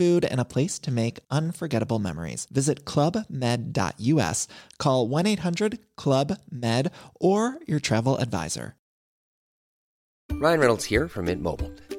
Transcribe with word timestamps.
food, 0.00 0.24
and 0.24 0.40
a 0.40 0.50
place 0.54 0.78
to 0.78 0.90
make 0.90 1.20
unforgettable 1.30 1.98
memories. 1.98 2.46
Visit 2.50 2.86
clubmed.us, 2.86 4.48
call 4.78 5.08
1 5.08 5.26
800 5.26 5.78
Club 5.96 6.38
Med, 6.50 6.90
or 7.20 7.58
your 7.66 7.80
travel 7.80 8.16
advisor. 8.16 8.74
Ryan 10.32 10.60
Reynolds 10.60 10.84
here 10.86 11.08
from 11.08 11.26
Mint 11.26 11.42
Mobile. 11.42 11.70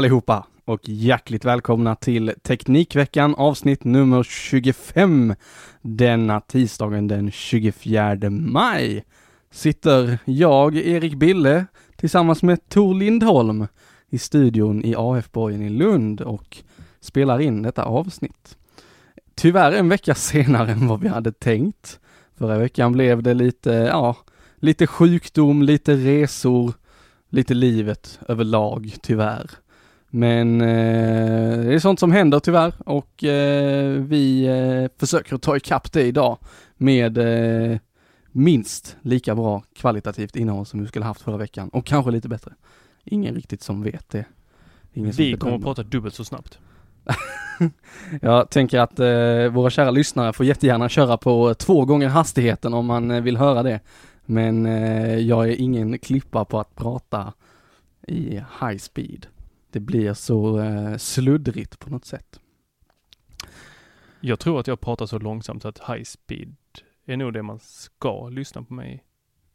allihopa 0.00 0.46
och 0.64 0.80
hjärtligt 0.82 1.44
välkomna 1.44 1.94
till 1.94 2.32
Teknikveckan 2.42 3.34
avsnitt 3.34 3.84
nummer 3.84 4.22
25. 4.22 5.34
Denna 5.82 6.40
tisdagen 6.40 7.08
den 7.08 7.30
24 7.30 8.30
maj 8.30 9.04
sitter 9.50 10.18
jag, 10.24 10.76
Erik 10.76 11.14
Bille, 11.14 11.66
tillsammans 11.96 12.42
med 12.42 12.68
Tor 12.68 12.94
Lindholm 12.94 13.66
i 14.10 14.18
studion 14.18 14.84
i 14.84 14.94
AF-borgen 14.96 15.62
i 15.62 15.68
Lund 15.68 16.20
och 16.20 16.56
spelar 17.00 17.40
in 17.40 17.62
detta 17.62 17.84
avsnitt. 17.84 18.56
Tyvärr 19.34 19.72
en 19.72 19.88
vecka 19.88 20.14
senare 20.30 20.72
än 20.72 20.86
vad 20.86 21.00
vi 21.00 21.08
hade 21.08 21.32
tänkt. 21.32 22.00
Förra 22.38 22.58
veckan 22.58 22.92
blev 22.92 23.22
det 23.22 23.34
lite, 23.34 23.70
ja, 23.70 24.16
lite 24.56 24.86
sjukdom, 24.86 25.62
lite 25.62 25.94
resor, 25.94 26.72
lite 27.28 27.54
livet 27.54 28.20
överlag 28.28 28.94
tyvärr. 29.02 29.50
Men 30.10 30.60
eh, 30.60 31.58
det 31.58 31.74
är 31.74 31.78
sånt 31.78 32.00
som 32.00 32.12
händer 32.12 32.40
tyvärr 32.40 32.74
och 32.78 33.24
eh, 33.24 33.90
vi 34.02 34.44
eh, 34.44 34.98
försöker 34.98 35.36
ta 35.36 35.56
ikapp 35.56 35.92
det 35.92 36.02
idag 36.02 36.38
med 36.76 37.18
eh, 37.18 37.78
minst 38.32 38.96
lika 39.02 39.34
bra 39.34 39.62
kvalitativt 39.74 40.36
innehåll 40.36 40.66
som 40.66 40.80
vi 40.80 40.86
skulle 40.86 41.04
haft 41.04 41.20
förra 41.20 41.36
veckan 41.36 41.68
och 41.68 41.86
kanske 41.86 42.10
lite 42.10 42.28
bättre. 42.28 42.52
Ingen 43.04 43.34
riktigt 43.34 43.62
som 43.62 43.82
vet 43.82 44.08
det. 44.10 44.24
Ingen 44.92 45.12
Vi 45.12 45.36
kommer 45.36 45.56
att 45.56 45.62
prata 45.62 45.82
dubbelt 45.82 46.14
så 46.14 46.24
snabbt. 46.24 46.58
Jag 48.22 48.50
tänker 48.50 48.78
att 48.80 49.00
eh, 49.00 49.52
våra 49.52 49.70
kära 49.70 49.90
lyssnare 49.90 50.32
får 50.32 50.46
jättegärna 50.46 50.88
köra 50.88 51.16
på 51.16 51.54
två 51.54 51.84
gånger 51.84 52.08
hastigheten 52.08 52.74
om 52.74 52.86
man 52.86 53.10
eh, 53.10 53.22
vill 53.22 53.36
höra 53.36 53.62
det. 53.62 53.80
Men 54.24 54.64
jag 55.26 55.48
är 55.48 55.60
ingen 55.60 55.98
klippa 55.98 56.44
på 56.44 56.60
att 56.60 56.74
prata 56.76 57.32
i 58.06 58.34
high 58.60 58.76
speed. 58.78 59.26
Det 59.70 59.80
blir 59.80 60.14
så 60.14 60.58
eh, 60.60 60.96
sluddrigt 60.96 61.78
på 61.78 61.90
något 61.90 62.04
sätt. 62.04 62.40
Jag 64.20 64.38
tror 64.38 64.60
att 64.60 64.66
jag 64.66 64.80
pratar 64.80 65.06
så 65.06 65.18
långsamt 65.18 65.64
att 65.64 65.78
high 65.78 66.02
speed 66.04 66.56
är 67.06 67.16
nog 67.16 67.32
det 67.32 67.42
man 67.42 67.58
ska 67.62 68.28
lyssna 68.28 68.62
på 68.62 68.74
mig. 68.74 69.04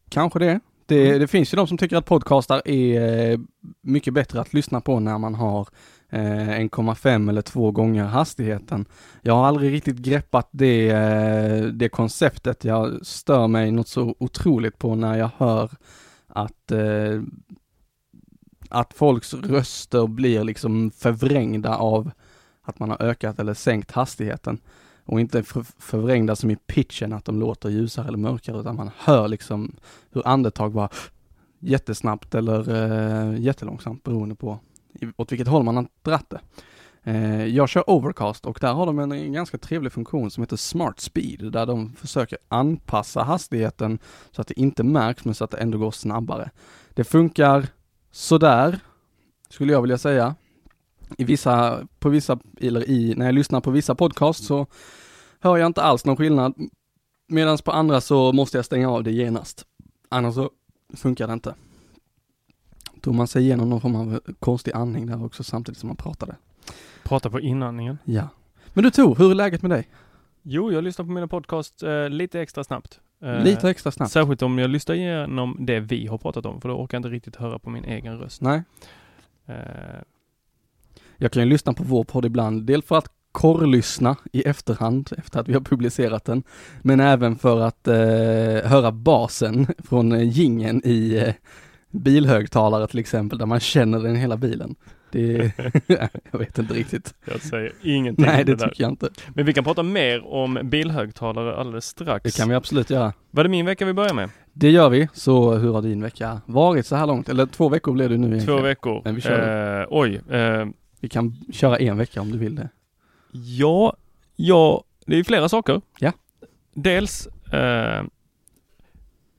Kanske 0.10 0.40
det. 0.40 0.60
Det, 0.86 1.18
det 1.18 1.28
finns 1.28 1.54
ju 1.54 1.56
de 1.56 1.68
som 1.68 1.78
tycker 1.78 1.98
att 1.98 2.06
podcastar 2.06 2.62
är 2.66 3.32
eh, 3.32 3.40
mycket 3.82 4.14
bättre 4.14 4.42
att 4.42 4.54
lyssna 4.54 4.82
på 4.82 5.00
när 5.00 5.18
man 5.18 5.36
har 5.36 5.68
eh, 6.10 6.20
1,5 6.20 7.30
eller 7.30 7.42
två 7.42 7.72
gånger 7.72 8.04
hastigheten. 8.04 8.86
Jag 9.22 9.34
har 9.34 9.46
aldrig 9.46 9.74
riktigt 9.74 9.98
greppat 9.98 10.50
det, 10.52 10.90
eh, 10.90 11.64
det 11.64 11.90
konceptet. 11.90 12.64
Jag 12.64 13.06
stör 13.06 13.48
mig 13.48 13.72
något 13.72 13.88
så 13.88 14.16
otroligt 14.20 14.78
på 14.78 14.96
när 14.96 15.18
jag 15.18 15.30
hör 15.38 15.72
att 16.28 16.72
eh, 16.72 17.22
att 18.70 18.94
folks 18.94 19.34
röster 19.34 20.08
blir 20.08 20.44
liksom 20.44 20.92
förvrängda 20.92 21.76
av 21.78 22.12
att 22.64 22.80
man 22.80 22.90
har 22.90 23.02
ökat 23.02 23.40
eller 23.40 23.54
sänkt 23.54 23.92
hastigheten 23.92 24.58
och 25.06 25.20
inte 25.20 25.44
för, 25.44 25.66
förvrängda 25.80 26.36
som 26.36 26.52
i 26.52 26.56
pitchen 26.56 27.14
att 27.14 27.26
de 27.26 27.40
låter 27.40 27.70
ljusare 27.70 28.08
eller 28.08 28.18
mörkare 28.18 28.60
utan 28.60 28.76
man 28.76 28.90
hör 28.98 29.28
liksom 29.28 29.76
hur 30.12 30.28
andetag 30.28 30.72
bara 30.74 30.90
jättesnabbt 31.60 32.36
eller 32.36 32.70
eh, 33.32 33.40
jättelångsamt 33.40 34.04
beroende 34.04 34.36
på 34.36 34.60
i- 35.02 35.06
åt 35.18 35.32
vilket 35.32 35.48
håll 35.48 35.64
man 35.64 35.76
har 35.76 35.88
dratt 36.02 36.30
det. 36.30 36.40
Eh, 37.04 37.46
jag 37.46 37.70
kör 37.70 37.90
Overcast 37.90 38.46
och 38.46 38.58
där 38.62 38.74
har 38.74 38.86
de 38.86 39.00
en, 39.00 39.12
en 39.12 39.34
ganska 39.34 39.58
trevlig 39.58 39.92
funktion 39.92 40.32
som 40.32 40.44
heter 40.44 40.58
Smart 40.58 41.00
Speed 41.00 41.52
där 41.52 41.66
de 41.66 41.94
försöker 41.96 42.38
anpassa 42.48 43.24
hastigheten 43.24 44.00
så 44.32 44.42
att 44.42 44.48
det 44.48 44.60
inte 44.60 44.84
märks 44.84 45.26
men 45.26 45.36
så 45.36 45.44
att 45.44 45.52
det 45.52 45.58
ändå 45.58 45.78
går 45.78 45.92
snabbare. 45.92 46.50
Det 46.94 47.04
funkar 47.04 47.68
sådär, 48.16 48.80
skulle 49.50 49.74
jag 49.74 49.82
vilja 49.82 49.98
säga. 49.98 50.36
I 51.18 51.24
vissa, 51.24 51.88
på 52.00 52.10
vissa, 52.10 52.40
eller 52.62 52.90
i, 52.90 53.14
när 53.18 53.26
jag 53.26 53.36
lyssnar 53.36 53.62
på 53.62 53.72
vissa 53.72 53.96
podcast 53.96 54.44
så 54.44 54.68
hör 55.40 55.58
jag 55.58 55.66
inte 55.68 55.82
alls 55.82 56.06
någon 56.06 56.18
skillnad. 56.18 56.54
Medan 57.28 57.58
på 57.58 57.72
andra 57.72 58.02
så 58.02 58.32
måste 58.32 58.58
jag 58.58 58.66
stänga 58.66 58.90
av 58.90 59.04
det 59.04 59.12
genast. 59.12 59.66
Annars 60.10 60.36
så 60.36 60.50
funkar 60.94 61.28
det 61.28 61.34
inte. 61.34 61.56
Tog 63.02 63.16
man 63.16 63.28
sig 63.28 63.44
igenom 63.44 63.70
någon 63.70 63.82
form 63.82 63.96
av 63.96 64.20
konstig 64.40 64.72
andning 64.72 65.06
där 65.06 65.26
också 65.26 65.44
samtidigt 65.44 65.80
som 65.80 65.88
man 65.88 65.96
pratade. 65.96 66.36
Prata 67.04 67.30
på 67.30 67.40
inandningen. 67.40 67.98
Ja. 68.04 68.28
Men 68.74 68.84
du 68.84 68.92
Tor, 68.92 69.16
hur 69.16 69.32
är 69.32 69.36
läget 69.36 69.62
med 69.62 69.72
dig? 69.72 69.90
Jo, 70.42 70.72
jag 70.72 70.84
lyssnar 70.84 71.06
på 71.06 71.12
mina 71.12 71.28
podcast 71.28 71.84
eh, 71.84 72.10
lite 72.10 72.42
extra 72.42 72.64
snabbt. 72.64 73.00
Eh, 73.22 73.44
Lite 73.44 73.70
extra 73.70 73.92
snabbt. 73.92 74.12
Särskilt 74.12 74.42
om 74.42 74.60
jag 74.60 74.70
lyssnar 74.70 74.96
igenom 74.96 75.58
det 75.60 75.80
vi 75.80 76.08
har 76.08 76.18
pratat 76.18 76.46
om, 76.46 76.62
för 76.62 76.70
då 76.70 76.76
orkar 76.76 76.96
jag 76.96 77.00
inte 77.00 77.10
riktigt 77.10 77.36
höra 77.36 77.60
på 77.60 77.70
min 77.70 77.86
egen 77.86 78.18
röst. 78.20 78.42
Nej. 78.42 78.64
Eh, 79.46 79.56
Jag 81.18 81.32
kan 81.32 81.44
ju 81.44 81.50
lyssna 81.50 81.74
på 81.74 81.84
vår 81.84 82.04
podd 82.04 82.26
ibland, 82.26 82.64
dels 82.64 82.86
för 82.86 82.98
att 82.98 83.08
korrlyssna 83.32 84.16
i 84.32 84.42
efterhand 84.42 85.10
efter 85.18 85.40
att 85.40 85.48
vi 85.48 85.54
har 85.54 85.62
publicerat 85.62 86.26
den, 86.26 86.44
men 86.82 87.00
även 87.00 87.36
för 87.36 87.60
att 87.60 87.88
eh, 87.88 88.70
höra 88.70 88.92
basen 88.92 89.68
från 89.84 90.30
gingen 90.30 90.82
i 90.86 91.16
eh, 91.28 91.34
bilhögtalare 91.92 92.88
till 92.88 93.00
exempel, 93.00 93.38
där 93.40 93.46
man 93.46 93.60
känner 93.60 94.00
den 94.00 94.16
i 94.16 94.20
hela 94.20 94.38
bilen. 94.38 94.76
Det, 95.16 95.52
jag 96.32 96.40
vet 96.40 96.58
inte 96.60 96.74
riktigt. 96.74 97.14
jag 97.26 97.42
säger 97.42 97.72
ingenting 97.84 98.26
Nej, 98.26 98.44
det 98.44 98.56
där. 98.56 98.68
tycker 98.70 98.84
jag 98.84 98.92
inte. 98.92 99.10
Men 99.30 99.46
vi 99.46 99.54
kan 99.54 99.64
prata 99.64 99.84
mer 99.84 100.26
om 100.28 100.60
bilhögtalare 100.64 101.56
alldeles 101.56 101.86
strax. 101.86 102.24
Det 102.24 102.36
kan 102.42 102.50
vi 102.50 102.56
absolut 102.56 102.90
göra. 102.90 103.14
Var 103.32 103.44
det 103.44 103.50
min 103.50 103.66
vecka 103.66 103.86
vi 103.86 103.94
börjar 103.94 104.14
med? 104.14 104.30
Det 104.54 104.70
gör 104.70 104.90
vi, 104.90 105.08
så 105.14 105.54
hur 105.54 105.74
har 105.74 105.82
din 105.82 106.02
vecka 106.02 106.42
varit 106.46 106.86
så 106.86 106.96
här 106.96 107.08
långt? 107.08 107.30
Eller 107.30 107.46
två 107.46 107.70
veckor 107.70 107.94
blir 107.94 108.10
det 108.10 108.18
nu 108.18 108.28
egentligen. 108.28 108.58
Två 108.60 108.64
veckor. 108.64 109.02
Men 109.04 109.16
vi 109.16 109.22
kör. 109.22 109.82
Eh, 109.82 109.88
oj. 109.90 110.22
Eh, 110.30 110.66
Vi 111.00 111.10
kan 111.10 111.36
köra 111.54 111.78
en 111.78 111.98
vecka 111.98 112.22
om 112.22 112.32
du 112.32 112.38
vill 112.38 112.56
det. 112.56 112.70
ja, 113.32 113.96
ja, 114.36 114.84
det 115.06 115.16
är 115.20 115.24
flera 115.24 115.50
saker. 115.50 115.82
Ja. 116.00 116.12
Dels, 116.74 117.28
eh, 117.54 118.04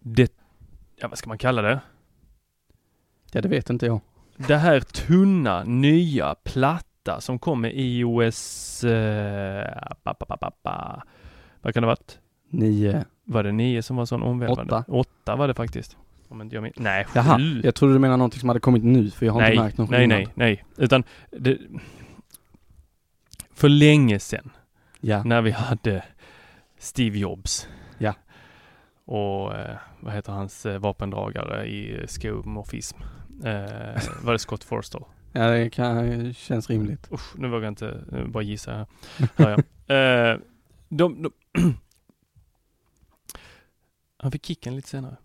det, 0.01 0.33
ja 0.97 1.09
vad 1.09 1.19
ska 1.19 1.29
man 1.29 1.39
kalla 1.39 1.63
det? 1.63 1.81
Ja, 3.33 3.41
det 3.41 3.49
vet 3.49 3.71
inte 3.71 3.87
jag. 3.87 4.01
Det 4.37 4.57
här 4.57 4.81
tunna, 4.81 5.65
nya, 5.65 6.35
platta 6.35 7.21
som 7.21 7.39
kom 7.39 7.61
med 7.61 7.73
iOS, 7.75 8.85
eh, 8.85 9.67
ba, 10.05 10.15
ba, 10.19 10.37
ba, 10.41 10.51
ba, 10.63 11.03
vad 11.63 11.75
kan 11.75 11.83
det 11.83 11.87
ha 11.87 11.91
varit? 11.93 12.19
Nio. 12.51 13.05
Var 13.25 13.43
det 13.43 13.53
nio 13.53 13.83
som 13.83 13.97
var 13.97 14.07
sån 14.07 14.23
omvälvande? 14.23 14.75
Åtta. 14.75 14.85
Åtta 14.93 15.37
var 15.37 15.49
det 15.49 15.55
faktiskt. 15.55 15.97
Om 16.29 16.43
inte 16.43 16.57
jag 16.57 16.63
min- 16.63 16.73
Nej, 16.77 17.05
sju. 17.05 17.11
Jaha, 17.15 17.39
jag 17.63 17.75
trodde 17.75 17.95
du 17.95 17.99
menade 17.99 18.17
någonting 18.17 18.41
som 18.41 18.49
hade 18.49 18.61
kommit 18.61 18.85
nu, 18.85 19.11
för 19.11 19.27
jag 19.27 19.33
har 19.33 19.41
nej, 19.41 19.51
inte 19.53 19.63
märkt 19.63 19.79
någon 19.79 19.89
nej, 19.91 20.01
skillnad. 20.01 20.19
nej, 20.19 20.29
nej, 20.35 20.65
utan 20.77 21.05
det, 21.31 21.59
för 23.55 23.69
länge 23.69 24.19
sedan 24.19 24.51
Ja, 25.01 25.23
när 25.25 25.43
vi 25.43 25.51
hade 25.51 26.05
Steve 26.79 27.19
Jobs. 27.19 27.69
Ja. 27.99 28.15
Och 29.05 29.55
eh, 29.55 29.77
vad 30.01 30.15
heter 30.15 30.33
hans 30.33 30.67
eh, 30.67 30.79
vapendragare 30.79 31.67
i 31.67 32.01
eh, 32.01 32.07
skomorfism? 32.07 32.99
Eh, 33.45 34.03
var 34.23 34.33
det 34.33 34.39
Scott 34.39 34.65
Forstall? 34.65 35.05
ja 35.33 35.49
det 35.49 35.71
kan, 35.71 36.35
känns 36.35 36.71
rimligt. 36.71 37.13
Usch, 37.13 37.39
nu 37.39 37.49
vågar 37.49 37.63
jag 37.63 37.71
inte, 37.71 38.05
nu 38.13 38.27
bara 38.29 38.43
gissa 38.43 38.73
här. 38.73 38.87
Hör 39.37 39.51
jag. 39.51 39.63
Eh, 39.89 40.39
de, 40.89 41.23
de 41.23 41.33
Han 44.17 44.33
fick 44.33 44.47
kicken 44.47 44.77
lite 44.77 44.89
senare. 44.89 45.17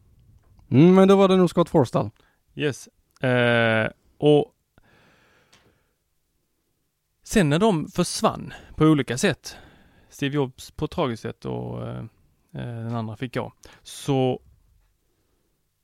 Mm, 0.69 0.96
men 0.96 1.08
då 1.08 1.16
var 1.16 1.28
det 1.28 1.38
nog 1.38 1.50
Scott 1.50 1.69
Forstall. 1.69 2.10
Yes. 2.56 2.90
Eh, 3.22 3.90
och 4.18 4.54
sen 7.24 7.50
när 7.50 7.60
de 7.60 7.88
försvann 7.88 8.54
på 8.75 8.86
olika 8.86 9.18
sätt, 9.18 9.58
Steve 10.10 10.36
Jobs 10.36 10.72
på 10.72 10.86
ett 10.86 10.92
tragiskt 10.92 11.22
sätt 11.22 11.46
och 11.46 11.88
eh, 11.88 11.98
eh, 12.52 12.75
den 12.84 12.96
andra 12.96 13.16
fick 13.16 13.34
gå, 13.34 13.54
så 13.84 14.42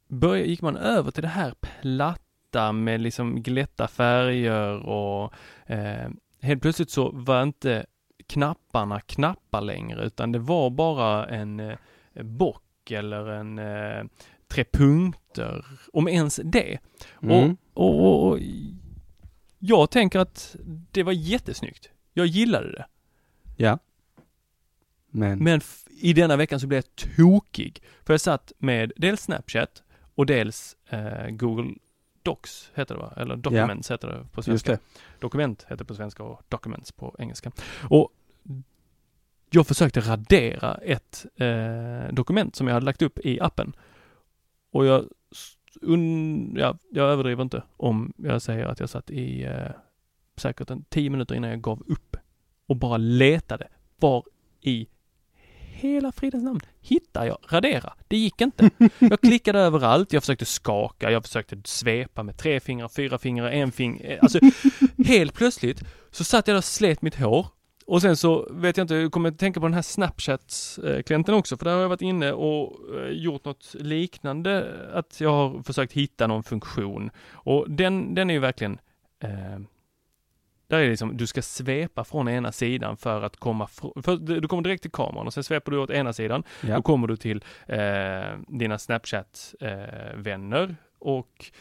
började, 0.08 0.50
gick 0.50 0.62
man 0.62 0.78
över 0.78 1.12
till 1.12 1.22
det 1.24 1.28
här 1.28 1.54
platta 1.82 2.72
med 2.72 3.02
liksom 3.02 3.44
glätta 3.44 3.88
färger 3.88 4.80
och 4.86 5.34
eh, 5.66 6.10
helt 6.42 6.62
plötsligt 6.62 6.90
så 6.90 7.12
var 7.12 7.44
inte 7.44 7.86
knapparna 8.28 9.02
knappar 9.02 9.62
längre 9.62 10.06
utan 10.06 10.32
det 10.32 10.40
var 10.40 10.70
bara 10.70 11.26
en 11.28 11.60
eh, 11.60 11.78
bock 12.24 12.92
eller 12.92 13.28
en 13.28 13.60
eh, 13.60 14.04
tre 14.48 14.64
punkter, 14.74 15.66
om 15.94 16.08
ens 16.08 16.40
det. 16.44 16.80
Mm. 17.22 17.58
Och, 17.74 18.00
och, 18.06 18.28
och 18.28 18.40
jag 19.60 19.92
tänker 19.92 20.20
att 20.20 20.56
det 20.92 21.04
var 21.04 21.12
jättesnyggt. 21.12 21.90
Jag 22.14 22.26
gillade 22.26 22.72
det. 22.72 22.86
Ja. 23.56 23.80
Men, 25.10 25.40
Men 25.40 25.58
f- 25.58 25.84
i 26.02 26.14
denna 26.14 26.36
veckan 26.36 26.60
så 26.60 26.68
blev 26.68 26.78
jag 26.78 27.16
tokig. 27.16 27.82
För 28.06 28.14
jag 28.14 28.22
satt 28.22 28.52
med 28.58 28.92
dels 28.96 29.22
Snapchat 29.22 29.84
och 30.18 30.26
dels 30.26 30.78
eh, 30.90 31.30
Google 31.30 31.76
Docs 32.24 32.72
heter 32.76 32.96
det 32.96 33.02
va? 33.02 33.14
Eller 33.18 33.36
Documents 33.36 33.92
heter 33.92 34.08
det 34.08 34.26
på 34.32 34.44
svenska. 34.44 34.72
det. 34.72 34.80
Dokument 35.20 35.64
heter 35.64 35.78
det 35.78 35.86
på 35.86 35.96
svenska 35.96 36.24
och 36.24 36.42
Documents 36.50 36.92
på 36.92 37.16
engelska. 37.20 37.52
Och 37.90 38.10
jag 39.50 39.68
försökte 39.68 40.00
radera 40.00 40.76
ett 40.76 41.26
eh, 41.36 42.14
dokument 42.14 42.56
som 42.56 42.68
jag 42.68 42.74
hade 42.74 42.86
lagt 42.86 43.02
upp 43.02 43.20
i 43.20 43.40
appen. 43.40 43.76
Och 44.72 44.86
jag, 44.86 45.06
un, 45.82 46.56
ja, 46.58 46.78
jag 46.90 47.10
överdriver 47.10 47.44
inte 47.44 47.64
om 47.78 48.14
jag 48.18 48.42
säger 48.42 48.66
att 48.66 48.80
jag 48.80 48.90
satt 48.90 49.10
i 49.12 49.44
eh, 49.44 49.72
säkert 50.36 50.70
en 50.70 50.84
tio 50.84 51.10
minuter 51.10 51.36
innan 51.36 51.50
jag 51.50 51.62
gav 51.62 51.84
upp 51.88 52.18
och 52.66 52.76
bara 52.76 52.98
letade. 52.98 53.68
Var 54.00 54.24
i 54.62 54.88
hela 55.78 56.12
fridens 56.12 56.44
namn 56.44 56.60
hittar 56.82 57.26
jag 57.26 57.38
radera? 57.50 57.94
Det 58.08 58.18
gick 58.18 58.42
inte. 58.42 58.70
Jag 59.00 59.22
klickade 59.22 59.60
överallt, 59.70 60.14
jag 60.14 60.24
försökte 60.24 60.46
skaka, 60.46 61.12
jag 61.12 61.24
försökte 61.24 61.58
svepa 61.66 62.24
med 62.24 62.38
tre 62.38 62.60
fingrar, 62.60 62.88
fyra 62.88 63.18
fingrar, 63.18 63.50
en 63.50 63.72
finger. 63.72 64.20
Alltså 64.22 64.40
helt 65.06 65.34
plötsligt 65.34 65.84
så 66.12 66.24
satt 66.24 66.48
jag 66.48 66.54
där 66.54 66.58
och 66.58 66.64
slet 66.64 67.02
mitt 67.02 67.16
hår 67.16 67.48
och 67.88 68.02
sen 68.02 68.18
så 68.18 68.48
vet 68.52 68.78
jag 68.78 68.84
inte, 68.84 68.96
jag 68.96 69.12
kommer 69.12 69.30
att 69.30 69.40
tänka 69.40 69.60
på 69.60 69.66
den 69.66 69.74
här 69.74 69.82
Snapchat-klienten 69.82 71.36
också, 71.36 71.58
för 71.58 71.66
där 71.66 71.74
har 71.74 71.82
jag 71.82 71.90
varit 71.90 72.02
inne 72.02 72.32
och 72.32 72.96
eh, 72.96 73.10
gjort 73.10 73.46
något 73.46 73.76
liknande, 73.80 74.74
att 74.94 75.22
jag 75.22 75.30
har 75.30 75.64
försökt 75.64 75.94
hitta 75.94 76.28
någon 76.28 76.44
funktion. 76.44 77.10
Och 77.32 77.72
den, 77.72 78.16
den 78.16 78.30
är 78.30 78.34
ju 78.34 78.40
verkligen, 78.40 78.80
eh, 79.24 79.60
där 80.68 80.78
är 80.78 80.84
det 80.84 80.90
liksom, 80.90 81.18
du 81.18 81.28
ska 81.28 81.42
svepa 81.42 82.04
från 82.04 82.28
ena 82.30 82.52
sidan 82.52 82.98
för 82.98 83.22
att 83.22 83.38
komma, 83.38 83.68
för 84.04 84.40
du 84.42 84.48
kommer 84.48 84.64
direkt 84.64 84.82
till 84.82 84.92
kameran 84.92 85.28
och 85.28 85.34
sen 85.34 85.44
svepar 85.44 85.72
du 85.72 85.78
åt 85.78 85.90
ena 85.90 86.14
sidan, 86.14 86.44
Ja. 86.68 86.76
då 86.76 86.82
kommer 86.82 87.08
du 87.08 87.18
till 87.18 87.44
eh, 87.68 88.38
dina 88.48 88.78
Snapchat-vänner 88.78 90.76
och 91.00 91.52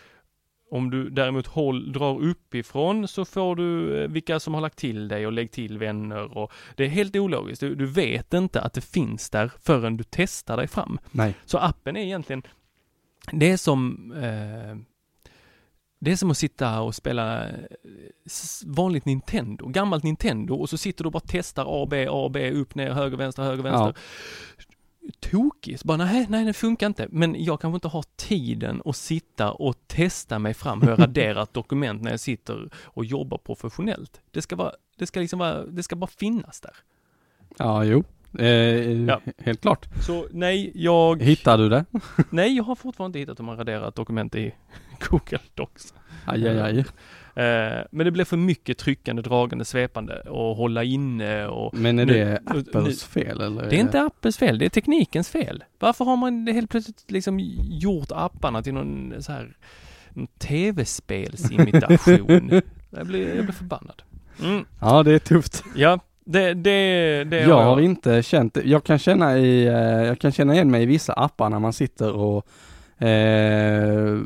om 0.70 0.90
du 0.90 1.10
däremot 1.10 1.46
håll, 1.46 1.92
drar 1.92 2.20
uppifrån 2.22 3.08
så 3.08 3.24
får 3.24 3.56
du 3.56 3.98
eh, 4.02 4.08
vilka 4.08 4.40
som 4.40 4.54
har 4.54 4.60
lagt 4.60 4.78
till 4.78 5.08
dig 5.08 5.26
och 5.26 5.32
lägg 5.32 5.50
till 5.50 5.78
vänner 5.78 6.38
och 6.38 6.52
det 6.76 6.84
är 6.84 6.88
helt 6.88 7.16
ologiskt. 7.16 7.60
Du, 7.60 7.74
du 7.74 7.86
vet 7.86 8.34
inte 8.34 8.60
att 8.60 8.72
det 8.72 8.80
finns 8.80 9.30
där 9.30 9.50
förrän 9.62 9.96
du 9.96 10.04
testar 10.10 10.56
dig 10.56 10.66
fram. 10.68 10.98
Nej. 11.10 11.34
Så 11.44 11.58
appen 11.58 11.96
är 11.96 12.00
egentligen, 12.04 12.42
det 13.32 13.50
är 13.50 13.56
som 13.56 14.12
eh, 14.12 14.76
det 16.06 16.12
är 16.12 16.16
som 16.16 16.30
att 16.30 16.38
sitta 16.38 16.80
och 16.80 16.94
spela 16.94 17.48
eh, 17.48 17.54
vanligt 18.66 19.04
Nintendo, 19.04 19.66
gammalt 19.66 20.04
Nintendo 20.04 20.54
och 20.54 20.70
så 20.70 20.76
sitter 20.78 21.04
du 21.04 21.08
och 21.08 21.12
bara 21.12 21.22
testar 21.26 21.82
A, 21.82 21.86
B, 21.90 22.06
A, 22.10 22.28
B, 22.32 22.50
upp, 22.50 22.74
ner, 22.74 22.90
höger, 22.90 23.16
vänster, 23.16 23.42
höger, 23.42 23.62
vänster. 23.62 23.94
Tokigt, 25.20 25.84
bara 25.84 25.96
nej, 25.96 26.26
nej, 26.28 26.44
det 26.44 26.52
funkar 26.52 26.86
inte. 26.86 27.08
Men 27.10 27.44
jag 27.44 27.60
kanske 27.60 27.74
inte 27.74 27.88
har 27.88 28.04
tiden 28.16 28.82
att 28.84 28.96
sitta 28.96 29.52
och 29.52 29.74
testa 29.86 30.38
mig 30.38 30.54
fram 30.54 30.80
hur 30.82 30.88
jag 30.88 30.98
raderar 30.98 31.42
ett 31.42 31.54
dokument 31.54 32.02
när 32.02 32.10
jag 32.10 32.20
sitter 32.20 32.70
och 32.74 33.04
jobbar 33.04 33.38
professionellt. 33.38 34.20
Det 34.30 34.42
ska 34.42 34.56
vara, 34.56 34.72
det 34.98 35.06
ska 35.06 35.20
liksom 35.20 35.38
vara, 35.38 35.66
det 35.66 35.82
ska 35.82 35.96
bara 35.96 36.10
finnas 36.18 36.60
där. 36.60 36.76
Ja, 37.58 37.84
jo. 37.84 38.04
Eh, 38.40 39.02
Ja. 39.02 39.20
Helt 39.38 39.60
klart. 39.60 39.86
Så 40.06 40.26
nej, 40.30 40.72
jag, 40.74 41.22
Hittar 41.22 41.58
du 41.58 41.68
det? 41.68 41.84
nej, 42.30 42.56
jag 42.56 42.64
har 42.64 42.74
fortfarande 42.74 43.18
inte 43.18 43.30
hittat 43.32 43.40
hur 43.40 43.44
man 43.44 43.56
raderar 43.56 43.88
ett 43.88 43.94
dokument 43.94 44.34
i 44.34 44.54
Google 45.10 45.38
Docs. 45.54 45.94
Aj, 46.26 46.48
aj, 46.48 46.60
aj. 46.60 46.78
Eh, 47.44 47.84
men 47.90 48.04
det 48.04 48.10
blev 48.10 48.24
för 48.24 48.36
mycket 48.36 48.78
tryckande, 48.78 49.22
dragande, 49.22 49.64
svepande 49.64 50.20
och 50.20 50.56
hålla 50.56 50.84
inne 50.84 51.46
och 51.46 51.74
Men 51.74 51.98
är 51.98 52.06
Nu- 52.06 52.12
det 52.12 52.40
Apples 52.46 53.04
fel 53.04 53.40
eller? 53.40 53.70
Det 53.70 53.76
är 53.76 53.80
inte 53.80 54.00
appens 54.02 54.36
fel, 54.38 54.58
det 54.58 54.64
är 54.64 54.68
teknikens 54.68 55.28
fel. 55.28 55.64
Varför 55.78 56.04
har 56.04 56.16
man 56.16 56.46
helt 56.46 56.70
plötsligt 56.70 57.04
liksom 57.10 57.40
gjort 57.70 58.08
apparna 58.12 58.62
till 58.62 58.74
någon 58.74 59.14
så 59.22 59.32
här 59.32 59.56
tv-spelsimitation? 60.38 62.60
jag, 62.90 63.06
blir, 63.06 63.34
jag 63.36 63.44
blir 63.44 63.54
förbannad. 63.54 64.02
Mm, 64.44 64.64
Ja, 64.80 65.02
det 65.02 65.12
är 65.12 65.18
tufft. 65.18 65.64
ja, 65.76 65.98
det, 66.28 66.54
det, 66.54 67.24
det 67.24 67.40
jag 67.40 67.62
har 67.62 67.80
inte 67.80 68.22
känt. 68.22 68.58
Jag 68.64 68.84
kan 68.84 68.98
känna 68.98 69.38
i, 69.38 69.66
eh, 69.66 69.74
jag 70.04 70.18
kan 70.18 70.32
känna 70.32 70.54
igen 70.54 70.70
mig 70.70 70.82
i 70.82 70.86
vissa 70.86 71.12
appar 71.12 71.50
när 71.50 71.58
man 71.58 71.72
sitter 71.72 72.12
och 72.12 72.46
eh, 73.06 74.20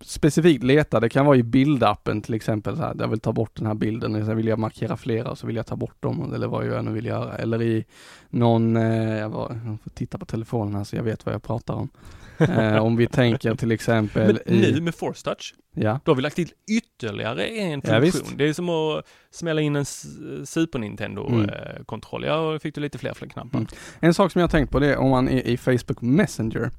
specifikt 0.00 0.64
leta, 0.64 1.00
det 1.00 1.08
kan 1.08 1.26
vara 1.26 1.36
i 1.36 1.42
bildappen 1.42 2.22
till 2.22 2.34
exempel, 2.34 2.76
så 2.76 2.82
här, 2.82 2.96
jag 2.98 3.08
vill 3.08 3.20
ta 3.20 3.32
bort 3.32 3.56
den 3.56 3.66
här 3.66 3.74
bilden, 3.74 4.14
eller 4.14 4.24
så 4.24 4.34
vill 4.34 4.46
jag 4.46 4.58
markera 4.58 4.96
flera 4.96 5.30
och 5.30 5.38
så 5.38 5.46
vill 5.46 5.56
jag 5.56 5.66
ta 5.66 5.76
bort 5.76 6.02
dem, 6.02 6.32
eller 6.34 6.46
vad 6.46 6.66
jag 6.66 6.84
nu 6.84 6.90
vill 6.90 7.06
göra. 7.06 7.36
Eller 7.36 7.62
i 7.62 7.84
någon, 8.30 8.76
eh, 8.76 9.18
jag, 9.18 9.28
var, 9.28 9.60
jag 9.66 9.78
får 9.82 9.90
titta 9.90 10.18
på 10.18 10.24
telefonen 10.24 10.74
här 10.74 10.84
så 10.84 10.96
jag 10.96 11.02
vet 11.02 11.26
vad 11.26 11.34
jag 11.34 11.42
pratar 11.42 11.74
om. 11.74 11.88
Eh, 12.38 12.76
om 12.76 12.96
vi 12.96 13.06
tänker 13.06 13.54
till 13.54 13.70
exempel 13.72 14.38
Men 14.46 14.54
i, 14.54 14.72
nu 14.72 14.80
med 14.80 14.94
Force 14.94 15.24
Touch, 15.24 15.54
ja, 15.74 16.00
då 16.04 16.10
har 16.12 16.16
vi 16.16 16.22
lagt 16.22 16.36
till 16.36 16.50
ytterligare 16.70 17.46
en 17.46 17.82
Ja, 17.84 18.00
funktion. 18.00 18.36
det 18.36 18.44
är 18.48 18.52
som 18.52 18.68
att 18.68 19.06
smälla 19.30 19.60
in 19.60 19.76
en 19.76 19.84
Super 19.84 20.78
Mm. 20.78 20.88
Nintendo-kontroll. 20.90 22.24
Ja, 22.24 22.52
då 22.52 22.58
fick 22.58 22.74
du 22.74 22.80
lite 22.80 22.98
fler 22.98 23.14
fler 23.14 23.28
knappar. 23.28 23.58
Mm. 23.58 23.68
En 24.00 24.14
sak 24.14 24.32
som 24.32 24.40
jag 24.40 24.48
har 24.48 24.50
tänkt 24.50 24.70
på 24.70 24.78
det 24.78 24.86
är 24.92 24.96
om 24.96 25.10
man 25.10 25.28
är 25.28 25.46
i 25.46 25.56
Facebook 25.56 26.00
Messenger. 26.02 26.70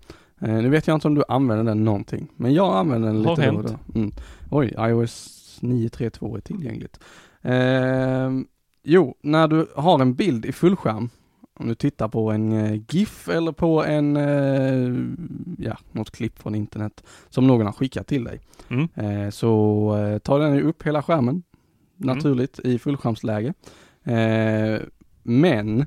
Eh, 0.41 0.49
nu 0.53 0.69
vet 0.69 0.87
jag 0.87 0.95
inte 0.95 1.07
om 1.07 1.15
du 1.15 1.23
använder 1.27 1.63
den 1.65 1.83
någonting, 1.83 2.27
men 2.35 2.53
jag 2.53 2.75
använder 2.75 3.07
den 3.07 3.25
Har 3.25 3.35
lite 3.37 3.51
då 3.51 3.57
hänt. 3.57 3.77
då. 3.87 3.99
Mm. 3.99 4.11
Oj, 4.51 4.73
iOS 4.79 5.43
932 5.61 6.37
är 6.37 6.41
tillgängligt. 6.41 6.99
Eh, 7.41 8.31
jo, 8.83 9.15
när 9.21 9.47
du 9.47 9.67
har 9.75 9.99
en 10.01 10.13
bild 10.15 10.45
i 10.45 10.51
fullskärm, 10.51 11.09
om 11.59 11.67
du 11.67 11.75
tittar 11.75 12.07
på 12.07 12.31
en 12.31 12.51
eh, 12.51 12.81
GIF 12.89 13.29
eller 13.29 13.51
på 13.51 13.83
en, 13.83 14.17
eh, 14.17 14.93
ja, 15.57 15.77
något 15.91 16.11
klipp 16.11 16.39
från 16.39 16.55
internet 16.55 17.03
som 17.29 17.47
någon 17.47 17.65
har 17.65 17.73
skickat 17.73 18.07
till 18.07 18.23
dig. 18.23 18.41
Mm. 18.69 18.87
Eh, 18.95 19.29
så 19.29 20.19
tar 20.23 20.39
den 20.39 20.55
ju 20.55 20.63
upp 20.63 20.83
hela 20.83 21.03
skärmen 21.03 21.43
naturligt 21.97 22.59
i 22.59 22.79
fullskärmsläge. 22.79 23.53
Men 25.23 25.85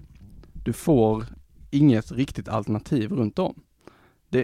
du 0.65 0.73
får 0.73 1.25
inget 1.71 2.13
riktigt 2.13 2.49
alternativ 2.49 3.13
runt 3.13 3.39
om. 3.39 3.63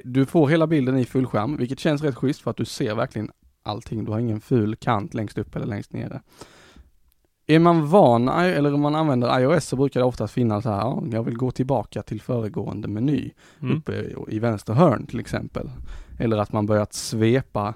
Du 0.04 0.26
får 0.26 0.48
hela 0.48 0.66
bilden 0.66 0.98
i 0.98 1.04
fullskärm, 1.04 1.56
vilket 1.56 1.80
känns 1.80 2.02
rätt 2.02 2.14
schysst 2.14 2.40
för 2.40 2.50
att 2.50 2.56
du 2.56 2.64
ser 2.64 2.94
verkligen 2.94 3.30
allting. 3.62 4.04
Du 4.04 4.12
har 4.12 4.18
ingen 4.18 4.40
ful 4.40 4.76
kant 4.76 5.14
längst 5.14 5.38
upp 5.38 5.56
eller 5.56 5.66
längst 5.66 5.92
nere. 5.92 6.20
Är 7.46 7.58
man 7.58 7.86
van, 7.86 8.28
eller 8.28 8.74
om 8.74 8.80
man 8.80 8.94
använder 8.94 9.40
iOS 9.40 9.64
så 9.64 9.76
brukar 9.76 10.00
det 10.00 10.06
oftast 10.06 10.34
finnas 10.34 10.62
så 10.62 10.70
här, 10.70 10.78
ja, 10.78 11.02
jag 11.12 11.22
vill 11.22 11.36
gå 11.36 11.50
tillbaka 11.50 12.02
till 12.02 12.20
föregående 12.20 12.88
meny 12.88 13.30
Mm. 13.62 13.76
uppe 13.76 13.92
i- 14.28 14.38
vänster 14.38 14.72
hörn 14.72 15.06
till 15.06 15.20
exempel. 15.20 15.70
Eller 16.18 16.36
att 16.36 16.52
man 16.52 16.66
börjat 16.66 16.92
svepa 16.92 17.74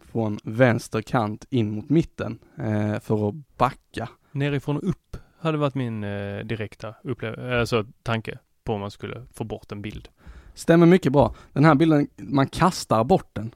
från 0.00 0.38
vänster 0.44 1.02
kant 1.02 1.46
in 1.50 1.70
mot 1.70 1.88
mitten 1.88 2.38
eh, 2.58 3.00
för 3.00 3.28
att 3.28 3.34
backa. 3.56 4.08
Nerifrån 4.32 4.76
och 4.76 4.88
upp 4.88 5.16
hade 5.40 5.58
varit 5.58 5.74
min 5.74 6.04
eh, 6.04 6.38
direkta 6.44 6.94
upplevelse, 7.04 7.58
alltså 7.58 7.84
tanke 8.02 8.38
på 8.64 8.72
om 8.72 8.80
man 8.80 8.90
skulle 8.90 9.22
få 9.32 9.44
bort 9.44 9.72
en 9.72 9.82
bild. 9.82 10.08
Stämmer 10.54 10.86
mycket 10.86 11.12
bra. 11.12 11.34
Den 11.52 11.64
här 11.64 11.74
bilden, 11.74 12.08
man 12.16 12.46
kastar 12.46 13.04
bort 13.04 13.28
den. 13.32 13.54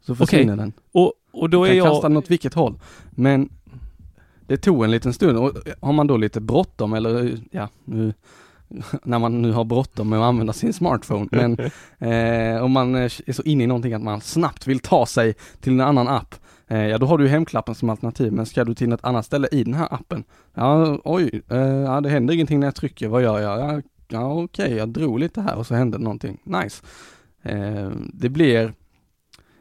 Så 0.00 0.14
försvinner 0.14 0.56
den. 0.56 0.72
Och, 0.92 1.12
och 1.32 1.50
då 1.50 1.64
är 1.64 1.68
kan 1.74 1.82
kasta 1.90 1.96
jag... 1.96 2.10
den 2.10 2.16
åt 2.16 2.30
vilket 2.30 2.54
håll. 2.54 2.78
Men 3.10 3.48
det 4.50 4.56
tog 4.56 4.84
en 4.84 4.90
liten 4.90 5.12
stund 5.12 5.38
och 5.38 5.52
har 5.80 5.92
man 5.92 6.06
då 6.06 6.16
lite 6.16 6.40
bråttom 6.40 6.92
eller 6.92 7.38
ja, 7.50 7.68
nu 7.84 8.14
när 9.02 9.18
man 9.18 9.42
nu 9.42 9.52
har 9.52 9.64
bråttom 9.64 10.08
med 10.08 10.18
att 10.18 10.24
använda 10.24 10.52
sin 10.52 10.72
smartphone. 10.72 11.28
Men 11.30 11.56
eh, 11.98 12.64
om 12.64 12.72
man 12.72 12.94
eh, 12.94 13.02
är 13.02 13.32
så 13.32 13.42
inne 13.42 13.64
i 13.64 13.66
någonting 13.66 13.94
att 13.94 14.02
man 14.02 14.20
snabbt 14.20 14.66
vill 14.66 14.80
ta 14.80 15.06
sig 15.06 15.34
till 15.60 15.72
en 15.72 15.80
annan 15.80 16.08
app. 16.08 16.34
Eh, 16.68 16.86
ja, 16.86 16.98
då 16.98 17.06
har 17.06 17.18
du 17.18 17.28
hemklappen 17.28 17.74
som 17.74 17.90
alternativ. 17.90 18.32
Men 18.32 18.46
ska 18.46 18.64
du 18.64 18.74
till 18.74 18.92
ett 18.92 19.04
annat 19.04 19.26
ställe 19.26 19.48
i 19.52 19.64
den 19.64 19.74
här 19.74 19.94
appen? 19.94 20.24
Ja, 20.54 20.98
oj, 21.04 21.42
eh, 21.48 21.58
ja, 21.58 22.00
det 22.00 22.08
händer 22.08 22.34
ingenting 22.34 22.60
när 22.60 22.66
jag 22.66 22.74
trycker. 22.74 23.08
Vad 23.08 23.22
gör 23.22 23.40
jag? 23.40 23.60
Ja, 23.60 23.82
ja 24.08 24.42
okej, 24.42 24.74
jag 24.74 24.88
drog 24.88 25.18
lite 25.18 25.40
här 25.40 25.56
och 25.56 25.66
så 25.66 25.74
hände 25.74 25.98
någonting. 25.98 26.38
Nice. 26.44 26.82
Eh, 27.42 27.90
det 28.12 28.28
blir 28.28 28.72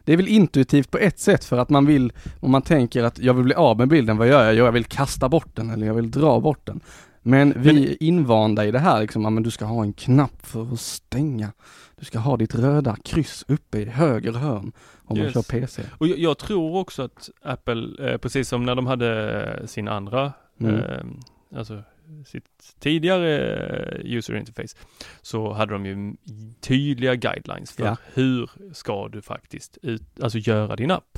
det 0.10 0.13
är 0.13 0.18
väl 0.18 0.28
intuitivt 0.28 0.92
på 0.92 0.98
ett 0.98 1.20
sätt 1.20 1.46
för 1.46 1.58
att 1.58 1.70
man 1.70 1.86
vill, 1.86 2.13
om 2.39 2.51
man 2.51 2.62
tänker 2.62 3.04
att 3.04 3.20
jag 3.20 3.34
vill 3.34 3.44
bli 3.44 3.54
av 3.54 3.78
med 3.78 3.88
bilden, 3.88 4.18
vad 4.18 4.28
gör 4.28 4.44
jag? 4.46 4.54
Jo, 4.56 4.66
jag 4.66 4.72
vill 4.72 4.86
kasta 4.86 5.30
bort 5.30 5.56
den 5.56 5.70
eller 5.70 5.88
jag 5.88 5.94
vill 5.94 6.12
dra 6.12 6.39
bort 6.39 6.66
den. 6.66 6.80
Men 7.22 7.54
vi 7.58 7.92
är 7.92 8.04
invanda 8.04 8.66
i 8.66 8.72
det 8.72 8.80
här 8.80 9.01
liksom, 9.01 9.22
men 9.34 9.44
du 9.44 9.51
ska 9.51 9.66
ha 9.66 9.84
en 9.84 9.94
knapp 9.94 10.46
för 10.46 10.74
att 10.74 10.80
stänga. 10.80 11.51
Du 12.00 12.06
ska 12.06 12.20
ha 12.20 12.38
ditt 12.38 12.56
röda 12.56 12.96
kryss 13.04 13.46
uppe 13.48 13.78
i 13.80 13.86
höger 13.86 14.32
hörn 14.34 14.72
om 15.06 15.18
Yes. 15.18 15.36
man 15.36 15.44
kör 15.44 15.60
PC. 15.60 15.82
Och 15.98 16.08
jag, 16.08 16.20
jag 16.20 16.38
tror 16.38 16.75
också 16.78 17.04
att 17.04 17.30
Apple, 17.44 18.12
eh, 18.12 18.18
precis 18.18 18.48
som 18.50 18.66
när 18.66 18.75
de 18.75 18.88
hade 18.88 19.63
sin 19.68 19.88
andra, 19.88 20.34
Mm. 20.62 20.75
eh, 20.75 21.58
alltså 21.58 21.84
sitt 22.25 22.75
tidigare 22.80 23.38
eh, 23.38 24.18
user 24.18 24.36
interface, 24.36 24.78
så 25.22 25.54
hade 25.54 25.74
de 25.74 25.86
ju 25.86 26.13
tydliga 26.62 27.16
guidelines 27.16 27.72
för 27.72 27.84
Ja. 27.86 27.98
hur 28.13 28.50
ska 28.74 29.08
du 29.08 29.22
faktiskt 29.22 29.78
ut, 29.82 30.04
alltså 30.22 30.38
göra 30.38 30.75
din 30.75 30.92
app. 30.92 31.18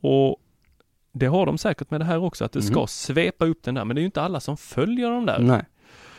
Och 0.00 0.36
det 1.12 1.26
har 1.26 1.46
de 1.46 1.58
säkert 1.58 1.90
med 1.90 2.00
det 2.00 2.04
här 2.04 2.18
också, 2.18 2.44
att 2.44 2.52
det 2.52 2.62
ska 2.62 2.80
Mhm. 2.80 2.86
svepa 2.86 3.44
upp 3.46 3.62
den 3.62 3.74
där, 3.74 3.84
men 3.84 3.94
det 3.96 4.00
är 4.00 4.02
ju 4.02 4.06
inte 4.06 4.22
alla 4.22 4.40
som 4.40 4.56
följer 4.56 5.10
de 5.10 5.26
där. 5.26 5.38
Nej. 5.38 5.64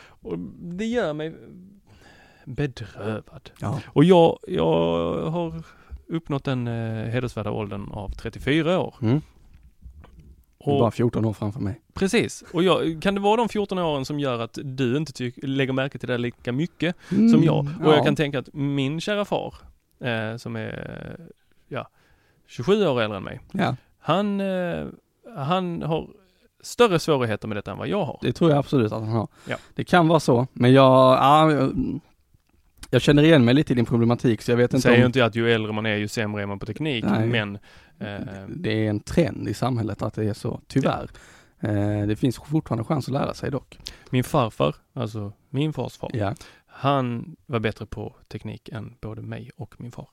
Och 0.08 0.38
det 0.58 0.86
gör 0.86 1.12
mig 1.12 1.34
bedrövad. 2.44 3.50
Ja. 3.60 3.80
Och 3.86 4.04
jag, 4.04 4.38
jag 4.48 5.30
har 5.30 5.62
uppnått 6.08 6.44
den 6.44 6.66
eh, 6.68 7.04
hedersvärda 7.10 7.50
åldern 7.50 7.88
av 7.92 8.08
34 8.10 8.78
år. 8.80 8.94
Mm. 9.02 9.20
Du 10.70 10.76
är 10.76 10.80
bara 10.80 10.90
14 10.90 11.24
år 11.24 11.32
framför 11.32 11.60
mig. 11.60 11.80
precis. 11.94 12.44
Och 12.52 12.62
jag, 12.62 13.02
kan 13.02 13.14
det 13.14 13.20
vara 13.20 13.36
de 13.36 13.48
14 13.48 13.78
åren 13.78 14.04
som 14.04 14.20
gör 14.20 14.38
att 14.40 14.58
du 14.64 14.96
inte 14.96 15.12
tyck, 15.12 15.34
lägger 15.42 15.72
märke 15.72 15.98
till 15.98 16.08
det 16.08 16.18
lika 16.18 16.52
mycket 16.52 16.96
Mm, 17.12 17.28
som 17.28 17.44
jag? 17.44 17.58
Och 17.58 17.66
ja. 17.90 17.94
jag 17.96 18.04
kan 18.04 18.16
tänka 18.16 18.38
att 18.38 18.48
min 18.52 19.00
kära 19.00 19.24
far, 19.24 19.54
eh, 20.00 20.36
som 20.36 20.56
är, 20.56 21.16
ja, 21.68 21.88
27 22.46 22.86
år 22.86 23.02
äldre 23.02 23.16
än 23.16 23.22
mig, 23.24 23.40
Ja, 23.52 23.76
han, 23.98 24.40
eh, 24.40 24.86
han 25.36 25.82
har 25.82 26.08
större 26.60 26.98
svårigheter 26.98 27.48
med 27.48 27.56
detta 27.56 27.70
än 27.70 27.78
vad 27.78 27.88
jag 27.88 28.04
har. 28.04 28.18
det 28.22 28.32
tror 28.32 28.50
jag 28.50 28.58
absolut 28.58 28.92
att 28.92 29.00
han 29.00 29.08
har. 29.08 29.28
Ja. 29.48 29.56
Det 29.74 29.84
kan 29.84 30.08
vara 30.08 30.20
så, 30.20 30.46
men 30.52 30.72
jag, 30.72 31.14
ja, 31.16 31.70
jag, 32.90 33.02
känner 33.02 33.22
igen 33.22 33.44
mig 33.44 33.54
lite 33.54 33.72
i 33.72 33.76
din 33.76 33.84
problematik 33.84 34.42
så 34.42 34.50
jag 34.52 34.56
vet 34.56 34.74
inte 34.74 34.82
Säger 34.82 34.98
om 35.00 35.06
inte 35.06 35.24
att 35.24 35.34
ju 35.36 35.52
äldre 35.52 35.72
man 35.72 35.86
är 35.86 35.96
ju 35.96 36.08
sämre 36.08 36.42
är 36.42 36.46
man 36.46 36.58
på 36.58 36.66
teknik, 36.66 37.04
Nej. 37.04 37.26
men 37.26 37.58
det 38.48 38.86
är 38.86 38.90
en 38.90 39.00
trend 39.00 39.48
i 39.48 39.54
samhället 39.54 40.02
att 40.02 40.14
det 40.14 40.24
är 40.24 40.34
så, 40.34 40.60
tyvärr. 40.66 41.10
Eh, 41.60 42.06
det 42.06 42.16
finns 42.16 42.36
fortfarande 42.36 42.84
chans 42.84 43.08
att 43.08 43.12
lära 43.14 43.34
sig 43.34 43.50
dock. 43.50 43.78
min 44.10 44.24
farfar, 44.24 44.74
alltså 44.92 45.32
min 45.50 45.72
fars 45.72 45.96
far, 45.96 46.10
Ja, 46.14 46.34
han 46.66 47.36
var 47.46 47.58
bättre 47.60 47.86
på 47.86 48.14
teknik 48.28 48.68
än 48.68 48.94
både 49.00 49.22
mig 49.22 49.50
och 49.56 49.74
min 49.80 49.92
far. 49.92 50.08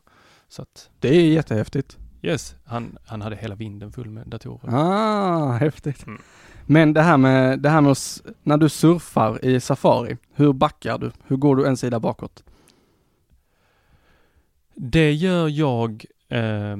Så 0.47 0.61
att, 0.61 0.89
det 0.99 1.07
är 1.15 1.27
jättehäftigt. 1.27 1.97
yes, 2.21 2.55
han, 2.65 2.97
han 3.05 3.21
hade 3.21 3.35
hela 3.35 3.55
vinden 3.55 3.91
full 3.91 4.09
med 4.09 4.27
datorer. 4.27 4.73
Ah, 4.75 5.51
häftigt. 5.51 6.07
Mm. 6.07 6.21
Men 6.65 6.93
det 6.93 7.01
här 7.01 7.17
med, 7.17 7.59
det 7.59 7.69
här 7.69 7.81
med 7.81 7.91
att, 7.91 7.97
s- 7.97 8.23
när 8.43 8.57
du 8.57 8.69
surfar 8.69 9.45
i 9.45 9.59
Safari, 9.59 10.17
hur 10.33 10.53
backar 10.53 10.97
du? 10.97 11.11
Hur 11.27 11.37
går 11.37 11.55
du 11.55 11.67
en 11.67 11.77
sida 11.77 11.99
bakåt? 11.99 12.43
Det 14.75 15.11
gör 15.13 15.47
jag 15.49 16.05
eh, 16.29 16.77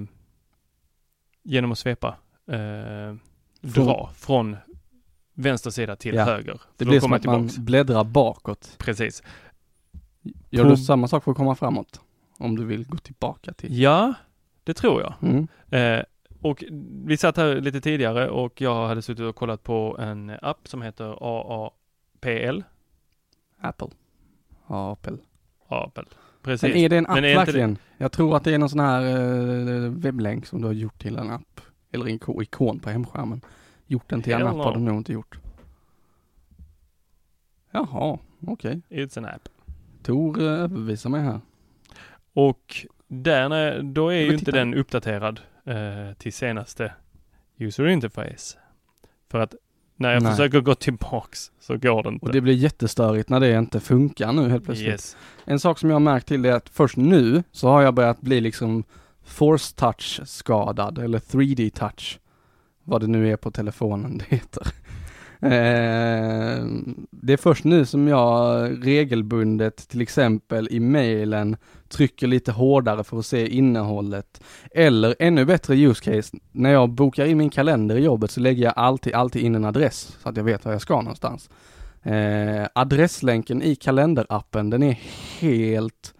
genom 1.43 1.71
att 1.71 1.79
svepa, 1.79 2.15
eh, 2.47 3.15
dra 3.61 4.09
från 4.15 4.57
vänster 5.33 5.69
sida 5.69 5.95
till 5.95 6.15
Ja, 6.15 6.23
höger. 6.23 6.61
Det 6.77 6.85
blir 6.85 6.99
som 6.99 7.13
att 7.13 7.23
man 7.23 7.49
bläddrar 7.57 8.03
bakåt. 8.03 8.75
Precis. 8.77 9.23
Gör 10.49 10.63
På- 10.63 10.69
du 10.69 10.77
samma 10.77 11.07
sak 11.07 11.23
för 11.23 11.31
att 11.31 11.37
komma 11.37 11.55
framåt? 11.55 12.01
Om 12.37 12.55
du 12.55 12.65
vill 12.65 12.87
gå 12.87 12.97
tillbaka 12.97 13.53
till... 13.53 13.79
Ja, 13.79 14.13
det 14.63 14.73
tror 14.73 15.01
jag. 15.01 15.13
Mm. 15.21 15.47
Eh, 15.69 16.03
och 16.41 16.63
vi 17.05 17.17
satt 17.17 17.37
här 17.37 17.55
lite 17.61 17.81
tidigare 17.81 18.29
och 18.29 18.61
jag 18.61 18.87
hade 18.87 19.01
suttit 19.01 19.23
och 19.25 19.35
kollat 19.35 19.63
på 19.63 19.97
en 19.99 20.29
app 20.41 20.67
som 20.67 20.81
heter 20.81 21.05
AAPL. 21.21 22.61
Apple. 23.61 23.87
Apple. 24.67 25.17
Apple. 25.67 26.03
Precis. 26.43 26.61
Men 26.73 26.77
är 26.77 26.89
det 26.89 26.97
en 26.97 27.07
app 27.07 27.15
det- 27.15 27.35
verkligen? 27.35 27.77
Jag 27.97 28.11
tror 28.11 28.35
att 28.37 28.43
det 28.43 28.53
är 28.53 28.57
någon 28.57 28.69
sån 28.69 28.79
här 28.79 29.01
eh, 29.05 29.89
webblänk 29.89 30.45
som 30.45 30.61
du 30.61 30.67
har 30.67 30.73
gjort 30.73 30.99
till 31.01 31.17
en 31.17 31.29
app. 31.31 31.61
Eller 31.91 32.05
en 32.05 32.19
iko- 32.19 32.41
ikon 32.43 32.79
på 32.79 32.89
hemskärmen. 32.89 33.41
Gjort 33.87 34.09
den 34.09 34.21
till 34.21 34.33
en 34.33 34.37
Hell 34.39 34.47
app 34.47 34.55
har 34.55 34.71
no. 34.71 34.77
du 34.77 34.83
nog 34.83 34.97
inte 34.97 35.13
gjort. 35.13 35.39
Jaha, 37.71 38.17
okej. 38.47 38.81
It's 38.89 39.17
an 39.17 39.25
app. 39.25 39.49
Tor 40.03 40.41
eh, 40.41 40.45
överbevisar 40.47 41.09
mig 41.09 41.21
här. 41.21 41.39
Och 42.33 42.85
där, 43.07 43.81
då 43.83 44.09
är 44.09 44.19
ju 44.21 44.33
inte 44.33 44.51
den 44.51 44.73
uppdaterad 44.73 45.39
eh, 45.65 46.13
till 46.17 46.33
senaste 46.33 46.93
user 47.57 47.87
interface. 47.87 48.57
För 49.29 49.39
att 49.39 49.55
när 49.95 50.13
jag 50.13 50.23
Nej. 50.23 50.31
försöker 50.31 50.61
gå 50.61 50.75
tillbaks 50.75 51.51
så 51.59 51.77
går 51.77 52.03
det 52.03 52.09
inte. 52.09 52.25
Och 52.25 52.31
det 52.31 52.41
blir 52.41 52.53
jättestörigt 52.53 53.29
när 53.29 53.39
det 53.39 53.57
inte 53.57 53.79
funkar 53.79 54.31
nu 54.31 54.49
helt 54.49 54.65
plötsligt. 54.65 54.89
yes. 54.89 55.17
En 55.45 55.59
sak 55.59 55.79
som 55.79 55.89
jag 55.89 55.95
har 55.95 55.99
märkt 55.99 56.27
till 56.27 56.41
det 56.41 56.49
är 56.49 56.53
att 56.53 56.69
först 56.69 56.97
nu 56.97 57.43
så 57.51 57.67
har 57.67 57.81
jag 57.81 57.93
börjat 57.93 58.21
bli 58.21 58.41
liksom 58.41 58.83
force 59.25 59.75
touch 59.75 60.21
skadad 60.25 60.97
eller 60.97 61.19
3D 61.19 61.69
touch. 61.69 62.19
Vad 62.83 63.01
det 63.01 63.07
nu 63.07 63.31
är 63.31 63.35
på 63.37 63.51
telefonen 63.51 64.17
det 64.17 64.25
heter. 64.35 64.67
Eh, 65.43 66.65
det 67.11 67.33
är 67.33 67.37
först 67.37 67.63
nu 67.63 67.85
som 67.85 68.07
jag 68.07 68.69
regelbundet, 68.87 69.87
till 69.89 70.01
exempel 70.01 70.67
i 70.71 70.79
mailen, 70.79 71.57
trycker 71.89 72.27
lite 72.27 72.51
hårdare 72.51 73.03
för 73.03 73.19
att 73.19 73.25
se 73.25 73.47
innehållet. 73.47 74.43
Eller 74.71 75.15
ännu 75.19 75.45
bättre 75.45 75.75
use 75.75 76.03
case, 76.03 76.37
när 76.51 76.71
jag 76.71 76.89
bokar 76.89 77.25
in 77.25 77.37
min 77.37 77.49
kalender 77.49 77.95
i 77.95 78.03
jobbet 78.03 78.31
så 78.31 78.39
lägger 78.39 78.63
jag 78.63 78.73
alltid, 78.75 79.13
alltid 79.13 79.41
in 79.41 79.55
en 79.55 79.65
adress 79.65 80.17
så 80.23 80.29
att 80.29 80.37
jag 80.37 80.43
vet 80.43 80.65
var 80.65 80.71
jag 80.71 80.81
ska 80.81 81.01
någonstans. 81.01 81.49
Eh, 82.03 82.67
adresslänken 82.75 83.61
i 83.61 83.75
kalenderappen, 83.75 84.69
den 84.69 84.83
är 84.83 84.99
helt 85.39 86.13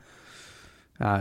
Ja, 1.04 1.20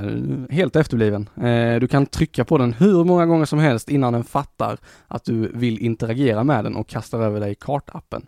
helt 0.50 0.76
efterbliven. 0.76 1.28
Eh, 1.36 1.80
du 1.80 1.88
kan 1.88 2.06
trycka 2.06 2.44
på 2.44 2.58
den 2.58 2.72
hur 2.72 3.04
många 3.04 3.26
gånger 3.26 3.44
som 3.44 3.58
helst 3.58 3.88
innan 3.88 4.12
den 4.12 4.24
fattar 4.24 4.78
att 5.08 5.24
du 5.24 5.52
vill 5.54 5.78
interagera 5.78 6.44
med 6.44 6.64
den 6.64 6.76
och 6.76 6.88
kastar 6.88 7.20
över 7.20 7.40
dig 7.40 7.54
kartappen. 7.54 8.26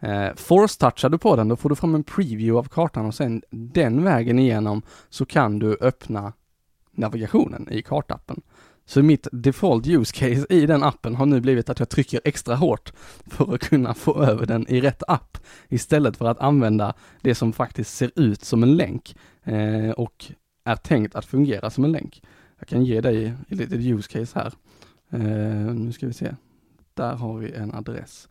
Eh, 0.00 0.28
Force-touchar 0.36 1.08
du 1.08 1.18
på 1.18 1.36
den, 1.36 1.48
då 1.48 1.56
får 1.56 1.68
du 1.68 1.74
fram 1.74 1.94
en 1.94 2.04
preview 2.04 2.58
av 2.58 2.64
kartan 2.64 3.06
och 3.06 3.14
sen 3.14 3.42
den 3.50 4.04
vägen 4.04 4.38
igenom 4.38 4.82
så 5.10 5.26
kan 5.26 5.58
du 5.58 5.76
öppna 5.80 6.32
navigationen 6.92 7.68
i 7.70 7.82
kartappen. 7.82 8.40
Så 8.86 9.02
mitt 9.02 9.28
default 9.32 9.86
use 9.86 10.14
case 10.14 10.46
i 10.50 10.66
den 10.66 10.82
appen 10.82 11.14
har 11.14 11.26
nu 11.26 11.40
blivit 11.40 11.70
att 11.70 11.78
jag 11.78 11.88
trycker 11.88 12.20
extra 12.24 12.54
hårt 12.54 12.92
för 13.26 13.54
att 13.54 13.60
kunna 13.60 13.94
få 13.94 14.22
över 14.22 14.46
den 14.46 14.68
i 14.68 14.80
rätt 14.80 15.02
app 15.08 15.38
istället 15.68 16.16
för 16.16 16.26
att 16.26 16.40
använda 16.40 16.94
det 17.20 17.34
som 17.34 17.52
faktiskt 17.52 17.96
ser 17.96 18.10
ut 18.14 18.44
som 18.44 18.62
en 18.62 18.76
länk 18.76 19.16
eh, 19.44 19.90
och 19.90 20.32
är 20.66 20.76
tänkt 20.76 21.14
att 21.14 21.24
fungera 21.24 21.70
som 21.70 21.84
en 21.84 21.92
länk. 21.92 22.22
Jag 22.58 22.68
kan 22.68 22.84
ge 22.84 23.00
dig 23.00 23.34
ett 23.48 23.58
litet 23.58 23.80
use 23.80 24.08
case 24.08 24.38
här. 24.38 24.52
Uh, 25.14 25.74
nu 25.74 25.92
ska 25.92 26.06
vi 26.06 26.12
se. 26.12 26.34
Där 26.94 27.14
har 27.14 27.38
vi 27.38 27.52
en 27.52 27.74
adress. 27.74 28.28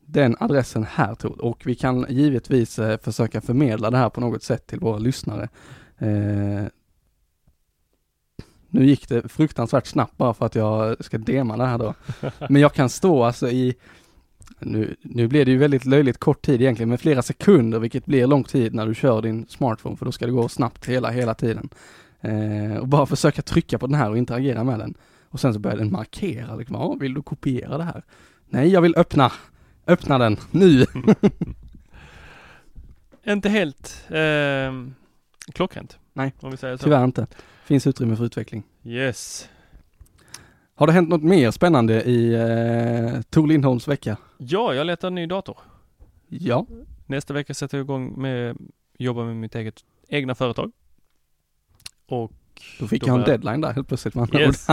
Den 0.00 0.36
adressen 0.40 0.84
här 0.84 1.14
Tor, 1.14 1.44
och 1.44 1.62
vi 1.66 1.74
kan 1.74 2.06
givetvis 2.08 2.78
uh, 2.78 2.96
försöka 2.96 3.40
förmedla 3.40 3.90
det 3.90 3.96
här 3.96 4.10
på 4.10 4.20
något 4.20 4.42
sätt 4.42 4.66
till 4.66 4.80
våra 4.80 4.98
lyssnare. 4.98 5.48
Uh, 6.02 6.66
nu 8.68 8.86
gick 8.86 9.08
det 9.08 9.28
fruktansvärt 9.28 9.86
snabbt 9.86 10.16
bara 10.16 10.34
för 10.34 10.46
att 10.46 10.54
jag 10.54 11.04
ska 11.04 11.18
dema 11.18 11.56
det 11.56 11.66
här 11.66 11.78
då. 11.78 11.94
Men 12.48 12.62
jag 12.62 12.74
kan 12.74 12.88
stå 12.88 13.24
alltså 13.24 13.48
i, 13.48 13.74
nu, 14.64 14.96
nu 15.02 15.28
blir 15.28 15.44
det 15.44 15.50
ju 15.50 15.58
väldigt 15.58 15.84
löjligt 15.84 16.18
kort 16.18 16.42
tid 16.42 16.60
egentligen, 16.60 16.88
men 16.88 16.98
flera 16.98 17.22
sekunder, 17.22 17.78
vilket 17.78 18.06
blir 18.06 18.26
lång 18.26 18.44
tid 18.44 18.74
när 18.74 18.86
du 18.86 18.94
kör 18.94 19.22
din 19.22 19.46
smartphone, 19.48 19.96
för 19.96 20.04
då 20.04 20.12
ska 20.12 20.26
det 20.26 20.32
gå 20.32 20.48
snabbt 20.48 20.88
hela, 20.88 21.10
hela 21.10 21.34
tiden. 21.34 21.68
Eh, 22.20 22.76
och 22.76 22.88
bara 22.88 23.06
försöka 23.06 23.42
trycka 23.42 23.78
på 23.78 23.86
den 23.86 23.94
här 23.94 24.10
och 24.10 24.18
interagera 24.18 24.64
med 24.64 24.78
den. 24.78 24.94
Och 25.28 25.40
sen 25.40 25.54
så 25.54 25.60
börjar 25.60 25.76
den 25.76 25.92
markera, 25.92 26.56
liksom, 26.56 26.76
ja, 26.76 26.96
vill 27.00 27.14
du 27.14 27.22
kopiera 27.22 27.78
det 27.78 27.84
här? 27.84 28.02
Nej, 28.48 28.68
jag 28.68 28.80
vill 28.80 28.94
öppna, 28.96 29.32
öppna 29.86 30.18
den, 30.18 30.36
nu! 30.50 30.86
Inte 33.26 33.48
helt 33.48 34.04
eh, 34.08 34.72
klockrent. 35.52 35.98
Nej, 36.12 36.34
om 36.40 36.50
vi 36.50 36.56
säger 36.56 36.76
så. 36.76 36.84
tyvärr 36.84 37.04
inte. 37.04 37.26
Finns 37.64 37.86
utrymme 37.86 38.16
för 38.16 38.24
utveckling. 38.24 38.62
Yes. 38.84 39.48
Har 40.74 40.86
det 40.86 40.92
hänt 40.92 41.08
något 41.08 41.22
mer 41.22 41.50
spännande 41.50 42.02
i 42.02 42.34
eh, 42.34 43.20
Tor 43.30 43.46
Lindholms 43.46 43.88
vecka? 43.88 44.16
Ja, 44.38 44.74
jag 44.74 44.86
letar 44.86 45.08
en 45.08 45.14
ny 45.14 45.26
dator. 45.26 45.58
Ja. 46.28 46.66
Nästa 47.06 47.34
vecka 47.34 47.54
sätter 47.54 47.78
jag 47.78 47.84
igång 47.84 48.20
med 48.22 48.56
jobba 48.98 49.24
med 49.24 49.36
mitt 49.36 49.54
eget 49.54 49.74
egna 50.08 50.34
företag. 50.34 50.72
Och 52.08 52.32
Då 52.78 52.86
fick 52.88 53.02
Då 53.02 53.08
jag 53.08 53.18
en 53.18 53.24
deadline 53.24 53.60
där 53.60 53.72
helt 53.72 53.88
plötsligt. 53.88 54.16
andra 54.16 54.40
Yes. 54.40 54.66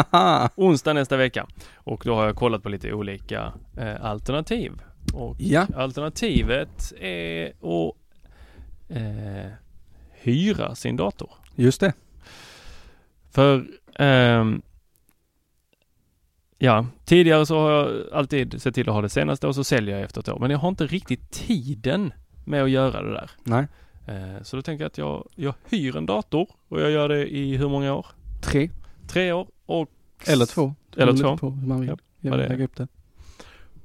onsdag 0.55 0.93
nästa 0.93 1.17
vecka. 1.17 1.47
Och 1.75 2.01
då 2.05 2.15
har 2.15 2.25
jag 2.25 2.35
kollat 2.35 2.63
på 2.63 2.69
lite 2.69 2.93
olika 2.93 3.53
eh, 3.77 4.05
alternativ. 4.05 4.71
Och 5.13 5.35
ja, 5.39 5.67
alternativet 5.75 6.93
är 6.99 7.47
att 7.47 7.95
eh, 8.89 9.51
hyra 10.11 10.75
sin 10.75 10.95
dator. 10.95 11.29
just 11.55 11.79
det. 11.81 11.93
För 13.31 13.67
ehm, 13.95 14.61
Ja, 16.61 16.85
tidigare 17.05 17.45
så 17.45 17.59
har 17.59 17.71
jag 17.71 18.03
alltid 18.13 18.61
sett 18.61 18.75
till 18.75 18.89
att 18.89 18.95
ha 18.95 19.01
det 19.01 19.09
senaste 19.09 19.47
och 19.47 19.55
så 19.55 19.63
säljer 19.63 19.95
jag 19.95 20.03
efter 20.03 20.21
ett 20.21 20.29
år. 20.29 20.39
Men 20.39 20.51
jag 20.51 20.57
har 20.57 20.69
inte 20.69 20.87
riktigt 20.87 21.31
tiden 21.31 22.13
med 22.45 22.63
att 22.63 22.69
göra 22.69 23.01
det 23.01 23.11
där. 23.11 23.31
Nej. 23.43 23.67
Eh, 24.07 24.43
så 24.43 24.55
då 24.55 24.61
tänker 24.61 24.83
jag 24.83 24.87
att 24.89 24.97
jag, 24.97 25.27
jag 25.35 25.53
hyr 25.69 25.97
en 25.97 26.05
dator 26.05 26.49
och 26.67 26.81
jag 26.81 26.91
gör 26.91 27.09
det 27.09 27.35
i 27.35 27.57
hur 27.57 27.69
många 27.69 27.93
år? 27.93 28.05
Tre 28.41 28.69
Tre 29.07 29.31
år 29.31 29.47
och 29.65 29.89
eller 30.27 30.45
två. 30.45 30.75
Eller 30.97 31.13
två. 31.13 31.37
På 31.37 31.49
hur 31.49 31.67
man 31.67 31.81
vill 31.81 31.95
Ja, 32.19 32.37
det 32.37 32.45
är. 32.45 32.61
upp 32.61 32.75
det. 32.75 32.87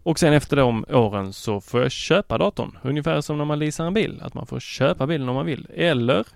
Och 0.03 0.19
sen 0.19 0.33
efter 0.33 0.57
de 0.57 0.85
åren 0.89 1.33
så 1.33 1.61
får 1.61 1.83
jag 1.83 1.91
köpa 1.91 2.39
datorn. 2.39 2.79
Ungefär 2.83 3.21
som 3.21 3.39
när 3.39 3.45
man 3.45 3.59
leasar 3.59 3.87
en 3.87 3.95
bil. 3.95 4.21
Att 4.23 4.35
man 4.35 4.47
får 4.47 4.61
köpa 4.61 5.07
bilen 5.07 5.29
om 5.29 5.35
man 5.35 5.47
vill. 5.47 5.67
Eller 5.75 6.27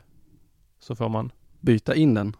så 0.79 0.95
får 0.97 1.09
man 1.09 1.33
Byta 1.61 1.95
in 1.95 2.15
den 2.15 2.37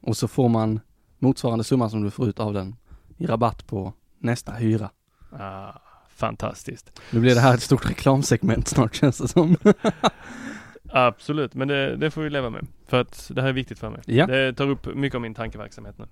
och 0.00 0.16
så 0.16 0.28
får 0.28 0.48
man 0.48 0.80
motsvarande 1.18 1.64
summa 1.64 1.90
som 1.90 2.02
du 2.02 2.10
får 2.10 2.28
ut 2.28 2.40
av 2.40 2.52
den 2.54 2.76
i 3.16 3.26
rabatt 3.26 3.66
på 3.66 3.92
nästa 4.18 4.52
hyra. 4.52 4.90
ah, 5.32 5.72
fantastiskt. 6.08 7.00
Nu 7.10 7.20
blir 7.20 7.34
det 7.34 7.40
här 7.40 7.54
ett 7.54 7.62
stort 7.62 7.90
reklamsegment 7.90 8.68
snart 8.68 8.94
känns 8.94 9.18
det 9.18 9.28
som. 9.28 9.56
Absolut, 10.88 11.54
men 11.54 11.68
det, 11.68 11.96
det 11.96 12.10
får 12.10 12.22
vi 12.22 12.30
leva 12.30 12.50
med. 12.50 12.66
För 12.86 13.00
att 13.00 13.30
det 13.34 13.40
här 13.42 13.48
är 13.48 13.52
viktigt 13.52 13.78
för 13.78 13.90
mig. 13.90 14.00
Ja. 14.06 14.26
Det 14.26 14.52
tar 14.52 14.68
upp 14.68 14.94
mycket 14.94 15.14
av 15.14 15.20
min 15.22 15.34
tankeverksamhet 15.34 15.98
nu. 15.98 16.04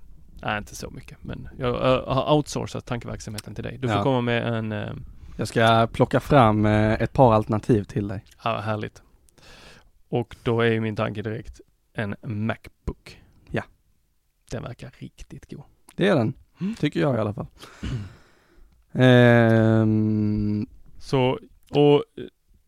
Nej, 0.42 0.58
inte 0.58 0.74
så 0.76 0.90
mycket, 0.90 1.24
men 1.24 1.48
jag 1.58 1.74
har 2.06 2.34
outsourcat 2.36 2.86
tankeverksamheten 2.86 3.54
till 3.54 3.64
dig. 3.64 3.78
Du 3.78 3.88
får 3.88 3.96
Ja. 3.96 4.02
komma 4.02 4.20
med 4.20 4.54
en, 4.54 4.72
äh, 4.72 4.92
Jag 5.36 5.48
ska 5.48 5.88
plocka 5.92 6.20
fram 6.20 6.66
eh, 6.66 6.92
ett 6.92 7.12
par 7.12 7.34
alternativ 7.34 7.84
till 7.84 8.08
dig. 8.08 8.24
ja, 8.44 8.60
härligt. 8.60 9.02
Och 10.08 10.36
då 10.42 10.60
är 10.60 10.70
ju 10.70 10.80
min 10.80 10.96
tanke 10.96 11.22
direkt 11.22 11.60
en 11.94 12.14
Macbook. 12.22 13.22
Ja. 13.50 13.62
Den 14.50 14.62
verkar 14.62 14.90
riktigt 14.98 15.50
god. 15.50 15.62
Det 15.96 16.08
är 16.08 16.16
den. 16.16 16.34
Tycker 16.78 17.00
jag 17.00 17.14
i 17.16 17.18
alla 17.18 17.34
fall. 17.34 17.46
Ehm, 19.32 20.66
Så, 20.98 21.38
och 21.70 22.04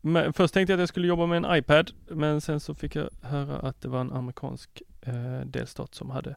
men 0.01 0.33
först 0.33 0.53
tänkte 0.53 0.73
jag 0.73 0.77
att 0.77 0.81
jag 0.81 0.89
skulle 0.89 1.07
jobba 1.07 1.25
med 1.25 1.45
en 1.45 1.57
iPad, 1.57 1.91
men 2.07 2.41
sen 2.41 2.59
så 2.59 2.75
fick 2.75 2.95
jag 2.95 3.09
höra 3.21 3.55
att 3.59 3.81
det 3.81 3.87
var 3.87 4.01
en 4.01 4.11
amerikansk 4.11 4.81
eh, 5.01 5.39
delstat 5.45 5.95
som 5.95 6.09
hade 6.09 6.35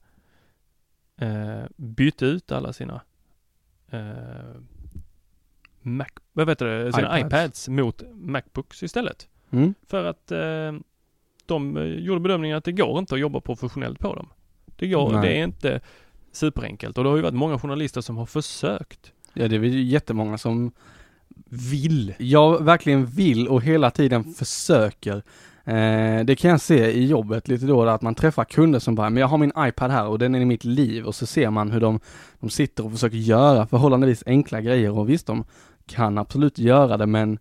eh, 1.17 1.65
bytt 1.77 2.23
ut 2.23 2.53
alla 2.53 2.73
sina 2.73 3.01
eh, 3.91 4.61
Mac, 5.83 6.07
vad 6.33 6.47
vet 6.47 6.59
du, 6.59 6.91
sina 6.95 7.19
iPads. 7.19 7.35
iPads 7.35 7.69
mot 7.69 8.03
Macbooks 8.15 8.83
istället. 8.83 9.29
mm, 9.51 9.75
För 9.87 10.05
att 10.05 10.31
eh, 10.33 10.73
de 11.47 11.77
eh, 11.77 11.83
gjorde 11.85 12.21
bedömningen 12.21 12.57
att 12.59 12.65
det 12.65 12.73
går 12.73 12.99
inte 12.99 13.15
att 13.15 13.21
jobba 13.21 13.41
professionellt 13.41 13.99
på 13.99 14.15
dem. 14.15 14.29
Det 14.77 14.89
går, 14.89 15.13
Nej. 15.13 15.21
det 15.23 15.39
är 15.41 15.45
inte 15.45 15.81
superenkelt 16.39 16.99
och 16.99 17.05
det 17.05 17.11
har 17.11 17.17
ju 17.17 17.23
varit 17.23 17.35
många 17.35 17.59
journalister 17.59 18.01
som 18.01 18.17
har 18.17 18.27
försökt. 18.27 19.13
ja 19.35 19.49
det 19.49 19.55
är 19.55 19.61
väl 19.61 19.89
jättemånga 19.93 20.39
som 20.39 20.73
vill. 21.51 22.15
Jag 22.19 22.65
verkligen 22.65 23.07
vill 23.07 23.49
och 23.49 23.63
hela 23.63 23.91
tiden 23.91 24.25
försöker. 24.25 25.23
Eh, 25.65 26.25
det 26.25 26.39
kan 26.39 26.51
jag 26.51 26.61
se 26.61 26.91
i 26.91 27.07
jobbet 27.07 27.49
lite 27.49 27.67
då, 27.67 27.83
att 27.83 28.03
man 28.03 28.15
träffar 28.15 28.45
kunder 28.45 28.79
som 28.79 28.95
bara, 28.95 29.11
men 29.11 29.21
jag 29.21 29.29
har 29.29 29.39
min 29.39 29.53
iPad 29.59 29.91
här 29.91 30.07
och 30.07 30.19
den 30.19 30.35
är 30.35 30.41
i 30.41 30.45
mitt 30.45 30.65
liv 30.65 31.05
och 31.05 31.15
så 31.15 31.27
ser 31.27 31.51
man 31.51 31.71
hur 31.71 31.81
de, 31.81 32.01
de 32.41 32.51
sitter 32.51 32.85
och 32.85 32.93
försöker 32.93 33.17
göra 33.17 33.67
förhållandevis 33.67 34.23
enkla 34.27 34.61
grejer 34.61 34.91
och 34.91 35.09
visst 35.09 35.27
de 35.27 35.45
kan 35.87 36.19
absolut 36.19 36.59
göra 36.59 36.97
det 36.97 37.07
men 37.07 37.39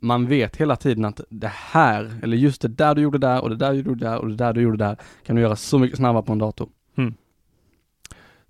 man 0.00 0.26
vet 0.26 0.56
hela 0.56 0.76
tiden 0.76 1.04
att 1.04 1.20
det 1.30 1.52
här, 1.54 2.20
eller 2.22 2.36
just 2.36 2.62
det 2.62 2.68
där 2.68 2.94
du 2.94 3.02
gjorde 3.02 3.18
där 3.18 3.42
och 3.42 3.50
det 3.50 3.56
där 3.56 3.72
du 3.72 3.78
gjorde 3.78 4.04
där 4.04 4.18
och 4.18 4.28
det 4.28 4.36
där 4.36 4.52
du 4.52 4.60
gjorde 4.60 4.76
där 4.76 4.96
kan 5.26 5.36
du 5.36 5.42
göra 5.42 5.56
så 5.56 5.78
mycket 5.78 5.96
snabbare 5.96 6.22
på 6.22 6.32
en 6.32 6.38
dator. 6.38 6.68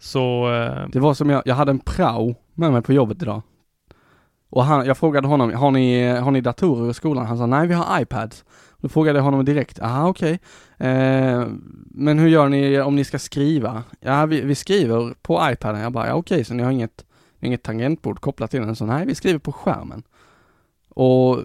Så 0.00 0.52
eh, 0.52 0.88
Det 0.88 1.00
var 1.00 1.14
som 1.14 1.30
jag, 1.30 1.42
jag 1.44 1.54
hade 1.54 1.70
en 1.70 1.78
prao 1.78 2.34
med 2.54 2.72
mig 2.72 2.82
på 2.82 2.92
jobbet 2.92 3.22
idag. 3.22 3.42
Och 4.50 4.64
han, 4.64 4.86
jag 4.86 4.98
frågade 4.98 5.28
honom, 5.28 5.52
har 5.54 5.70
ni, 5.70 6.08
har 6.08 6.30
ni 6.30 6.40
datorer 6.40 6.90
i 6.90 6.94
skolan? 6.94 7.26
Han 7.26 7.38
sa, 7.38 7.46
nej 7.46 7.66
vi 7.66 7.74
har 7.74 8.00
iPads. 8.00 8.44
Då 8.78 8.88
frågade 8.88 9.18
jag 9.18 9.24
honom 9.24 9.44
direkt, 9.44 9.80
aha 9.80 10.08
okej. 10.08 10.40
Eh, 10.78 11.46
men 11.90 12.18
hur 12.18 12.28
gör 12.28 12.48
ni 12.48 12.80
om 12.80 12.96
ni 12.96 13.04
ska 13.04 13.18
skriva? 13.18 13.82
Ja 14.00 14.26
vi, 14.26 14.40
vi 14.40 14.54
skriver 14.54 15.14
på 15.22 15.50
iPaden. 15.52 15.80
Jag 15.80 15.92
bara, 15.92 16.06
ja 16.06 16.14
okej, 16.14 16.44
så 16.44 16.54
ni 16.54 16.62
har 16.62 16.70
inget, 16.70 17.04
inget 17.40 17.62
tangentbord 17.62 18.20
kopplat 18.20 18.50
till 18.50 18.60
den? 18.60 18.76
Så 18.76 18.86
nej, 18.86 19.06
vi 19.06 19.14
skriver 19.14 19.38
på 19.38 19.52
skärmen. 19.52 20.02
Och 20.88 21.42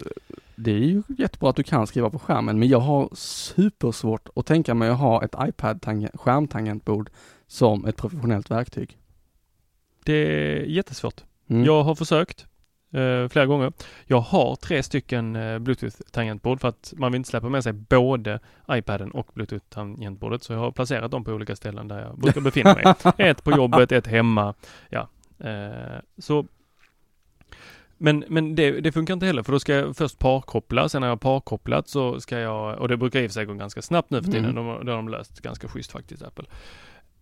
det 0.56 0.70
är 0.70 0.78
ju 0.78 1.02
jättebra 1.18 1.50
att 1.50 1.56
du 1.56 1.62
kan 1.62 1.86
skriva 1.86 2.10
på 2.10 2.18
skärmen, 2.18 2.58
men 2.58 2.68
jag 2.68 2.80
har 2.80 3.08
supersvårt 3.14 4.28
att 4.36 4.46
tänka 4.46 4.74
mig 4.74 4.88
att 4.88 4.98
ha 4.98 5.24
ett 5.24 5.34
iPad-skärmtangentbord 5.34 7.10
som 7.46 7.84
ett 7.86 7.96
professionellt 7.96 8.50
verktyg. 8.50 8.98
det 10.04 10.12
är 10.12 10.60
jättesvårt. 10.64 11.24
Mm. 11.48 11.64
Jag 11.64 11.82
har 11.82 11.94
försökt 11.94 12.46
eh, 12.92 13.28
flera 13.28 13.46
gånger. 13.46 13.72
Jag 14.06 14.20
har 14.20 14.56
tre 14.56 14.82
stycken 14.82 15.36
eh, 15.36 15.58
Bluetooth-tangentbord 15.58 16.60
för 16.60 16.68
att 16.68 16.94
man 16.96 17.12
vill 17.12 17.16
inte 17.16 17.30
släppa 17.30 17.48
med 17.48 17.62
sig 17.62 17.72
både 17.72 18.40
iPaden 18.70 19.10
och 19.10 19.28
Bluetooth-tangentbordet. 19.34 20.42
Så 20.42 20.52
jag 20.52 20.60
har 20.60 20.70
placerat 20.70 21.10
dem 21.10 21.24
på 21.24 21.32
olika 21.32 21.56
ställen 21.56 21.88
där 21.88 22.00
jag 22.00 22.18
brukar 22.18 22.40
befinna 22.40 22.74
mig. 22.74 22.94
ett 23.28 23.44
på 23.44 23.50
jobbet, 23.50 23.92
ett 23.92 24.06
hemma. 24.06 24.54
Ja. 24.90 25.08
Eh, 25.38 26.00
så 26.18 26.46
Men, 27.98 28.24
men 28.28 28.54
det, 28.54 28.80
det 28.80 28.92
funkar 28.92 29.14
inte 29.14 29.26
heller 29.26 29.42
för 29.42 29.52
då 29.52 29.60
ska 29.60 29.74
jag 29.74 29.96
först 29.96 30.18
parkoppla, 30.18 30.88
sen 30.88 31.00
när 31.00 31.08
jag 31.08 31.12
har 31.12 31.16
parkopplat 31.16 31.88
så 31.88 32.20
ska 32.20 32.38
jag, 32.38 32.78
och 32.78 32.88
det 32.88 32.96
brukar 32.96 33.20
i 33.20 33.26
och 33.26 33.30
för 33.30 33.34
sig 33.34 33.44
gå 33.44 33.54
ganska 33.54 33.82
snabbt 33.82 34.10
nu 34.10 34.22
för 34.22 34.32
tiden, 34.32 34.44
Mm. 34.44 34.54
de, 34.66 34.84
det 34.86 34.92
har 34.92 34.96
de 34.96 35.08
löst 35.08 35.40
ganska 35.40 35.68
schysst 35.68 35.92
faktiskt 35.92 36.22
Apple. 36.22 36.44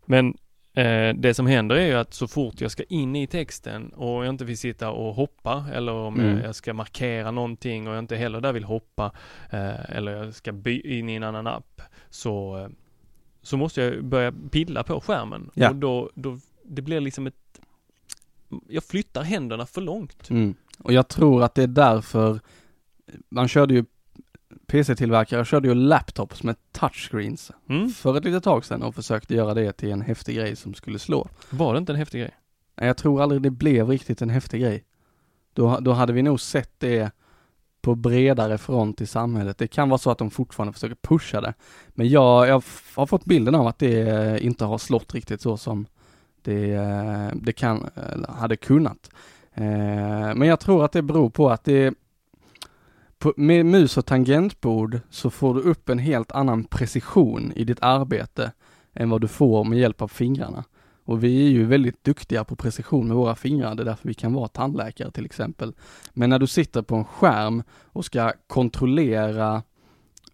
Men 0.06 0.36
eh, 0.74 1.14
det 1.16 1.34
som 1.34 1.46
händer 1.46 1.76
är 1.76 1.86
ju 1.86 1.94
att 1.94 2.14
så 2.14 2.28
fort 2.28 2.60
jag 2.60 2.70
ska 2.70 2.82
in 2.82 3.16
i 3.16 3.26
texten 3.26 3.88
och 3.92 4.24
jag 4.24 4.28
inte 4.28 4.44
vill 4.44 4.58
sitta 4.58 4.90
och 4.90 5.14
hoppa 5.14 5.66
eller 5.72 5.92
om 5.92 6.20
Mm. 6.20 6.36
jag, 6.36 6.46
jag 6.48 6.54
ska 6.54 6.74
markera 6.74 7.30
någonting 7.30 7.88
och 7.88 7.94
jag 7.94 7.98
inte 7.98 8.16
heller 8.16 8.40
där 8.40 8.52
vill 8.52 8.64
hoppa 8.64 9.12
eh, 9.50 9.90
eller 9.96 10.12
jag 10.12 10.34
ska 10.34 10.52
by 10.52 10.80
in 10.80 11.08
i 11.08 11.14
en 11.14 11.22
annan 11.22 11.46
app 11.46 11.82
så, 12.10 12.58
eh, 12.58 12.68
så 13.42 13.56
måste 13.56 13.82
jag 13.82 14.04
börja 14.04 14.32
pilla 14.50 14.82
på 14.82 15.00
skärmen 15.00 15.50
Ja. 15.54 15.68
och 15.70 15.76
då, 15.76 16.10
då, 16.14 16.38
det 16.64 16.82
blir 16.82 17.00
liksom 17.00 17.26
ett 17.26 17.34
jag 18.68 18.84
flyttar 18.84 19.22
händerna 19.22 19.66
för 19.66 19.80
långt. 19.80 20.30
Mm. 20.30 20.54
Och 20.78 20.92
jag 20.92 21.08
tror 21.08 21.42
att 21.42 21.54
det 21.54 21.62
är 21.62 21.66
därför 21.66 22.40
man 23.28 23.48
körde 23.48 23.74
ju 23.74 23.84
PC-tillverkare 24.66 25.44
körde 25.44 25.68
ju 25.68 25.74
laptops 25.74 26.42
med 26.42 26.56
touchscreens 26.72 27.50
Mm. 27.68 27.88
för 27.90 28.16
ett 28.16 28.24
litet 28.24 28.44
tag 28.44 28.64
sedan 28.64 28.82
och 28.82 28.94
försökte 28.94 29.34
göra 29.34 29.54
det 29.54 29.72
till 29.72 29.90
en 29.90 30.00
häftig 30.00 30.36
grej 30.36 30.56
som 30.56 30.74
skulle 30.74 30.98
slå. 30.98 31.28
Var 31.50 31.72
det 31.74 31.78
inte 31.78 31.92
en 31.92 31.98
häftig 31.98 32.20
grej? 32.20 32.34
Nej, 32.76 32.86
jag 32.86 32.96
tror 32.96 33.22
aldrig 33.22 33.42
det 33.42 33.50
blev 33.50 33.88
riktigt 33.88 34.22
en 34.22 34.30
häftig 34.30 34.60
grej. 34.60 34.84
Då, 35.52 35.78
då 35.80 35.92
hade 35.92 36.12
vi 36.12 36.22
nog 36.22 36.40
sett 36.40 36.70
det 36.78 37.10
på 37.82 37.94
bredare 37.94 38.58
front 38.58 39.00
i 39.00 39.06
samhället. 39.06 39.58
Det 39.58 39.66
kan 39.66 39.88
vara 39.88 39.98
så 39.98 40.10
att 40.10 40.18
de 40.18 40.30
fortfarande 40.30 40.72
försöker 40.72 40.94
pusha 40.94 41.40
det. 41.40 41.54
Men 41.88 42.08
jag, 42.08 42.48
jag 42.48 42.62
har 42.94 43.06
fått 43.06 43.24
bilden 43.24 43.54
av 43.54 43.66
att 43.66 43.78
det 43.78 44.00
eh, 44.00 44.46
inte 44.46 44.64
har 44.64 44.78
slått 44.78 45.14
riktigt 45.14 45.40
så 45.40 45.56
som 45.56 45.86
det, 46.42 46.70
eh, 46.72 47.28
det 47.34 47.52
kan, 47.52 47.88
eller 48.12 48.28
hade 48.28 48.56
kunnat. 48.56 49.10
Eh, 49.54 49.64
Men 50.34 50.42
jag 50.42 50.60
tror 50.60 50.84
att 50.84 50.92
det 50.92 51.02
beror 51.02 51.30
på 51.30 51.50
att 51.50 51.64
det 51.64 51.94
på, 53.18 53.34
med 53.36 53.66
mus 53.66 53.96
och 53.96 54.06
tangentbord 54.06 55.00
så 55.10 55.30
får 55.30 55.54
du 55.54 55.60
upp 55.60 55.88
en 55.88 55.98
helt 55.98 56.32
annan 56.32 56.64
precision 56.64 57.52
i 57.56 57.64
ditt 57.64 57.82
arbete 57.82 58.52
än 58.92 59.10
vad 59.10 59.20
du 59.20 59.28
får 59.28 59.64
med 59.64 59.78
hjälp 59.78 60.02
av 60.02 60.08
fingrarna. 60.08 60.64
Och 61.04 61.24
vi 61.24 61.46
är 61.46 61.50
ju 61.50 61.64
väldigt 61.64 62.04
duktiga 62.04 62.44
på 62.44 62.56
precision 62.56 63.08
med 63.08 63.16
våra 63.16 63.34
fingrar, 63.34 63.74
det 63.74 63.82
är 63.82 63.84
därför 63.84 64.08
vi 64.08 64.14
kan 64.14 64.32
vara 64.32 64.48
tandläkare 64.48 65.10
till 65.10 65.24
exempel. 65.24 65.74
Men 66.12 66.30
när 66.30 66.38
du 66.38 66.46
sitter 66.46 66.82
på 66.82 66.96
en 66.96 67.04
skärm 67.04 67.62
och 67.84 68.04
ska 68.04 68.32
kontrollera 68.46 69.62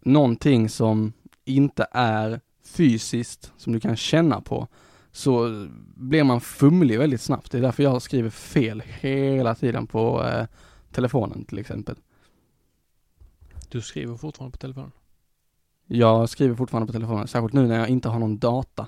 någonting 0.01 0.69
som 0.69 1.13
inte 1.45 1.87
är 1.93 2.41
fysiskt, 2.65 3.53
som 3.57 3.73
du 3.73 3.81
kan 3.81 3.97
känna 3.97 4.41
på, 4.41 4.69
så 5.13 5.67
blir 5.95 6.25
man 6.25 6.41
fumlig 6.41 6.99
väldigt 6.99 7.21
snabbt. 7.21 7.51
Det 7.51 7.59
är 7.59 7.63
därför 7.63 7.83
jag 7.83 8.03
skriver 8.03 8.31
fel 8.31 8.83
hela 9.01 9.55
tiden 9.55 9.87
på 9.87 10.25
eh, 10.25 10.47
telefonen 10.93 11.45
till 11.45 11.59
exempel. 11.59 11.97
Du 13.71 13.81
skriver 13.81 14.17
fortfarande 14.17 14.53
på 14.53 14.59
telefonen? 14.59 14.91
Jag 15.87 16.29
skriver 16.29 16.55
fortfarande 16.55 16.87
på 16.87 16.93
telefonen, 16.93 17.29
särskilt 17.29 17.53
nu 17.53 17.67
när 17.67 17.79
jag 17.79 17.89
inte 17.89 18.09
har 18.09 18.19
någon 18.19 18.39
data, 18.39 18.87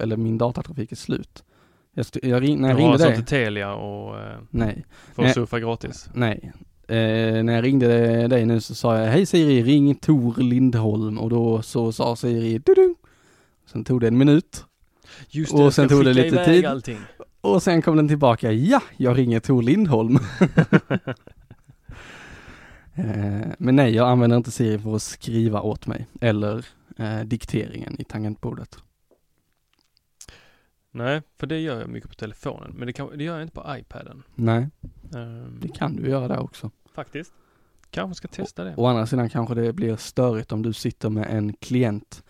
eller 0.00 0.16
min 0.16 0.38
datatrafik 0.38 0.92
är 0.92 0.96
slut. 0.96 1.44
Jag, 1.92 2.06
jag 2.22 2.42
ring, 2.42 2.60
när 2.60 2.68
jag 2.68 2.78
du 2.78 2.82
har 2.82 2.90
ringde 2.90 2.92
alltså 2.92 3.08
dig, 3.08 3.18
inte 3.18 3.30
Telia 3.30 3.74
och 3.74 4.18
eh, 4.18 4.38
nej, 4.50 4.84
får 5.14 5.22
Nej. 5.22 5.34
surfa 5.34 5.60
gratis? 5.60 6.08
nej. 6.14 6.52
Eh, 6.88 7.42
när 7.44 7.52
jag 7.52 7.64
ringde 7.64 8.28
dig 8.28 8.46
nu 8.46 8.60
så 8.60 8.74
sa 8.74 8.98
jag, 8.98 9.06
hej 9.06 9.26
Siri, 9.26 9.62
ring 9.62 9.94
Tor 9.94 10.34
Lindholm 10.36 11.18
och 11.18 11.30
då 11.30 11.62
så 11.62 11.92
sa 11.92 12.16
Siri, 12.16 12.58
dudung. 12.58 12.94
Sen 13.66 13.84
tog 13.84 14.00
det 14.00 14.08
en 14.08 14.18
minut 14.18 14.64
Just 15.28 15.52
Och 15.54 15.60
jag 15.60 15.72
sen 15.72 15.88
tog 15.88 16.04
det 16.04 16.12
lite 16.14 16.44
tid. 16.44 16.66
allting. 16.66 16.98
och 17.40 17.62
sen 17.62 17.82
kom 17.82 17.96
den 17.96 18.08
tillbaka, 18.08 18.52
ja, 18.52 18.80
jag 18.96 19.18
ringer 19.18 19.40
Tor 19.40 19.62
Lindholm. 19.62 20.18
eh, 22.96 23.46
men 23.58 23.76
nej, 23.76 23.94
jag 23.94 24.08
använder 24.08 24.36
inte 24.36 24.50
Siri 24.50 24.78
för 24.78 24.96
att 24.96 25.02
skriva 25.02 25.60
åt 25.60 25.86
mig 25.86 26.06
eller 26.20 26.66
eh, 26.96 27.20
dikteringen 27.20 28.00
i 28.00 28.04
tangentbordet. 28.04 28.78
Nej, 30.90 31.22
för 31.38 31.46
det 31.46 31.58
gör 31.60 31.80
jag 31.80 31.88
mycket 31.88 32.10
på 32.10 32.14
telefonen. 32.16 32.72
Men 32.76 32.86
det, 32.86 32.92
kan, 32.92 33.18
det 33.18 33.24
gör 33.24 33.34
jag 33.34 33.42
inte 33.42 33.54
på 33.54 33.76
iPaden. 33.78 34.22
Nej, 34.34 34.68
Ehm, 35.14 35.58
det 35.62 35.68
kan 35.68 35.96
du 35.96 36.08
göra 36.08 36.28
där 36.28 36.38
också. 36.38 36.70
Faktiskt. 36.94 37.32
Kanske 37.90 38.14
ska 38.14 38.28
testa 38.28 38.64
det. 38.64 38.74
Å 38.76 38.86
andra 38.86 39.06
sidan 39.06 39.28
kanske 39.28 39.54
det 39.54 39.72
blir 39.72 39.96
störigt 39.96 40.52
om 40.52 40.62
du 40.62 40.72
sitter 40.72 41.10
med 41.10 41.26
en 41.36 41.52
klient. 41.52 42.24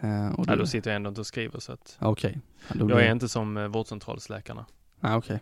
Eh, 0.00 0.28
och 0.32 0.46
Nej, 0.46 0.56
du... 0.56 0.62
då 0.62 0.66
sitter 0.66 0.90
jag 0.90 0.96
ändå 0.96 1.08
inte 1.08 1.20
och 1.20 1.26
skriver 1.26 1.60
så 1.60 1.72
att 1.72 1.96
Okej. 2.00 2.40
Ja, 2.68 2.74
då 2.74 2.80
jag 2.80 2.86
blir- 2.86 2.96
är 2.96 3.12
inte 3.12 3.28
som 3.28 3.56
eh, 3.56 3.68
vårdcentralsläkarna. 3.68 4.66
Nej, 5.00 5.16
okej. 5.16 5.40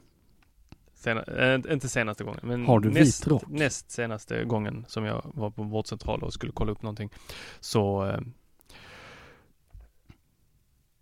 Sena, 0.97 1.23
äh, 1.23 1.73
inte 1.73 1.89
senaste 1.89 2.25
gången, 2.25 2.41
men 2.43 2.67
Har 2.67 2.81
du 2.81 2.91
näst, 2.91 3.27
näst 3.49 3.91
senaste 3.91 4.45
gången 4.45 4.85
som 4.89 5.05
jag 5.05 5.23
var 5.35 5.51
på 5.51 5.63
vårdcentral 5.63 6.23
och 6.23 6.33
skulle 6.33 6.53
kolla 6.53 6.73
upp 6.73 6.83
någonting. 6.83 7.11
Så 7.61 8.07
eh, 8.07 8.21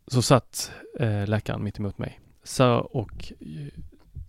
så 0.07 0.23
satt 0.23 0.73
eh, 1.01 1.27
läkaren 1.27 1.65
mitt 1.65 1.79
emot 1.79 1.99
mig. 1.99 2.21
Så 2.43 2.75
och 2.75 3.33
eh, 3.41 3.81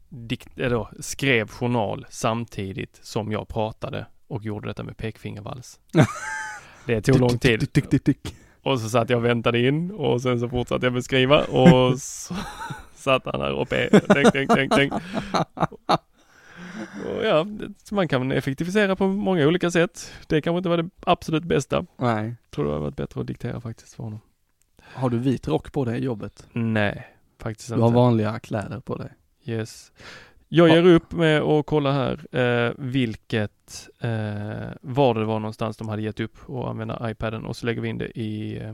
dikt, 0.09 0.59
eh, 0.59 0.69
då, 0.69 0.89
skrev 0.99 1.47
journal 1.47 2.05
samtidigt 2.09 2.99
som 3.01 3.31
jag 3.31 3.47
pratade 3.47 4.05
och 4.27 4.43
gjorde 4.43 4.67
detta 4.67 4.83
med 4.83 4.97
pekfingervals. 4.97 5.79
Det 6.85 7.01
tog 7.01 7.19
lång 7.19 7.39
tid. 7.39 7.67
Och 8.63 8.79
så 8.79 8.89
satt 8.89 9.09
jag 9.09 9.17
och 9.17 9.25
väntade 9.25 9.59
in 9.59 9.91
och 9.91 10.21
sen 10.21 10.39
så 10.39 10.49
fortsatte 10.49 10.85
jag 10.85 10.93
beskriva 10.93 11.43
och 11.43 11.99
så 11.99 12.35
satt 13.05 13.25
han 13.25 13.41
här 13.41 13.61
uppe. 13.61 13.89
Tänk, 14.07 14.31
tänk, 14.31 14.49
tänk, 14.49 14.71
tänk. 14.75 14.93
Och 17.05 17.25
ja, 17.25 17.45
man 17.91 18.07
kan 18.07 18.31
effektivisera 18.31 18.95
på 18.95 19.07
många 19.07 19.47
olika 19.47 19.71
sätt. 19.71 20.11
Det 20.27 20.41
kanske 20.41 20.57
inte 20.57 20.69
var 20.69 20.77
det 20.77 20.89
absolut 21.05 21.43
bästa. 21.43 21.85
Nej. 21.97 22.25
Jag 22.25 22.51
tror 22.51 22.65
det 22.65 22.71
hade 22.71 22.81
varit 22.81 22.95
bättre 22.95 23.21
att 23.21 23.27
diktera 23.27 23.61
faktiskt 23.61 23.93
för 23.93 24.03
honom. 24.03 24.19
Har 24.81 25.09
du 25.09 25.17
vit 25.17 25.47
rock 25.47 25.71
på 25.71 25.85
dig 25.85 25.99
i 25.99 26.03
jobbet? 26.03 26.47
Nej, 26.53 27.07
faktiskt 27.39 27.69
Du 27.69 27.75
har 27.75 27.87
inte. 27.87 27.95
vanliga 27.95 28.39
kläder 28.39 28.79
på 28.79 28.95
dig. 28.95 29.09
Yes. 29.45 29.91
Jag 30.47 30.69
ger 30.69 30.85
upp 30.85 31.11
med 31.11 31.41
att 31.41 31.65
kolla 31.65 31.91
här 31.91 32.35
eh, 32.39 32.73
vilket, 32.77 33.89
eh, 33.99 34.09
var 34.81 35.13
det 35.15 35.25
var 35.25 35.39
någonstans 35.39 35.77
de 35.77 35.89
hade 35.89 36.01
gett 36.01 36.19
upp 36.19 36.49
att 36.49 36.65
använda 36.65 37.11
iPaden 37.11 37.45
och 37.45 37.55
så 37.55 37.65
lägger 37.65 37.81
vi 37.81 37.89
in 37.89 37.97
det 37.97 38.19
i 38.19 38.57
eh, 38.57 38.69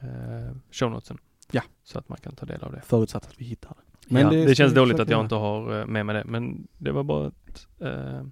eh, 0.00 0.56
show 0.70 0.90
notesen. 0.90 1.18
Ja. 1.50 1.62
Så 1.84 1.98
att 1.98 2.08
man 2.08 2.18
kan 2.18 2.34
ta 2.34 2.46
del 2.46 2.62
av 2.62 2.72
det. 2.72 2.80
Förutsatt 2.84 3.26
att 3.26 3.40
vi 3.40 3.44
hittar 3.44 3.70
det. 3.70 4.14
Men 4.14 4.22
ja, 4.22 4.30
det, 4.30 4.44
ska 4.44 4.54
känns 4.54 4.74
dåligt 4.74 4.96
försöka 4.96 5.02
att 5.02 5.10
jag 5.10 5.24
inte 5.24 5.34
har 5.34 5.80
eh, 5.80 5.86
med 5.86 6.06
mig 6.06 6.14
det, 6.14 6.24
men 6.24 6.68
det 6.78 6.92
var 6.92 7.02
bara 7.04 7.26
ett, 7.26 7.66
eh, 7.80 8.22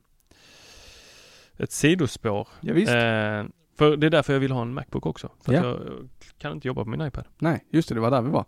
ett 1.57 1.72
sidospår. 1.72 2.48
Ja, 2.61 2.74
visst. 2.74 2.92
Eh, 2.92 3.44
för 3.79 3.96
det 3.96 4.07
är 4.07 4.11
därför 4.11 4.33
jag 4.33 4.40
vill 4.40 4.53
ha 4.53 4.62
en 4.62 4.74
Macbook 4.74 5.07
också. 5.07 5.31
För 5.40 5.53
Ja. 5.53 5.59
att 5.61 5.64
jag 5.64 6.09
kan 6.38 6.53
inte 6.53 6.68
jobba 6.68 6.85
på 6.85 6.90
min 6.90 7.00
iPad. 7.00 7.24
Nej, 7.38 7.64
just 7.70 7.88
det, 7.88 7.94
det 7.94 8.00
var 8.00 8.11
där 8.11 8.22
vi 8.22 8.31
var. 8.31 8.44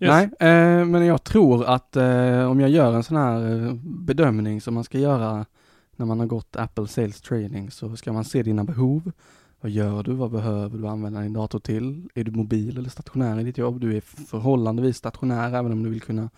Yes. 0.00 0.10
Nej, 0.38 0.50
eh, 0.50 0.84
men 0.84 1.06
jag 1.06 1.24
tror 1.24 1.64
att 1.64 1.96
eh, 1.96 2.50
om 2.50 2.60
jag 2.60 2.70
gör 2.70 2.94
en 2.94 3.02
sån 3.02 3.16
här 3.16 3.66
eh, 3.66 3.74
bedömning 3.84 4.60
som 4.60 4.74
man 4.74 4.84
ska 4.84 4.98
göra 4.98 5.46
när 5.96 6.06
man 6.06 6.20
har 6.20 6.26
gått 6.26 6.56
Apple 6.56 6.86
Sales 6.88 7.20
Training 7.20 7.70
så 7.70 7.96
ska 7.96 8.12
man 8.12 8.24
se 8.24 8.42
dina 8.42 8.64
behov. 8.64 9.12
Vad 9.62 9.70
gör 9.70 10.02
du? 10.02 10.12
Vad 10.12 10.30
behöver 10.30 10.78
du 10.78 10.86
använda 10.88 11.20
din 11.20 11.32
dator 11.32 11.58
till? 11.58 12.08
Är 12.14 12.24
du 12.24 12.30
mobil 12.30 12.78
eller 12.78 12.90
stationär 12.90 13.40
i 13.40 13.44
ditt 13.44 13.58
jobb? 13.58 13.80
Du 13.80 13.96
är 13.96 14.00
förhållandevis 14.00 14.96
stationär 14.96 15.48
även 15.54 15.72
om 15.72 15.82
du 15.82 15.90
vill 15.90 16.00
kunna 16.00 16.30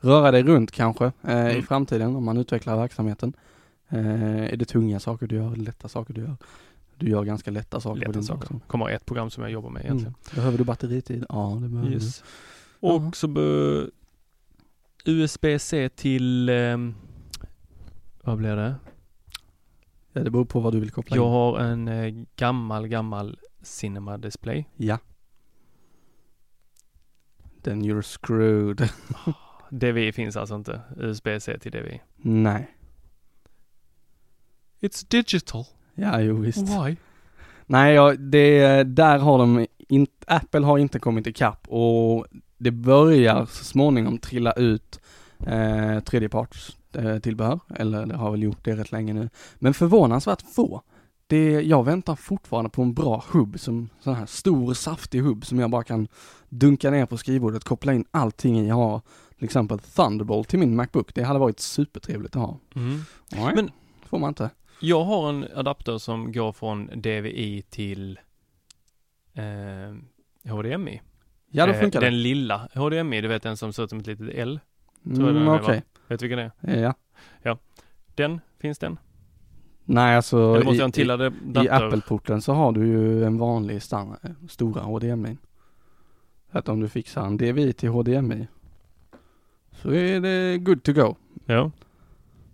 röra 0.00 0.30
dig 0.30 0.42
runt 0.42 0.70
kanske 0.70 1.04
eh, 1.22 1.46
i 1.48 1.50
Mm. 1.50 1.62
framtiden 1.62 2.16
om 2.16 2.24
man 2.24 2.36
utvecklar 2.36 2.76
verksamheten. 2.76 3.32
Eh, 3.88 4.44
är 4.52 4.56
det 4.56 4.64
tunga 4.64 5.00
saker 5.00 5.26
du 5.26 5.36
gör? 5.36 5.56
Lätta 5.56 5.88
saker 5.88 6.14
du 6.14 6.20
gör? 6.20 6.36
Du 6.98 7.08
gör 7.10 7.24
ganska 7.24 7.50
lätta 7.50 7.80
saker 7.80 7.94
på 8.00 8.06
Lätta 8.06 8.12
din 8.12 8.22
saker. 8.24 8.40
dator. 8.40 8.60
Kommer 8.66 8.90
ett 8.90 9.06
program 9.06 9.30
som 9.30 9.42
jag 9.42 9.52
jobbar 9.52 9.70
med 9.70 9.82
egentligen. 9.84 10.14
Mm. 10.14 10.34
Behöver 10.34 10.58
du 10.58 10.64
batteritid? 10.64 11.24
Ja, 11.28 11.58
det 11.62 11.68
behöver 11.68 11.92
Yes. 11.92 12.18
du. 12.80 12.88
Och 12.88 13.02
Ja. 13.02 13.12
så 13.14 13.26
USB-C 15.04 15.88
till, 15.88 16.48
ehm, 16.48 16.94
vad 18.22 18.38
blir 18.38 18.56
det? 18.56 18.74
Ja, 20.16 20.22
det 20.24 20.30
beror 20.30 20.44
på 20.44 20.60
vad 20.60 20.72
du 20.72 20.80
vill 20.80 20.90
koppla 20.90 21.16
Jag 21.16 21.26
in. 21.26 21.32
har 21.32 21.58
en 21.58 21.88
eh, 21.88 22.24
gammal, 22.36 22.88
gammal 22.88 23.38
Cinema 23.62 24.18
Display. 24.18 24.64
Ja. 24.76 24.98
Then 27.62 27.82
you're 27.82 28.02
screwed. 28.02 28.88
DVI 29.70 30.12
finns 30.12 30.36
alltså 30.36 30.54
inte. 30.54 30.80
USB-C 30.96 31.58
till 31.58 31.72
DVI. 31.72 32.00
Nej. 32.16 32.70
It's 34.80 35.06
digital. 35.10 35.64
Ja, 35.94 36.20
jo 36.20 36.36
visst. 36.36 36.58
Why? 36.68 36.96
Nej, 37.66 37.94
ja, 37.94 38.14
det, 38.14 38.82
där 38.82 39.18
har 39.18 39.38
de 39.38 39.66
inte, 39.88 40.12
Apple 40.26 40.60
har 40.66 40.78
inte 40.78 40.98
kommit 40.98 41.26
ikapp 41.26 41.68
och 41.68 42.26
det 42.58 42.70
börjar 42.70 43.46
så 43.46 43.64
småningom 43.64 44.18
trilla 44.18 44.52
ut 44.52 45.00
eh, 45.46 46.00
tredjeparts 46.00 46.76
tillbehör, 47.22 47.60
eller 47.76 48.06
det 48.06 48.16
har 48.16 48.30
väl 48.30 48.42
gjort 48.42 48.64
det 48.64 48.76
rätt 48.76 48.92
länge 48.92 49.12
nu. 49.12 49.28
Men 49.54 49.74
förvånansvärt 49.74 50.42
få. 50.42 50.82
Det, 51.26 51.50
jag 51.62 51.84
väntar 51.84 52.16
fortfarande 52.16 52.70
på 52.70 52.82
en 52.82 52.94
bra 52.94 53.24
hubb, 53.32 53.60
som 53.60 53.88
sån 54.00 54.14
här 54.14 54.26
stor 54.26 54.74
saftig 54.74 55.20
hubb 55.20 55.46
som 55.46 55.58
jag 55.58 55.70
bara 55.70 55.82
kan 55.84 56.08
dunka 56.48 56.90
ner 56.90 57.06
på 57.06 57.16
skrivbordet, 57.16 57.64
koppla 57.64 57.92
in 57.94 58.04
allting 58.10 58.58
i, 58.60 58.68
ha 58.68 59.02
till 59.36 59.44
exempel 59.44 59.78
Thunderbolt 59.78 60.48
till 60.48 60.58
min 60.58 60.76
Macbook. 60.76 61.14
Det 61.14 61.22
hade 61.22 61.38
varit 61.38 61.60
supertrevligt 61.60 62.36
att 62.36 62.42
ha. 62.42 62.58
Mm. 62.74 63.00
Nej, 63.32 63.54
Men- 63.54 63.70
får 64.06 64.18
man 64.18 64.28
inte. 64.28 64.50
Jag 64.80 65.04
har 65.04 65.28
en 65.28 65.46
adapter 65.54 65.98
som 65.98 66.32
går 66.32 66.52
från 66.52 66.86
DVI 66.86 67.62
till 67.70 68.18
eh, 69.34 70.52
HDMI. 70.52 71.00
Ja, 71.50 71.66
då 71.66 71.72
Eh, 71.72 71.80
funkar 71.80 72.00
det. 72.00 72.06
Den 72.06 72.22
lilla 72.22 72.68
HDMI, 72.74 73.20
du 73.20 73.28
vet 73.28 73.42
den 73.42 73.56
som 73.56 73.72
ser 73.72 73.82
ut 73.84 73.90
som 73.90 73.98
ett 73.98 74.06
litet 74.06 74.28
L. 74.34 74.60
Mm, 75.06 75.48
Okej, 75.48 75.82
Vet 76.08 76.20
du 76.20 76.28
vilken 76.28 76.50
det 76.60 76.72
är? 76.72 76.94
ja. 77.42 77.58
Den, 78.14 78.40
finns 78.58 78.78
den? 78.78 78.98
Nej, 79.84 80.16
alltså 80.16 80.54
Eller 80.54 80.64
måste 80.64 80.82
i, 80.82 80.84
en 80.84 80.92
till 80.92 81.08
i, 81.08 81.12
adapter? 81.12 81.64
i 81.64 81.68
Apple-porten 81.68 82.42
så 82.42 82.52
har 82.52 82.72
du 82.72 82.86
ju 82.86 83.24
en 83.24 83.38
vanlig 83.38 83.82
standard, 83.82 84.18
stora 84.48 84.82
HDMI. 84.82 85.36
Att 86.50 86.68
om 86.68 86.80
du 86.80 86.88
fixar 86.88 87.26
en 87.26 87.36
DVI 87.36 87.72
till 87.72 87.88
HDMI 87.88 88.46
så 89.72 89.92
är 89.92 90.20
det 90.20 90.58
good 90.58 90.82
to 90.82 90.92
go. 90.92 91.16
Ja. 91.46 91.70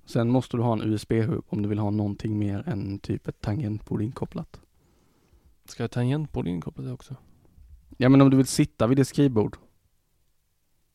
Sen 0.05 0.31
måste 0.31 0.57
du 0.57 0.63
ha 0.63 0.73
en 0.73 0.83
USB-hub 0.83 1.45
om 1.49 1.63
du 1.63 1.69
vill 1.69 1.79
ha 1.79 1.91
någonting 1.91 2.39
mer 2.39 2.69
än 2.69 2.99
typ 2.99 3.29
ett 3.29 3.41
tangentbord 3.41 4.03
inkopplat. 4.03 4.61
Ska 5.65 5.83
jag 5.83 5.91
tangentbord 5.91 6.49
inkopplat 6.49 6.93
också? 6.93 7.17
Ja 7.97 8.09
men 8.09 8.21
om 8.21 8.31
du 8.31 8.37
vill 8.37 8.47
sitta 8.47 8.87
vid 8.87 8.97
ditt 8.97 9.09
skrivbord. 9.09 9.57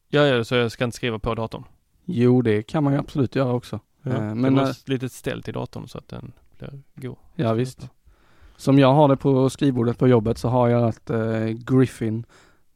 Ja, 0.08 0.22
ja, 0.26 0.44
så 0.44 0.56
jag 0.56 0.72
ska 0.72 0.84
inte 0.84 0.98
skriva 0.98 1.20
på 1.20 1.36
datorn? 1.36 1.64
Jo 2.06 2.42
det 2.42 2.64
kan 2.64 2.84
man 2.84 2.94
ju 2.94 3.00
absolut 3.00 3.36
göra 3.36 3.54
också. 3.54 3.80
Ja. 4.02 4.12
Eh, 4.12 4.36
men 4.36 4.56
det 4.56 4.62
eh, 4.62 4.70
ett 4.70 4.90
litet 4.90 5.12
ställ 5.12 5.44
till 5.44 5.54
datorn 5.54 5.88
så 5.88 5.98
att 5.98 6.08
den 6.08 6.32
blir 6.58 6.82
god. 6.96 7.16
Ja 7.36 7.54
visst. 7.54 7.90
Som 8.58 8.80
jag 8.80 8.94
har 8.94 9.08
det 9.08 9.18
på 9.18 9.50
skrivbordet 9.50 9.98
på 9.98 10.08
jobbet 10.08 10.38
så 10.38 10.50
har 10.50 10.68
jag 10.68 10.90
ett 10.90 11.10
eh, 11.10 11.46
Griffin 11.48 12.26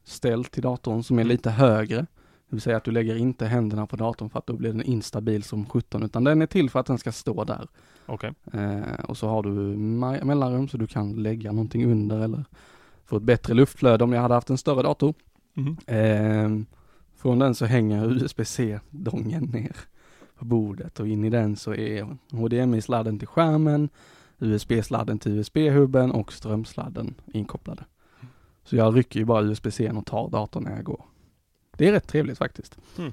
ställ 0.04 0.44
till 0.44 0.62
datorn 0.62 1.02
som 1.02 1.18
är 1.18 1.22
Mm. 1.22 1.28
lite 1.30 1.50
högre. 1.50 1.96
Det 1.96 2.56
vill 2.56 2.60
säga 2.60 2.76
att 2.76 2.84
du 2.84 2.90
lägger 2.90 3.16
inte 3.16 3.46
händerna 3.46 3.86
på 3.86 3.96
datorn 3.96 4.30
för 4.30 4.38
att 4.38 4.46
då 4.46 4.52
blir 4.52 4.72
den 4.72 4.82
instabil 4.82 5.42
som 5.42 5.66
17 5.66 6.02
utan 6.02 6.24
den 6.24 6.42
är 6.42 6.46
till 6.46 6.70
för 6.70 6.80
att 6.80 6.86
den 6.86 6.98
ska 6.98 7.12
stå 7.12 7.44
där. 7.44 7.68
Okej. 8.06 8.32
Eh, 8.52 9.04
och 9.08 9.16
så 9.16 9.28
har 9.28 9.42
du 9.42 9.50
mellanrum 10.24 10.68
så 10.68 10.76
du 10.76 10.86
kan 10.86 11.22
lägga 11.22 11.52
någonting 11.52 11.92
under 11.92 12.20
eller 12.20 12.44
få 13.06 13.16
ett 13.16 13.22
bättre 13.22 13.54
luftflöde 13.54 14.04
om 14.04 14.12
jag 14.12 14.22
hade 14.22 14.34
haft 14.34 14.50
en 14.50 14.58
större 14.58 14.82
dator. 14.82 15.14
Mhm. 15.54 15.76
Ehm, 15.86 16.66
från 17.20 17.38
den 17.38 17.54
så 17.54 17.66
hänger 17.66 18.12
USB-C-dongen 18.12 19.44
ner 19.44 19.76
på 20.38 20.44
bordet 20.44 21.00
och 21.00 21.08
in 21.08 21.24
i 21.24 21.30
den 21.30 21.56
så 21.56 21.74
är 21.74 22.16
HDMI-sladden 22.30 23.18
till 23.18 23.28
skärmen, 23.28 23.88
USB-sladden 24.38 25.18
till 25.18 25.32
USB-hubben 25.32 26.10
och 26.10 26.32
strömsladden 26.32 27.14
inkopplade. 27.32 27.84
Så 28.64 28.76
jag 28.76 28.96
rycker 28.96 29.20
ju 29.20 29.24
bara 29.24 29.42
USB-C 29.42 29.90
och 29.90 30.06
tar 30.06 30.28
datorn 30.28 30.64
när 30.64 30.76
jag 30.76 30.84
går. 30.84 31.04
Det 31.76 31.88
är 31.88 31.92
rätt 31.92 32.08
trevligt 32.08 32.38
faktiskt. 32.38 32.78
Mm. 32.98 33.12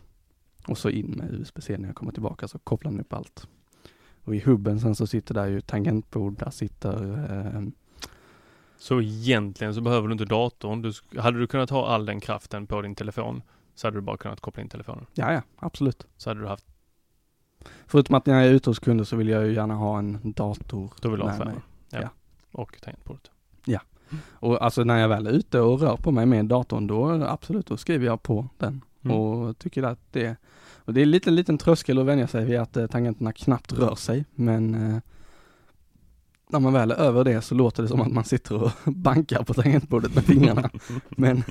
Och 0.68 0.78
så 0.78 0.90
in 0.90 1.12
med 1.12 1.34
USB-C 1.34 1.78
när 1.78 1.88
jag 1.88 1.96
kommer 1.96 2.12
tillbaka 2.12 2.48
så 2.48 2.60
kopplar 2.60 2.92
den 2.92 3.02
upp 3.02 3.14
allt. 3.14 3.48
Och 4.24 4.36
i 4.36 4.40
hubben 4.40 4.80
sen 4.80 4.96
så 4.96 5.08
sitter 5.08 5.34
där 5.34 5.48
ju 5.48 5.62
tangentbord, 5.62 6.40
där 6.40 6.50
sitter 6.50 7.26
ehm, 7.32 7.72
Så 8.78 9.02
egentligen 9.02 9.76
så 9.76 9.82
behöver 9.82 10.08
du 10.08 10.12
inte 10.12 10.26
datorn. 10.26 10.82
Du, 10.82 10.92
hade 11.20 11.40
du 11.40 11.48
kunnat 11.48 11.70
ha 11.70 11.88
all 11.88 12.06
den 12.06 12.20
kraften 12.20 12.68
på 12.68 12.82
din 12.82 12.96
telefon 12.96 13.42
så 13.78 13.88
hade 13.88 13.98
du 13.98 14.02
bara 14.02 14.18
kunnat 14.18 14.42
koppla 14.42 14.64
in 14.64 14.70
telefonen. 14.70 15.06
ja 15.14 15.34
ja, 15.34 15.42
absolut. 15.60 16.08
Så 16.18 16.30
hade 16.30 16.40
du 16.42 16.48
haft, 16.48 16.66
Förutom 17.86 18.16
att 18.16 18.26
när 18.26 18.34
jag 18.34 18.46
är 18.46 18.52
ute 18.52 18.70
hos 18.70 18.80
kunder 18.80 19.04
så 19.04 19.16
vill 19.16 19.30
jag 19.30 19.46
ju 19.48 19.54
gärna 19.54 19.74
ha 19.74 20.00
en 20.00 20.20
dator 20.24 20.94
då 21.02 21.10
vill 21.10 21.20
du 21.20 21.26
ha 21.26 21.38
skärmen. 21.38 21.62
Ja. 21.90 22.00
Ja. 22.02 22.10
Och 22.52 22.82
tangentbordet. 22.82 23.32
Och 24.30 24.62
alltså 24.64 24.84
när 24.84 24.98
jag 25.00 25.10
väl 25.10 25.28
är 25.28 25.32
ute 25.32 25.60
och 25.60 25.80
rör 25.82 25.98
på 25.98 26.12
mig 26.12 26.26
med 26.26 26.46
datorn 26.46 26.88
då 26.88 27.10
absolut, 27.26 27.66
då 27.68 27.78
skriver 27.78 28.06
jag 28.06 28.24
på 28.24 28.50
den. 28.58 28.82
Mm. 29.04 29.18
Och 29.18 29.58
tycker 29.58 29.84
att 29.84 30.00
det, 30.12 30.36
och 30.76 30.94
det 30.94 31.02
är 31.02 31.06
lite 31.06 31.32
liten 31.32 31.58
tröskel 31.58 32.00
att 32.00 32.06
vänja 32.06 32.28
sig 32.28 32.46
vid 32.46 32.60
att 32.60 32.78
eh, 32.78 32.88
tangenterna 32.88 33.34
knappt 33.34 33.74
rör 33.74 33.96
sig 33.96 34.26
men 34.36 34.76
eh, 34.76 34.98
när 36.50 36.60
man 36.60 36.74
väl 36.74 36.92
är 36.92 36.96
över 36.96 37.24
det 37.24 37.42
så 37.42 37.56
låter 37.56 37.84
det 37.84 37.90
som 37.90 38.02
att 38.02 38.12
man 38.14 38.24
sitter 38.24 38.64
och 38.64 38.72
bankar 38.86 39.44
på 39.44 39.54
tangentbordet 39.54 40.16
med 40.16 40.24
fingrarna. 40.24 40.70
men 41.10 41.44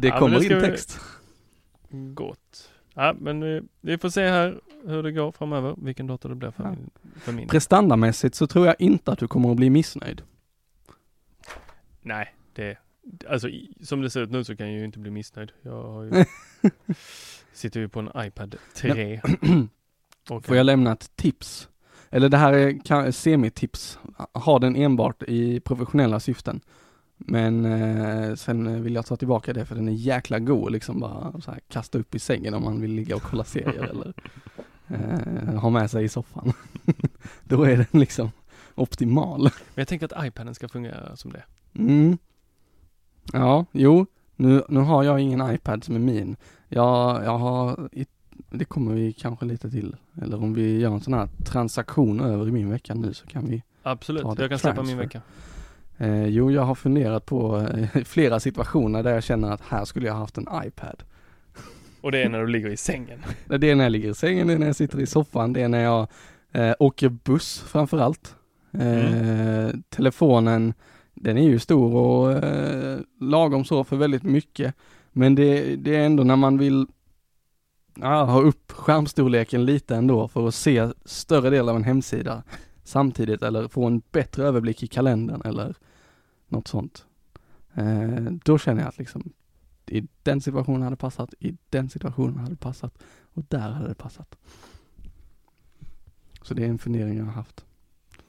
det 0.00 0.08
Ja, 0.08 0.12
men 0.14 0.18
kommer 0.18 0.38
det 0.38 0.44
ska 0.44 0.54
in 0.54 0.60
vi- 0.60 0.66
text. 1.94 2.14
Gott. 2.14 2.70
Ja, 2.94 3.14
men 3.20 3.56
eh, 3.56 3.62
vi 3.80 3.98
får 3.98 4.08
se 4.08 4.28
här 4.28 4.60
hur 4.86 5.02
det 5.02 5.12
går 5.12 5.32
framöver. 5.32 5.74
Vilken 5.78 6.06
dator 6.06 6.28
det 6.28 6.34
blir 6.34 6.50
för 6.50 6.64
Ja. 6.64 6.70
min. 6.70 6.90
För 7.16 7.32
min. 7.32 7.48
Prestandamässigt 7.48 8.34
så 8.34 8.46
tror 8.46 8.66
jag 8.66 8.76
inte 8.78 9.12
att 9.12 9.18
du 9.18 9.28
kommer 9.28 9.50
att 9.50 9.56
bli 9.56 9.70
missnöjd. 9.70 10.22
Nej, 12.02 12.34
det, 12.52 12.78
alltså 13.28 13.48
som 13.82 14.00
det 14.02 14.10
ser 14.10 14.20
ut 14.22 14.30
nu 14.30 14.44
så 14.44 14.56
kan 14.56 14.66
jag 14.70 14.78
ju 14.78 14.84
inte 14.84 14.98
bli 14.98 15.10
missnöjd. 15.10 15.52
Jag 15.62 15.82
har 15.82 16.02
ju, 16.02 16.24
sitter 17.52 17.80
ju 17.80 17.88
på 17.88 18.00
en 18.00 18.10
iPad 18.16 18.56
3. 18.74 19.20
Och 20.30 20.44
Får 20.44 20.56
jag 20.56 20.66
lämna 20.66 20.92
ett 20.92 21.16
tips? 21.16 21.68
Eller 22.10 22.28
det 22.28 22.36
här 22.36 22.52
är 22.52 23.10
semitips. 23.10 23.98
Ha 24.32 24.58
den 24.58 24.76
enbart 24.76 25.22
i 25.22 25.60
professionella 25.60 26.20
syften. 26.20 26.60
Men 27.16 27.64
eh, 27.64 28.34
sen 28.34 28.82
vill 28.82 28.94
jag 28.94 29.06
ta 29.06 29.16
tillbaka 29.16 29.52
det 29.52 29.64
för 29.64 29.74
den 29.74 29.88
är 29.88 29.92
jäkla 29.92 30.38
god 30.38 30.72
liksom 30.72 31.00
bara 31.00 31.40
så 31.40 31.50
här, 31.50 31.60
kasta 31.68 31.98
upp 31.98 32.14
i 32.14 32.18
sängen 32.18 32.54
om 32.54 32.64
man 32.64 32.80
vill 32.80 32.92
ligga 32.92 33.16
och 33.16 33.22
kolla 33.22 33.44
serier 33.44 33.82
eller 33.82 34.14
eh, 34.88 35.54
ha 35.54 35.70
med 35.70 35.90
sig 35.90 36.04
i 36.04 36.08
soffan. 36.08 36.52
Då 37.44 37.62
är 37.62 37.76
den 37.76 38.00
liksom 38.00 38.30
optimal. 38.74 39.42
Men 39.42 39.52
jag 39.74 39.88
tänker 39.88 40.06
att 40.06 40.26
iPaden 40.26 40.54
ska 40.54 40.68
fungera 40.68 41.16
som 41.16 41.32
det. 41.32 41.44
Mm. 41.74 42.18
Ja, 43.32 43.66
jo, 43.72 44.06
nu, 44.36 44.62
nu 44.68 44.80
har 44.80 45.02
jag 45.02 45.20
ingen 45.20 45.54
iPad 45.54 45.84
som 45.84 45.94
är 45.94 46.00
min. 46.00 46.36
Jag, 46.68 47.24
jag 47.24 47.38
har, 47.38 47.88
det 48.50 48.64
kommer 48.64 48.94
vi 48.94 49.12
kanske 49.12 49.44
lite 49.46 49.70
till. 49.70 49.96
Eller 50.22 50.42
om 50.42 50.54
vi 50.54 50.80
gör 50.80 50.90
en 50.90 51.00
sån 51.00 51.14
här 51.14 51.28
transaktion 51.44 52.20
över 52.20 52.48
i 52.48 52.52
min 52.52 52.70
vecka 52.70 52.94
nu 52.94 53.14
så 53.14 53.26
kan 53.26 53.46
vi 53.46 53.62
Absolut, 53.82 54.24
jag 54.38 54.50
kan 54.50 54.58
släppa 54.58 54.82
min 54.82 54.98
vecka. 54.98 55.22
Eh, 55.98 56.26
jo, 56.26 56.50
jag 56.50 56.62
har 56.62 56.74
funderat 56.74 57.26
på 57.26 57.56
eh, 57.58 58.02
flera 58.04 58.40
situationer 58.40 59.02
där 59.02 59.14
jag 59.14 59.22
känner 59.22 59.50
att 59.50 59.60
här 59.60 59.84
skulle 59.84 60.06
jag 60.06 60.14
haft 60.14 60.38
en 60.38 60.48
iPad. 60.66 61.02
Och 62.00 62.12
det 62.12 62.22
är 62.22 62.28
när 62.28 62.40
du 62.40 62.46
ligger 62.46 62.70
i 62.70 62.76
sängen. 62.76 63.18
Det 63.58 63.70
är 63.70 63.74
när 63.74 63.84
jag 63.84 63.90
ligger 63.90 64.10
i 64.10 64.14
sängen, 64.14 64.46
det 64.46 64.52
är 64.52 64.58
när 64.58 64.66
jag 64.66 64.76
sitter 64.76 65.00
i 65.00 65.06
soffan, 65.06 65.52
det 65.52 65.62
är 65.62 65.68
när 65.68 65.82
jag 65.82 66.08
eh, 66.52 66.74
åker 66.78 67.08
buss 67.08 67.60
framförallt. 67.60 68.36
Eh, 68.72 69.68
Telefonen, 69.88 70.74
den 71.14 71.38
är 71.38 71.42
ju 71.42 71.58
stor 71.58 71.94
och 71.94 72.32
eh, 72.32 72.98
lagom 73.20 73.64
så 73.64 73.84
för 73.84 73.96
väldigt 73.96 74.22
mycket. 74.22 74.74
Men 75.12 75.34
det, 75.34 75.76
det 75.76 75.96
är 75.96 76.06
ändå 76.06 76.24
när 76.24 76.36
man 76.36 76.58
vill 76.58 76.86
ja, 77.94 78.24
ha 78.24 78.40
upp 78.40 78.72
skärmstorleken 78.72 79.64
lite 79.64 79.96
ändå 79.96 80.28
för 80.28 80.48
att 80.48 80.54
se 80.54 80.88
större 81.04 81.50
del 81.50 81.68
av 81.68 81.76
en 81.76 81.84
hemsida 81.84 82.42
samtidigt 82.84 83.42
eller 83.42 83.68
få 83.68 83.84
en 83.86 84.02
bättre 84.12 84.44
överblick 84.44 84.82
i 84.82 84.86
kalendern 84.86 85.42
eller 85.44 85.74
något 86.48 86.68
sånt. 86.68 87.06
Eh, 87.74 88.22
då 88.44 88.58
känner 88.58 88.80
jag 88.80 88.88
att 88.88 88.98
liksom 88.98 89.32
i 89.86 90.06
den 90.22 90.40
situationen 90.40 90.82
hade 90.82 90.96
passat, 90.96 91.34
i 91.40 91.56
den 91.70 91.90
situationen 91.90 92.38
hade 92.38 92.56
passat 92.56 93.02
och 93.22 93.42
där 93.48 93.70
hade 93.70 93.88
det 93.88 93.94
passat. 93.94 94.38
Så 96.42 96.54
det 96.54 96.64
är 96.64 96.68
en 96.68 96.78
fundering 96.78 97.16
jag 97.18 97.24
har 97.24 97.32
haft. 97.32 97.64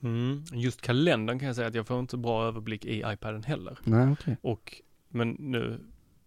Mm. 0.01 0.43
Just 0.51 0.81
kalendern 0.81 1.39
kan 1.39 1.47
jag 1.47 1.55
säga 1.55 1.67
att 1.67 1.75
jag 1.75 1.87
får 1.87 1.99
inte 1.99 2.17
bra 2.17 2.43
överblick 2.45 2.85
i 2.85 3.03
iPaden 3.05 3.43
heller. 3.43 3.79
Nej, 3.83 4.11
okej. 4.11 4.37
Och, 4.41 4.81
men 5.09 5.29
nu, 5.39 5.79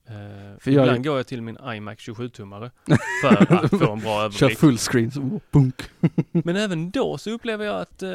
eh, 0.08 0.58
För 0.58 0.70
jag- 0.70 0.86
ibland 0.86 1.04
går 1.04 1.16
jag 1.16 1.26
till 1.26 1.42
min 1.42 1.58
iMac 1.64 1.98
27-tummare 1.98 2.70
för 3.22 3.52
att 3.54 3.70
få 3.80 3.92
en 3.92 4.00
bra 4.00 4.30
Kör 4.30 4.46
överblick. 4.46 4.58
fullscreen 4.58 5.10
så 5.10 5.40
bunk. 5.50 5.82
Men 6.32 6.56
även 6.56 6.90
då 6.90 7.18
så 7.18 7.30
upplever 7.30 7.64
jag 7.64 7.80
att 7.80 8.02
eh, 8.02 8.10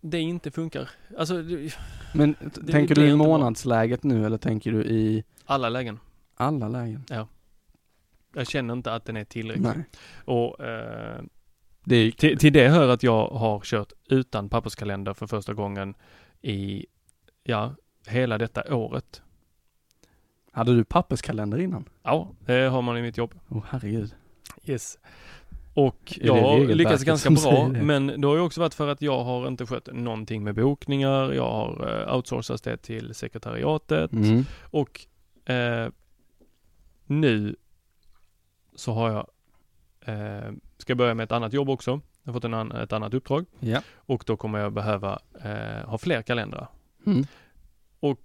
det 0.00 0.20
inte 0.20 0.50
funkar. 0.50 0.90
Alltså, 1.18 1.42
det- 1.42 1.74
Men 2.14 2.34
Det 2.54 2.72
tänker 2.72 2.94
blir 2.94 3.04
du 3.04 3.10
i 3.10 3.12
inte 3.12 3.24
bra. 3.24 3.38
månadsläget 3.38 4.02
nu 4.02 4.26
eller 4.26 4.38
tänker 4.38 4.72
du 4.72 4.84
i 4.84 5.24
alla 5.44 5.68
lägen. 5.68 5.98
alla 6.34 6.68
lägen? 6.68 7.04
Jag 8.36 8.46
känner 8.46 8.74
inte 8.74 8.94
att 8.94 9.04
den 9.04 9.16
är 9.16 9.24
tillräcklig. 9.24 9.64
Nej. 9.64 9.84
Och 10.24 10.60
eh, 10.64 11.22
Det 11.84 12.12
till, 12.12 12.38
till 12.38 12.52
det 12.52 12.68
hör 12.68 12.88
att 12.88 13.02
jag 13.02 13.28
har 13.28 13.60
kört 13.60 13.92
utan 14.08 14.48
papperskalender 14.48 15.14
för 15.14 15.26
första 15.26 15.54
gången 15.54 15.94
i, 16.42 16.86
ja, 17.42 17.74
hela 18.06 18.38
detta 18.38 18.74
året. 18.74 19.22
Hade 20.54 20.74
du 20.76 20.84
papperskalender 20.84 21.58
innan? 21.58 21.84
Ja, 22.02 22.28
det 22.46 22.52
har 22.68 22.82
man 22.82 22.98
i 22.98 23.02
mitt 23.02 23.16
jobb. 23.18 23.34
Åh 23.48 23.58
oh, 23.58 23.64
herregud. 23.68 24.14
Yes. 24.64 24.98
Och 25.74 26.18
jag 26.22 26.34
har 26.42 26.58
lyckats 26.60 27.04
ganska 27.04 27.30
bra, 27.44 27.68
men 27.68 28.06
det 28.20 28.26
har 28.26 28.34
ju 28.34 28.40
också 28.40 28.60
varit 28.60 28.74
för 28.74 28.88
att 28.88 29.02
jag 29.02 29.24
har 29.24 29.48
inte 29.48 29.66
skött 29.66 29.88
någonting 29.92 30.44
med 30.44 30.54
bokningar. 30.54 31.32
Jag 31.32 31.50
har 31.50 32.02
eh, 32.08 32.16
outsourcat 32.16 32.62
det 32.62 32.76
till 32.76 33.14
sekretariatet 33.14 34.12
Mm. 34.12 34.44
och 34.70 35.06
eh, 35.52 35.88
nu 37.06 37.56
så 38.74 38.92
har 38.92 39.10
jag, 39.10 39.26
eh, 40.14 40.52
ska 40.78 40.94
börja 40.94 41.14
med 41.14 41.24
ett 41.24 41.32
annat 41.32 41.52
jobb 41.52 41.68
också. 41.70 42.00
Jag 42.22 42.32
har 42.32 42.34
fått 42.34 42.44
en 42.44 42.54
an, 42.54 42.72
ett 42.72 42.92
annat 42.92 43.14
uppdrag 43.14 43.46
Ja. 43.60 43.80
och 43.96 44.24
då 44.26 44.36
kommer 44.36 44.58
jag 44.58 44.72
behöva 44.72 45.18
eh, 45.44 45.88
ha 45.88 45.98
fler 45.98 46.22
kalendrar. 46.22 46.68
Mm. 47.06 47.26
Och 48.00 48.20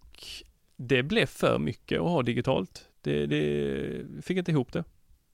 det 0.81 1.03
blev 1.03 1.25
för 1.25 1.59
mycket 1.59 1.99
att 1.99 2.07
ha 2.09 2.21
digitalt. 2.21 2.85
Det, 3.01 3.25
det 3.25 4.05
fick 4.25 4.37
inte 4.37 4.51
ihop 4.51 4.73
det. 4.73 4.83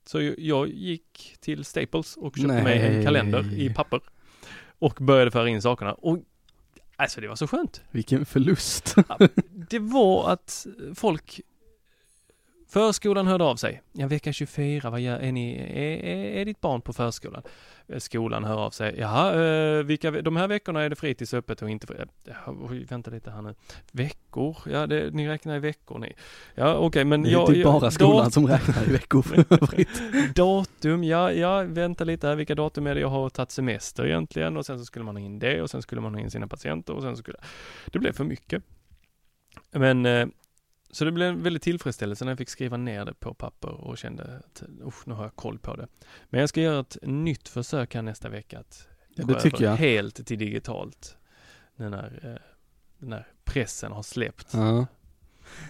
Så 0.05 0.21
jag- 0.37 0.67
gick 0.69 1.35
till 1.39 1.65
Staples 1.65 2.17
och 2.17 2.37
köpte 2.37 2.53
Nej. 2.53 2.63
mig 2.63 2.79
en 2.97 3.03
kalender 3.03 3.53
i 3.59 3.73
papper. 3.73 3.99
Och 4.79 4.97
började 5.01 5.31
föra 5.31 5.49
in 5.49 5.61
sakerna. 5.61 5.93
Och 5.93 6.19
alltså 6.95 7.21
det 7.21 7.27
var 7.27 7.35
så 7.35 7.47
skönt. 7.47 7.81
Vilken 7.91 8.25
förlust. 8.25 8.95
Det 9.69 9.79
var 9.79 10.31
att 10.31 10.67
folk 10.95 11.41
Förskolan 12.67 13.27
hörde 13.27 13.43
av 13.43 13.55
sig. 13.55 13.81
Ja, 13.93 14.07
vecka 14.07 14.33
24, 14.33 14.89
vad 14.89 14.99
gör, 15.01 15.19
är 15.19 15.31
ni, 15.31 15.55
är, 15.55 16.05
är, 16.05 16.41
är 16.41 16.45
ditt 16.45 16.61
barn 16.61 16.81
på 16.81 16.93
förskolan? 16.93 17.41
Eh, 17.87 17.97
Skolan 17.99 18.43
hör 18.43 18.57
av 18.57 18.69
sig. 18.71 18.95
Jaha, 18.97 19.43
eh, 19.77 19.83
vilka, 19.83 20.11
de 20.11 20.35
här 20.35 20.47
veckorna 20.47 20.81
är 20.81 20.89
det 20.89 20.95
fritidsöppet 20.95 21.61
och 21.61 21.69
inte, 21.69 21.87
fri- 21.87 22.05
ja, 22.23 22.33
oj, 22.69 22.83
vänta 22.83 23.11
lite 23.11 23.31
här 23.31 23.41
nu. 23.41 23.55
Veckor? 23.91 24.57
Ja, 24.71 24.87
det, 24.87 25.13
ni 25.13 25.27
räknar 25.27 25.55
i 25.55 25.59
veckor 25.59 25.99
ni. 25.99 26.13
Ja, 26.55 26.75
okej, 26.75 27.05
men 27.05 27.21
Det 27.23 27.29
är 27.29 27.31
jag... 27.31 27.47
typ 27.47 27.57
jag- 27.57 27.73
bara 27.81 27.91
skolan 27.91 28.31
som 28.31 28.47
räknar 28.47 28.89
i 28.89 28.91
veckor 28.91 29.21
för. 29.21 30.33
Datum, 30.33 31.03
ja, 31.03 31.31
ja, 31.31 31.63
vänta 31.63 32.03
lite 32.03 32.27
här, 32.27 32.35
vilka 32.35 32.55
datum 32.55 32.87
är 32.87 32.95
det 32.95 33.01
jag 33.01 33.07
har 33.09 33.29
tagit 33.29 33.51
semester 33.51 34.05
egentligen? 34.05 34.57
Och 34.57 34.65
sen 34.65 34.79
så 34.79 34.85
skulle 34.85 35.05
man 35.05 35.15
ha 35.15 35.23
in 35.23 35.39
det 35.39 35.61
och 35.61 35.69
sen 35.69 35.81
skulle 35.81 36.01
man 36.01 36.13
ha 36.13 36.21
in 36.21 36.31
sina 36.31 36.47
patienter 36.47 36.93
och 36.93 37.01
sen 37.01 37.15
så 37.15 37.21
skulle 37.21 37.37
det 37.85 37.99
blev 37.99 38.11
för 38.13 38.23
mycket. 38.23 38.63
Men 39.71 40.05
eh, 40.05 40.27
så 40.95 41.05
det 41.05 41.11
blev 41.11 41.27
en 41.27 41.43
väldigt 41.43 41.63
tillfredsställelse 41.63 42.25
när 42.25 42.31
jag 42.31 42.37
fick 42.37 42.49
skriva 42.49 42.77
ner 42.77 43.05
det 43.05 43.13
på 43.13 43.33
papper 43.33 43.69
och 43.69 43.97
kände 43.97 44.23
att 44.45 44.63
usch, 44.87 45.07
nu 45.07 45.13
har 45.13 45.23
jag 45.23 45.35
koll 45.35 45.59
på 45.59 45.75
det. 45.75 45.87
Men 46.29 46.39
jag 46.39 46.49
ska 46.49 46.61
göra 46.61 46.79
ett 46.79 46.97
nytt 47.01 47.49
försök 47.49 47.95
här 47.95 48.01
nästa 48.01 48.29
vecka 48.29 48.59
att 48.59 48.87
Ja, 49.15 49.23
gå 49.23 49.33
över 49.33 49.63
jag. 49.63 49.75
helt 49.75 50.25
till 50.27 50.39
digitalt. 50.39 51.17
Den 51.75 51.93
här, 51.93 52.19
eh, 52.23 52.41
den 52.99 53.13
här 53.13 53.27
pressen 53.43 53.91
har 53.91 54.03
släppt. 54.03 54.47
Ja. 54.53 54.85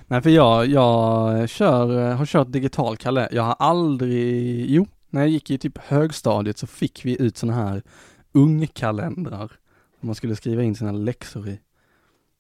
Nej 0.08 0.22
för 0.22 0.30
jag, 0.30 0.66
jag 0.68 1.50
kör, 1.50 2.14
har 2.14 2.26
kört 2.26 2.52
digital 2.52 2.98
kalender. 2.98 3.36
Jag 3.36 3.44
har 3.44 3.56
aldrig, 3.60 4.66
jo, 4.70 4.88
när 5.10 5.22
jag 5.22 5.30
gick 5.30 5.50
i 5.50 5.58
typ 5.58 5.78
högstadiet 5.78 6.58
så 6.58 6.68
fick 6.68 7.06
vi 7.06 7.22
ut 7.22 7.38
sådana 7.38 7.70
här 7.70 7.84
ungkalendrar. 8.32 9.52
Man 10.00 10.16
skulle 10.16 10.36
skriva 10.36 10.64
in 10.64 10.76
sina 10.76 10.92
läxor 10.92 11.48
i. 11.48 11.60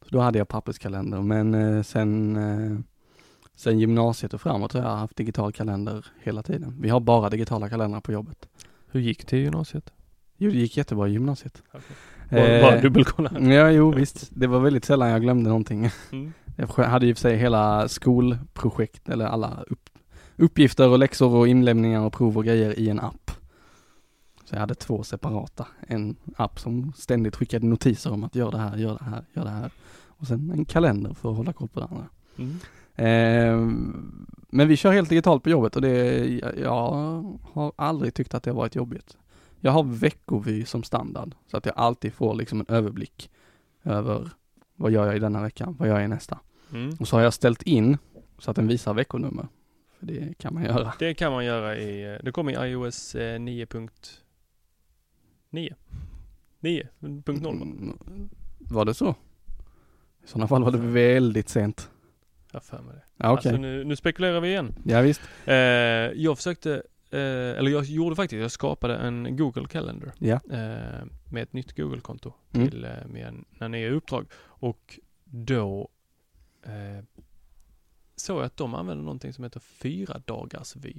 Så 0.05 0.11
då 0.11 0.19
hade 0.19 0.37
jag 0.37 0.47
papperskalender 0.47 1.21
men 1.21 1.53
eh, 1.53 1.83
sen, 1.83 2.35
eh, 2.35 2.79
sen 3.55 3.79
gymnasiet 3.79 4.33
och 4.33 4.41
framåt 4.41 4.73
har 4.73 4.81
jag 4.81 4.89
haft 4.89 5.15
digital 5.15 5.51
kalender 5.51 6.05
hela 6.23 6.43
tiden. 6.43 6.77
Vi 6.81 6.89
har 6.89 6.99
bara 6.99 7.29
digitala 7.29 7.69
kalendrar 7.69 8.01
på 8.01 8.11
jobbet. 8.11 8.47
Hur 8.91 8.99
gick 8.99 9.27
det 9.27 9.37
i 9.37 9.41
gymnasiet? 9.41 9.93
Jo 10.37 10.51
det 10.51 10.57
gick 10.57 10.77
jättebra 10.77 11.07
i 11.07 11.11
gymnasiet. 11.11 11.63
Bara, 12.29 12.61
bara 12.61 12.81
dubbelkolla. 12.81 13.39
Ja, 13.39 13.71
jo 13.71 13.91
visst. 13.91 14.29
Det 14.31 14.47
var 14.47 14.59
väldigt 14.59 14.85
sällan 14.85 15.09
jag 15.09 15.21
glömde 15.21 15.49
någonting. 15.49 15.89
Mm. 16.11 16.33
Jag 16.57 16.67
hade 16.67 17.11
och 17.11 17.17
för 17.17 17.21
sig 17.21 17.37
hela 17.37 17.87
skolprojekt 17.87 19.09
eller 19.09 19.25
alla 19.25 19.63
upp, 19.67 19.89
uppgifter 20.35 20.89
och 20.89 20.99
läxor 20.99 21.35
och 21.35 21.47
inlämningar 21.47 22.01
och 22.01 22.13
prov 22.13 22.37
och 22.37 22.45
grejer 22.45 22.79
i 22.79 22.89
en 22.89 22.99
app. 22.99 23.31
Så 24.45 24.55
jag 24.55 24.59
hade 24.59 24.75
två 24.75 25.03
separata. 25.03 25.67
En 25.87 26.15
app 26.37 26.59
som 26.59 26.93
ständigt 26.97 27.35
skickade 27.35 27.67
notiser 27.67 28.13
om 28.13 28.23
att 28.23 28.35
gör 28.35 28.51
det 28.51 28.57
här, 28.57 28.77
gör 28.77 28.97
det 28.97 29.05
här, 29.05 29.23
gör 29.33 29.43
det 29.43 29.49
här. 29.49 29.71
Och 30.17 30.27
sen 30.27 30.51
en 30.51 30.65
kalender 30.65 31.13
för 31.13 31.31
att 31.31 31.37
hålla 31.37 31.53
koll 31.53 31.67
på 31.67 31.79
det 31.79 31.85
andra. 31.85 32.07
Mm. 32.37 32.57
Ehm, 32.95 34.25
men 34.49 34.67
vi 34.67 34.77
kör 34.77 34.91
helt 34.91 35.09
digitalt 35.09 35.43
på 35.43 35.49
jobbet 35.49 35.75
och 35.75 35.81
det, 35.81 36.25
jag, 36.57 36.91
har 37.53 37.71
aldrig 37.75 38.13
tyckt 38.13 38.33
att 38.33 38.43
det 38.43 38.51
har 38.51 38.57
varit 38.57 38.75
jobbigt. 38.75 39.17
Jag 39.59 39.71
har 39.71 39.83
veckovy 39.83 40.65
som 40.65 40.83
standard 40.83 41.35
så 41.47 41.57
att 41.57 41.65
jag 41.65 41.75
alltid 41.77 42.13
får 42.13 42.35
liksom 42.35 42.59
en 42.59 42.65
överblick 42.69 43.29
över 43.83 44.29
vad 44.75 44.91
gör 44.91 45.05
jag 45.05 45.15
i 45.15 45.19
denna 45.19 45.41
veckan, 45.41 45.75
vad 45.79 45.87
gör 45.87 45.95
jag 45.95 46.05
i 46.05 46.07
nästa. 46.07 46.39
Mm. 46.73 46.95
Och 46.99 47.07
så 47.07 47.15
har 47.15 47.23
jag 47.23 47.33
ställt 47.33 47.63
in 47.63 47.97
så 48.39 48.51
att 48.51 48.55
den 48.55 48.67
visar 48.67 48.93
veckonummer. 48.93 49.47
För 49.99 50.05
det 50.05 50.37
kan 50.37 50.53
man 50.53 50.63
göra. 50.63 50.93
Det 50.99 51.13
kan 51.13 51.31
man 51.31 51.45
göra 51.45 51.77
i, 51.77 52.13
eh, 52.13 52.19
det 52.23 52.31
kommer 52.31 52.65
i 52.65 52.71
iOS 52.71 53.15
eh, 53.15 53.39
9.9. 53.39 53.89
9.0 55.51 57.43
va? 57.43 57.51
Mm, 57.51 58.29
Var 58.59 58.85
det 58.85 58.93
så? 58.93 59.15
I 60.25 60.27
sådana 60.27 60.47
fall 60.47 60.63
var 60.63 60.71
det 60.71 60.77
väldigt 60.77 61.49
sent. 61.49 61.89
Jag 62.51 62.63
för 62.63 62.81
mig 62.81 62.95
det. 62.95 63.01
Ja, 63.17 63.31
okej. 63.33 63.49
Alltså 63.49 63.61
nu, 63.61 63.83
nu 63.83 63.95
spekulerar 63.95 64.39
vi 64.41 64.47
igen. 64.49 64.75
Ja, 64.85 65.01
visst. 65.01 65.21
Eh, 65.45 65.55
jag 65.55 66.37
försökte, 66.37 66.73
eh, 67.11 67.19
eller 67.19 67.71
jag 67.71 67.83
gjorde 67.83 68.15
faktiskt, 68.15 68.41
jag 68.41 68.51
skapade 68.51 68.95
en 68.95 69.37
Google 69.37 69.67
Calendar. 69.67 70.11
Ja. 70.19 70.39
Eh, 70.51 71.05
med 71.31 71.43
ett 71.43 71.53
nytt 71.53 71.75
Google-konto 71.77 72.33
Mm. 72.53 72.69
till 72.69 72.83
eh, 72.85 72.91
mina 73.07 73.67
nya 73.67 73.89
uppdrag. 73.89 74.27
Och 74.37 74.99
då 75.23 75.89
eh, 76.63 77.03
såg 78.15 78.37
jag 78.37 78.45
att 78.45 78.57
de 78.57 78.73
använder 78.75 79.03
någonting 79.03 79.33
som 79.33 79.43
heter 79.43 79.59
fyra 79.59 80.21
dagars 80.25 80.75
vy. 80.75 80.93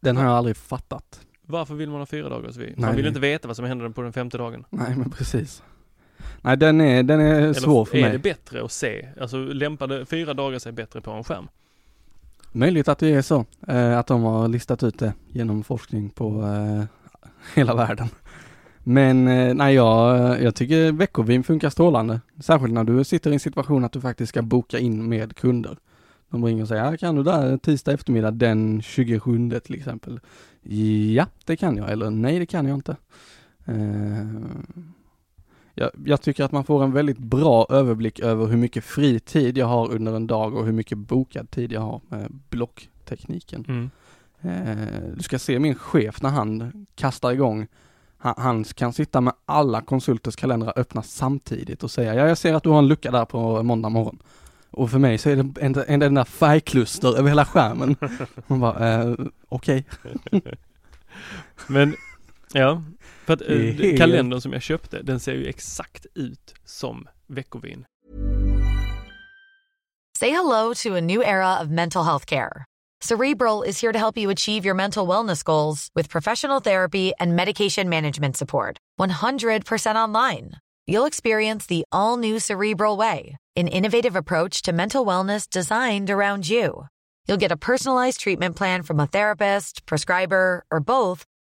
Den 0.00 0.16
har 0.16 0.24
jag 0.24 0.32
aldrig 0.32 0.56
fattat. 0.56 1.26
Varför 1.42 1.74
vill 1.74 1.90
man 1.90 1.98
ha 1.98 2.06
fyra 2.06 2.28
dagars 2.28 2.56
vy? 2.56 2.74
Man 2.76 2.90
vill 2.94 3.04
nej. 3.04 3.08
inte 3.08 3.20
veta 3.20 3.48
vad 3.48 3.56
som 3.56 3.64
händer 3.64 3.88
på 3.88 4.02
den 4.02 4.12
femte 4.12 4.38
dagen. 4.38 4.64
Nej, 4.70 4.96
men 4.96 5.10
precis. 5.10 5.62
Nej, 6.42 6.56
den 6.56 6.80
är, 6.80 7.02
den 7.02 7.20
är 7.20 7.52
svår 7.52 7.84
för 7.84 7.96
är 7.96 8.02
mig. 8.02 8.12
det 8.12 8.18
bättre 8.18 8.64
att 8.64 8.72
se? 8.72 9.08
Alltså 9.20 9.36
lämpade 9.36 10.06
fyra 10.06 10.34
dagar 10.34 10.58
sig 10.58 10.72
bättre 10.72 11.00
på 11.00 11.10
en 11.10 11.24
skärm? 11.24 11.48
Möjligt 12.52 12.88
att 12.88 12.98
det 12.98 13.08
är 13.14 13.22
så. 13.22 13.44
Eh, 13.68 13.98
att 13.98 14.06
de 14.06 14.22
har 14.22 14.48
listat 14.48 14.82
ut 14.82 14.98
det 14.98 15.12
genom 15.28 15.64
forskning 15.64 16.10
på 16.10 16.42
eh, 16.42 16.84
hela 17.54 17.74
världen. 17.74 18.08
Men 18.78 19.28
eh, 19.28 19.54
nej, 19.54 19.74
jag, 19.74 20.42
jag 20.42 20.54
tycker 20.54 20.92
veckovin 20.92 21.44
funkar 21.44 21.70
strålande. 21.70 22.20
Särskilt 22.40 22.74
när 22.74 22.84
du 22.84 23.04
sitter 23.04 23.30
i 23.30 23.34
en 23.34 23.40
situation 23.40 23.84
att 23.84 23.92
du 23.92 24.00
faktiskt 24.00 24.28
ska 24.30 24.42
boka 24.42 24.78
in 24.78 25.08
med 25.08 25.36
kunder. 25.36 25.76
De 26.30 26.44
ringer 26.44 26.62
och 26.62 26.68
säger, 26.68 26.84
"Ja, 26.90 26.96
kan 26.96 27.14
du 27.14 27.22
där 27.22 27.56
tisdag 27.58 27.92
eftermiddag 27.92 28.30
den 28.30 28.82
27 28.82 29.50
till 29.60 29.74
exempel? 29.74 30.20
Ja, 31.14 31.26
det 31.44 31.56
kan 31.56 31.76
jag. 31.76 31.90
Eller 31.90 32.10
nej, 32.10 32.38
det 32.38 32.46
kan 32.46 32.66
jag 32.66 32.74
inte. 32.74 32.96
Jag, 35.78 35.90
jag 36.04 36.22
tycker 36.22 36.44
att 36.44 36.52
man 36.52 36.64
får 36.64 36.84
en 36.84 36.92
väldigt 36.92 37.18
bra 37.18 37.66
överblick 37.70 38.20
över 38.20 38.46
hur 38.46 38.56
mycket 38.56 38.84
fri 38.84 39.20
tid 39.20 39.58
jag 39.58 39.66
har 39.66 39.92
under 39.92 40.16
en 40.16 40.26
dag 40.26 40.54
och 40.54 40.64
hur 40.64 40.72
mycket 40.72 40.98
bokad 40.98 41.50
tid 41.50 41.72
jag 41.72 41.80
har 41.80 42.00
med 42.08 42.40
blocktekniken. 42.50 43.64
Mm. 43.68 43.90
Eh, 44.40 45.02
du 45.16 45.22
ska 45.22 45.38
se 45.38 45.58
min 45.58 45.74
chef 45.74 46.22
när 46.22 46.30
han 46.30 46.86
kastar 46.94 47.32
igång. 47.32 47.66
Han, 48.18 48.34
han 48.36 48.64
kan 48.64 48.92
sitta 48.92 49.20
med 49.20 49.32
alla 49.46 49.80
konsulters 49.80 50.36
kalendrar 50.36 50.72
öppna 50.76 51.02
samtidigt 51.02 51.82
och 51.82 51.90
säga, 51.90 52.14
ja 52.14 52.28
jag 52.28 52.38
ser 52.38 52.54
att 52.54 52.62
du 52.62 52.68
har 52.68 52.78
en 52.78 52.88
lucka 52.88 53.10
där 53.10 53.24
på 53.24 53.62
måndag 53.62 53.88
morgon. 53.88 54.18
Och 54.70 54.90
för 54.90 54.98
mig 54.98 55.18
så 55.18 55.30
är 55.30 55.36
det 55.36 55.60
en, 55.60 55.84
en, 55.88 56.02
en 56.02 56.14
där 56.14 56.24
färgkluster 56.24 57.18
över 57.18 57.28
hela 57.28 57.44
skärmen. 57.44 57.96
Man 58.46 58.60
bara, 58.60 59.02
eh, 59.02 59.14
okej. 59.48 59.84
Men, 61.66 61.94
ja. 62.52 62.82
För 63.24 63.32
att 63.32 63.42
eh, 63.42 63.96
kalendern 63.96 64.40
som 64.40 64.52
jag 64.52 64.62
köpte, 64.62 65.02
den 65.02 65.20
ser 65.20 65.32
ju 65.32 65.46
exakt 65.46 66.06
ut 66.14 66.54
som 66.64 67.08
veckovin. 67.26 67.84
Say 70.18 70.30
hello 70.30 70.74
to 70.74 70.96
a 70.96 71.00
new 71.00 71.22
era 71.22 71.60
of 71.60 71.68
mental 71.68 72.04
health 72.04 72.26
care. 72.26 72.64
Cerebral 73.00 73.62
is 73.62 73.80
here 73.80 73.92
to 73.92 73.98
help 73.98 74.18
you 74.18 74.30
achieve 74.30 74.64
your 74.64 74.74
mental 74.74 75.06
wellness 75.06 75.44
goals 75.44 75.88
with 75.94 76.08
professional 76.08 76.60
therapy 76.60 77.12
and 77.20 77.36
medication 77.36 77.88
management 77.88 78.36
support. 78.36 78.76
100% 78.98 79.94
online. 79.94 80.50
You'll 80.88 81.06
experience 81.06 81.66
the 81.66 81.84
all 81.92 82.16
new 82.16 82.40
Cerebral 82.40 82.96
Way, 82.96 83.36
an 83.54 83.68
innovative 83.68 84.16
approach 84.16 84.62
to 84.62 84.72
mental 84.72 85.06
wellness 85.06 85.48
designed 85.48 86.10
around 86.10 86.48
you. 86.48 86.86
You'll 87.28 87.36
get 87.36 87.52
a 87.52 87.56
personalized 87.56 88.20
treatment 88.20 88.56
plan 88.56 88.82
from 88.82 88.98
a 88.98 89.06
therapist, 89.06 89.86
prescriber, 89.86 90.64
or 90.72 90.80
both 90.80 91.24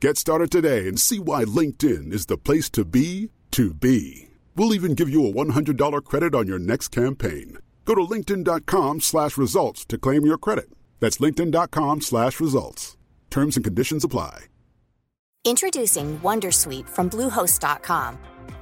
Get 0.00 0.16
started 0.16 0.50
today 0.50 0.88
and 0.88 0.98
see 0.98 1.18
why 1.18 1.44
LinkedIn 1.44 2.10
is 2.10 2.24
the 2.24 2.38
place 2.38 2.70
to 2.70 2.86
be 2.86 3.28
to 3.50 3.74
be. 3.74 4.30
We'll 4.56 4.72
even 4.72 4.94
give 4.94 5.10
you 5.10 5.26
a 5.26 5.32
$100 5.32 6.04
credit 6.04 6.34
on 6.34 6.46
your 6.46 6.58
next 6.58 6.88
campaign. 6.88 7.58
Go 7.84 7.94
to 7.94 8.00
linkedin.com 8.00 9.02
slash 9.02 9.36
results 9.36 9.84
to 9.84 9.98
claim 9.98 10.24
your 10.24 10.38
credit. 10.38 10.70
That's 11.00 11.18
linkedin.com 11.18 12.00
slash 12.00 12.40
results. 12.40 12.96
Terms 13.28 13.56
and 13.56 13.64
conditions 13.64 14.02
apply. 14.02 14.46
Introducing 15.44 16.18
Wondersuite 16.20 16.88
from 16.88 17.10
Bluehost.com. 17.10 18.18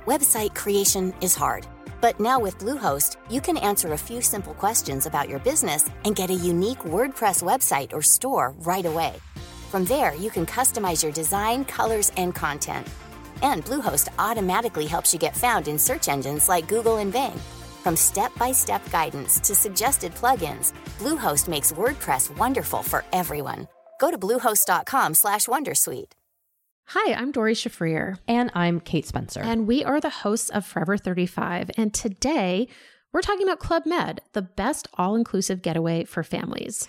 Website 0.07 0.57
creation 0.57 1.15
is 1.21 1.37
hard, 1.37 1.69
but 2.01 2.19
now 2.19 2.41
with 2.41 2.59
Bluehost, 2.59 3.17
you 3.31 3.41
can 3.41 3.59
answer 3.59 3.93
a 3.93 3.99
few 3.99 4.21
simple 4.23 4.55
questions 4.55 5.07
about 5.07 5.29
your 5.29 5.39
business 5.39 5.89
and 6.05 6.17
get 6.17 6.31
a 6.31 6.35
unique 6.35 6.79
WordPress 6.79 7.45
website 7.45 7.93
or 7.93 8.03
store 8.03 8.55
right 8.59 8.87
away. 8.87 9.15
From 9.69 9.85
there, 9.85 10.15
you 10.15 10.31
can 10.31 10.47
customize 10.47 11.03
your 11.03 11.13
design, 11.13 11.67
colors, 11.67 12.11
and 12.17 12.35
content. 12.35 12.89
And 13.43 13.63
Bluehost 13.67 14.09
automatically 14.19 14.87
helps 14.87 15.13
you 15.13 15.21
get 15.21 15.37
found 15.37 15.69
in 15.69 15.79
search 15.79 16.09
engines 16.09 16.49
like 16.49 16.67
Google 16.69 16.97
and 16.97 17.13
Bing. 17.13 17.39
From 17.83 17.95
step-by-step 17.95 18.91
guidance 18.91 19.39
to 19.41 19.55
suggested 19.55 20.15
plugins, 20.15 20.73
Bluehost 20.97 21.49
makes 21.49 21.73
WordPress 21.73 22.35
wonderful 22.39 22.83
for 22.83 23.05
everyone. 23.13 23.69
Go 24.01 24.11
to 24.11 24.17
bluehost.com/wondersuite. 24.17 26.13
Hi, 26.87 27.13
I'm 27.13 27.31
Dory 27.31 27.53
Shafrir. 27.55 28.17
And 28.27 28.51
I'm 28.55 28.81
Kate 28.81 29.07
Spencer. 29.07 29.43
And 29.43 29.67
we 29.67 29.85
are 29.85 30.01
the 30.01 30.09
hosts 30.09 30.49
of 30.49 30.65
Forever 30.65 30.97
35. 30.97 31.71
And 31.77 31.93
today 31.93 32.69
we're 33.13 33.21
talking 33.21 33.47
about 33.47 33.59
Club 33.59 33.85
Med, 33.85 34.23
the 34.33 34.41
best 34.41 34.89
all 34.95 35.15
inclusive 35.15 35.61
getaway 35.61 36.05
for 36.05 36.23
families. 36.23 36.89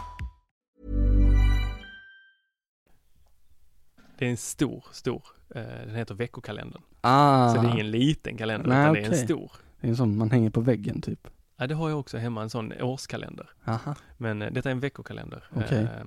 Det 4.21 4.25
är 4.25 4.29
en 4.31 4.37
stor, 4.37 4.83
stor, 4.91 5.23
eh, 5.55 5.63
den 5.63 5.95
heter 5.95 6.15
veckokalendern. 6.15 6.81
Ah. 7.01 7.49
Så 7.55 7.61
det 7.61 7.67
är 7.67 7.71
ingen 7.73 7.91
liten 7.91 8.37
kalender, 8.37 8.69
Nej, 8.69 8.81
utan 8.81 8.93
det 8.93 8.99
är 8.99 9.21
en 9.21 9.27
stor. 9.27 9.51
Det 9.79 9.87
är 9.87 9.89
en 9.89 9.95
sån 9.97 10.17
man 10.17 10.31
hänger 10.31 10.49
på 10.49 10.61
väggen 10.61 11.01
typ. 11.01 11.27
Ja, 11.57 11.67
det 11.67 11.75
har 11.75 11.89
jag 11.89 11.99
också 11.99 12.17
hemma, 12.17 12.41
en 12.41 12.49
sån 12.49 12.73
årskalender. 12.81 13.49
Aha. 13.65 13.95
Men 14.17 14.41
eh, 14.41 14.51
detta 14.51 14.69
är 14.69 14.71
en 14.71 14.79
veckokalender. 14.79 15.43
Okej. 15.55 15.77
Eh, 15.83 16.05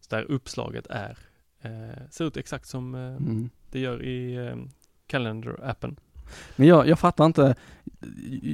så 0.00 0.16
där 0.16 0.22
uppslaget 0.22 0.86
är, 0.90 1.18
eh, 1.60 1.70
ser 2.10 2.24
ut 2.24 2.36
exakt 2.36 2.66
som 2.68 2.94
eh, 2.94 3.00
Mm. 3.00 3.50
det 3.70 3.78
gör 3.80 4.02
i 4.02 4.34
eh, 4.46 4.56
kalenderappen. 5.06 5.96
Men 6.56 6.68
jag, 6.68 6.88
jag 6.88 6.98
fattar 6.98 7.26
inte. 7.26 7.54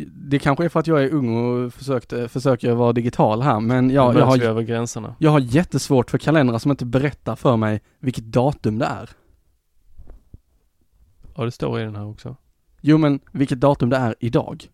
Det 0.06 0.38
kanske 0.38 0.64
är 0.64 0.68
för 0.68 0.80
att 0.80 0.86
jag 0.86 1.04
är 1.04 1.10
ung 1.10 1.36
och 1.36 1.74
försökt, 1.74 2.12
försöker 2.28 2.72
vara 2.72 2.92
digital 2.92 3.42
här, 3.42 3.60
men 3.60 3.90
jag, 3.90 4.14
jag, 4.14 4.26
har, 4.26 4.42
över 4.42 4.62
gränserna. 4.62 5.14
jag 5.18 5.30
har 5.30 5.40
jättesvårt 5.40 6.10
för 6.10 6.18
kalendrar 6.18 6.58
som 6.58 6.70
inte 6.70 6.86
berättar 6.86 7.36
för 7.36 7.56
mig 7.56 7.80
vilket 7.98 8.24
datum 8.24 8.78
det 8.78 8.84
är. 8.84 9.10
Ja, 11.36 11.44
det 11.44 11.50
står 11.50 11.80
i 11.80 11.84
den 11.84 11.96
här 11.96 12.06
också. 12.06 12.36
Jo 12.80 12.98
men 12.98 13.20
vilket 13.32 13.60
datum 13.60 13.90
det 13.90 13.96
är 13.96 14.14
idag. 14.20 14.68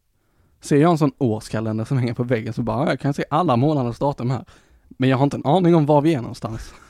Ser 0.61 0.77
jag 0.77 0.91
en 0.91 0.99
sån 0.99 1.13
årskalender 1.19 1.85
som 1.85 1.99
hänger 1.99 2.15
på 2.15 2.23
väggen 2.23 2.53
så 2.53 2.63
bara, 2.63 2.85
ja, 2.85 2.91
jag 2.91 3.01
kan 3.01 3.15
se 3.15 3.25
alla 3.31 3.57
månaders 3.57 3.99
datum 3.99 4.31
här. 4.31 4.45
Men 4.89 5.09
jag 5.09 5.17
har 5.17 5.25
inte 5.25 5.37
en 5.37 5.47
aning 5.47 5.75
om 5.75 5.87
var 5.87 6.01
vi 6.01 6.15
är 6.15 6.21
någonstans. 6.21 6.75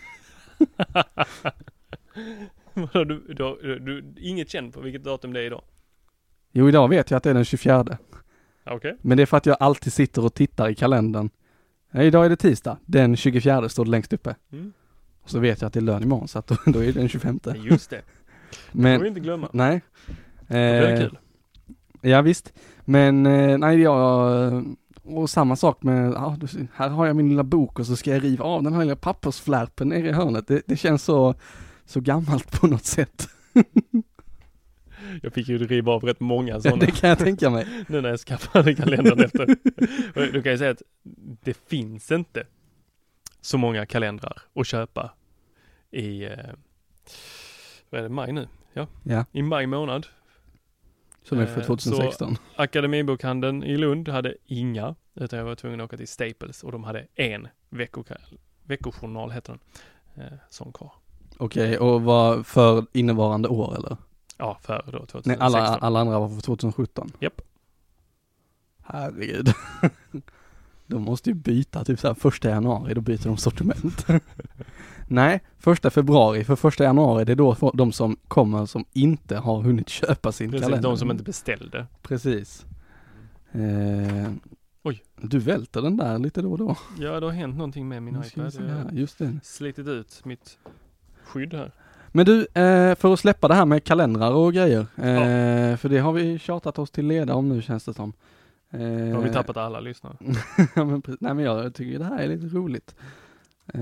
Du, 2.93 3.05
du, 3.05 3.35
du, 3.35 3.79
du, 3.79 4.15
inget 4.21 4.51
känt 4.51 4.75
på 4.75 4.81
vilket 4.81 5.05
datum 5.05 5.33
det 5.33 5.41
är 5.41 5.45
idag? 5.45 5.63
Jo 6.59 6.69
idag 6.69 6.89
vet 6.89 7.11
jag 7.11 7.17
att 7.19 7.23
det 7.23 7.31
är 7.31 7.35
den 7.35 7.45
24. 7.45 7.99
Okej. 8.67 8.97
Men 9.03 9.17
det 9.17 9.23
är 9.23 9.27
för 9.27 9.37
att 9.37 9.47
jag 9.47 9.57
alltid 9.61 9.93
sitter 9.93 10.25
och 10.25 10.35
tittar 10.35 10.69
i 10.69 10.75
kalendern. 10.75 11.31
Ja, 11.91 12.03
idag 12.03 12.25
är 12.25 12.29
det 12.29 12.37
tisdag, 12.37 12.79
den 12.87 13.17
24 13.17 13.69
står 13.69 13.85
det 13.85 13.91
längst 13.91 14.13
uppe. 14.13 14.35
Mm. 14.53 14.73
Och 15.23 15.31
så 15.31 15.39
vet 15.39 15.61
jag 15.61 15.67
att 15.67 15.73
det 15.73 15.79
är 15.81 15.83
lön 15.83 16.03
imorgon 16.03 16.29
så 16.29 16.39
att 16.39 16.47
då, 16.47 16.57
då 16.67 16.79
är 16.79 16.87
det 16.87 16.93
den 16.93 17.09
25. 17.09 17.41
Ja, 17.45 17.55
Just 17.57 17.91
det. 17.91 17.97
Det 18.73 18.79
Men, 18.83 18.99
får 18.99 19.03
vi 19.03 19.09
inte 19.09 19.21
glömma. 19.21 19.49
nej. 19.53 19.83
Blir 20.47 20.59
det 20.59 20.93
Eh, 20.93 20.99
kul. 21.01 21.19
Ja 22.01 22.23
visst. 22.23 22.53
Men 22.85 23.27
eh, 23.27 23.59
nej 23.59 23.81
jag, 23.81 24.65
och 25.03 25.31
samma 25.31 25.57
sak 25.57 25.83
med, 25.83 26.13
ja, 26.13 26.37
här 26.75 26.89
har 26.89 27.07
jag 27.07 27.17
min 27.17 27.29
lilla 27.29 27.43
bok 27.43 27.79
och 27.79 27.87
så 27.87 27.97
ska 27.97 28.11
jag 28.11 28.25
riva 28.25 28.45
av 28.45 28.63
den 28.63 28.73
här 28.73 28.81
lilla 28.81 28.97
pappersflärpen 28.97 29.89
nere 29.89 30.09
i 30.09 30.13
hörnet. 30.13 30.47
Det, 30.49 30.63
det 30.67 30.77
känns 30.77 31.03
så, 31.03 31.35
så 31.87 32.01
gammalt 32.01 32.61
på 32.61 32.67
något 32.67 32.85
sätt. 32.85 33.29
Jag 35.23 35.33
fick 35.33 35.49
ju 35.49 35.59
riva 35.59 35.93
av 35.93 36.05
rätt 36.05 36.21
många 36.21 36.61
sådana. 36.61 36.81
det 36.87 36.91
kan 36.91 37.09
jag 37.09 37.19
tänka 37.19 37.51
mig. 37.51 37.67
nu 37.89 38.01
när 38.01 38.09
jag 38.09 38.21
skaffade 38.21 38.75
kalendern 38.75 39.21
efter. 39.21 39.43
Och 40.15 40.33
Då 40.33 40.43
kan 40.43 40.51
jag 40.51 40.59
säga 40.59 40.71
att 40.71 40.83
det 41.43 41.57
finns 41.69 42.13
inte 42.13 42.47
så 43.41 43.59
många 43.59 43.87
kalendrar 43.87 44.43
att 44.55 44.67
köpa 44.67 45.11
i, 45.91 46.25
eh, 46.25 46.31
vad 47.91 47.99
är 47.99 48.03
det, 48.03 48.09
maj 48.09 48.33
nu? 48.33 48.49
Ja, 48.73 48.87
Ja, 49.03 49.25
i 49.33 49.43
maj 49.43 49.67
månad. 49.67 50.07
som 51.23 51.39
är 51.39 51.47
för 51.47 51.61
Eh, 51.61 51.67
2016. 51.67 52.37
Så 52.37 52.63
Akademibokhandeln 52.63 53.63
i 53.65 53.77
Lund 53.77 54.09
hade 54.09 54.35
inga, 54.47 54.95
utan 55.15 55.39
jag 55.39 55.47
var 55.47 55.55
tvungen 55.55 55.81
att 55.81 55.85
åka 55.85 55.97
till 55.97 56.09
Staples 56.09 56.63
och 56.65 56.73
de 56.73 56.85
hade 56.85 57.07
en 57.15 57.49
veckojournal, 58.67 59.31
heter 59.31 59.59
den, 60.15 60.25
eh, 60.25 60.33
som 60.51 60.73
kvar. 60.73 60.93
Okej, 61.39 61.79
och 61.79 62.03
vad 62.03 62.47
för 62.47 62.87
innevarande 62.93 63.49
år 63.49 63.77
eller? 63.77 63.97
Ja, 64.39 64.59
före 64.62 64.82
då 64.87 65.07
2016. 65.07 65.22
Nej, 65.26 65.37
alla, 65.41 65.59
alla 65.76 66.01
andra 66.01 66.18
var 66.18 66.28
för 66.28 66.41
2017? 66.41 67.11
Japp. 67.20 67.41
Herregud. 68.82 69.49
De 70.87 71.03
måste 71.03 71.30
ju 71.30 71.34
byta 71.34 71.84
typ 71.84 72.01
såhär 72.01 72.14
första 72.14 72.49
januari, 72.49 72.95
då 72.95 73.01
byter 73.01 73.24
de 73.24 73.37
sortiment. 73.37 74.07
Nej, 75.09 75.41
första 75.59 75.91
februari, 75.91 76.45
för 76.45 76.57
första 76.57 76.84
januari 76.84 77.24
det 77.24 77.32
är 77.32 77.37
då 77.37 77.70
de 77.74 77.93
som 77.93 78.16
kommer 78.28 78.66
som 78.66 78.84
inte 78.93 79.37
har 79.37 79.62
hunnit 79.62 79.89
köpa 79.89 80.32
sin 80.32 80.51
Precis, 80.51 80.64
kalender. 80.66 80.89
de 80.89 80.99
som 80.99 81.11
inte 81.11 81.22
beställde. 81.24 81.87
Precis. 82.03 82.66
Eh, 83.53 84.30
Oj. 84.82 85.03
Du 85.16 85.39
välter 85.39 85.82
den 85.82 85.97
där 85.97 86.18
lite 86.18 86.43
då 86.43 86.53
och 86.53 86.59
då. 86.59 86.76
Ja, 86.99 87.20
det 87.20 87.26
har 87.26 87.32
hänt 87.32 87.57
någonting 87.57 87.89
med 87.89 88.03
min 88.03 88.22
iPad. 88.24 88.55
här, 88.55 88.84
har 88.84 88.91
Just 88.93 89.18
det. 89.18 89.39
slitit 89.43 89.87
ut 89.89 90.24
mitt 90.24 90.59
skydd 91.24 91.55
här. 91.55 91.72
Men 92.17 92.27
du, 92.27 92.41
eh, 92.41 92.95
för 92.95 93.12
att 93.12 93.21
släppa 93.21 93.49
det 93.49 93.55
här 93.55 93.64
med 93.64 93.85
kalendrar 93.85 94.31
och 94.33 94.53
grejer, 94.53 94.81
eh, 94.81 95.77
för 95.77 95.89
det 95.89 95.99
har 95.99 96.12
vi 96.12 96.39
tjatat 96.39 96.79
oss 96.79 96.91
till 96.91 97.07
leda 97.07 97.35
om 97.35 97.49
nu 97.49 97.62
känns 97.62 97.85
det 97.85 97.95
som. 97.95 98.12
Eh, 98.71 98.81
Då 98.81 99.14
har 99.17 99.23
vi 99.23 99.33
tappat 99.33 99.57
alla 99.57 99.81
lyssnare. 99.81 100.17
ja, 100.75 100.85
men, 100.85 101.03
nej 101.21 101.35
men 101.35 101.45
jag 101.45 101.75
tycker 101.75 101.99
det 101.99 102.05
här 102.05 102.19
är 102.19 102.29
lite 102.29 102.47
roligt. 102.47 102.95
Eh, 103.75 103.81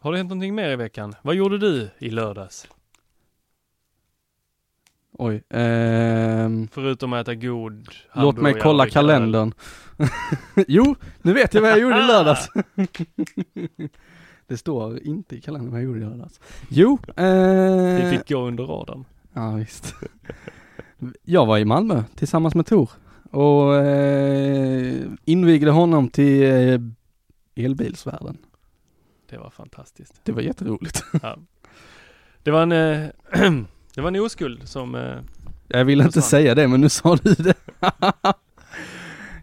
Har 0.00 0.12
det 0.12 0.16
hänt 0.18 0.28
någonting 0.28 0.54
mer 0.54 0.70
i 0.70 0.76
veckan? 0.76 1.14
Vad 1.22 1.34
gjorde 1.34 1.58
du 1.58 1.88
i 1.98 2.10
lördags? 2.10 2.68
Oj. 5.18 5.42
ehm, 5.50 6.68
Förutom 6.72 7.12
att 7.12 7.20
äta 7.28 7.34
god 7.34 7.88
låt 8.14 8.36
mig 8.36 8.54
kolla 8.60 8.86
kalendern. 8.88 9.52
jo, 10.68 10.94
nu 11.22 11.32
vet 11.32 11.54
jag 11.54 11.60
vad 11.62 11.70
jag 11.70 11.80
gjorde 11.80 11.98
i 11.98 12.06
lördags. 12.06 12.48
det 14.46 14.56
står 14.56 15.02
inte 15.02 15.36
i 15.36 15.40
kalendern 15.40 15.70
vad 15.70 15.80
jag 15.80 15.84
gjorde 15.84 16.00
i 16.00 16.04
lördags. 16.04 16.40
Jo, 16.68 16.98
eh, 17.16 17.96
Vi 17.96 18.16
fick 18.18 18.28
gå 18.28 18.38
under 18.46 18.64
radarn. 18.64 19.04
Ja 19.32 19.50
visst. 19.54 19.94
Jag 21.22 21.46
var 21.46 21.58
i 21.58 21.64
Malmö 21.64 22.02
tillsammans 22.14 22.54
med 22.54 22.66
Tor 22.66 22.90
och 23.30 23.76
eh, 23.76 25.02
invigde 25.24 25.70
honom 25.70 26.08
till 26.08 26.42
eh, 26.42 26.80
elbilsvärlden. 27.64 28.38
Det 29.30 29.38
var 29.38 29.50
fantastiskt. 29.50 30.20
Det 30.24 30.32
var 30.32 30.42
jätteroligt. 30.42 31.04
Ja. 31.22 31.36
Det 32.42 32.50
var 32.50 32.62
en, 32.62 32.72
eh, 32.72 33.08
det 33.94 34.00
var 34.00 34.08
en 34.08 34.20
oskuld 34.20 34.68
som 34.68 34.94
eh, 34.94 35.16
Jag 35.68 35.84
ville 35.84 36.04
inte 36.04 36.22
säga 36.22 36.54
det 36.54 36.68
men 36.68 36.80
nu 36.80 36.88
sa 36.88 37.16
du 37.16 37.34
det. 37.34 37.54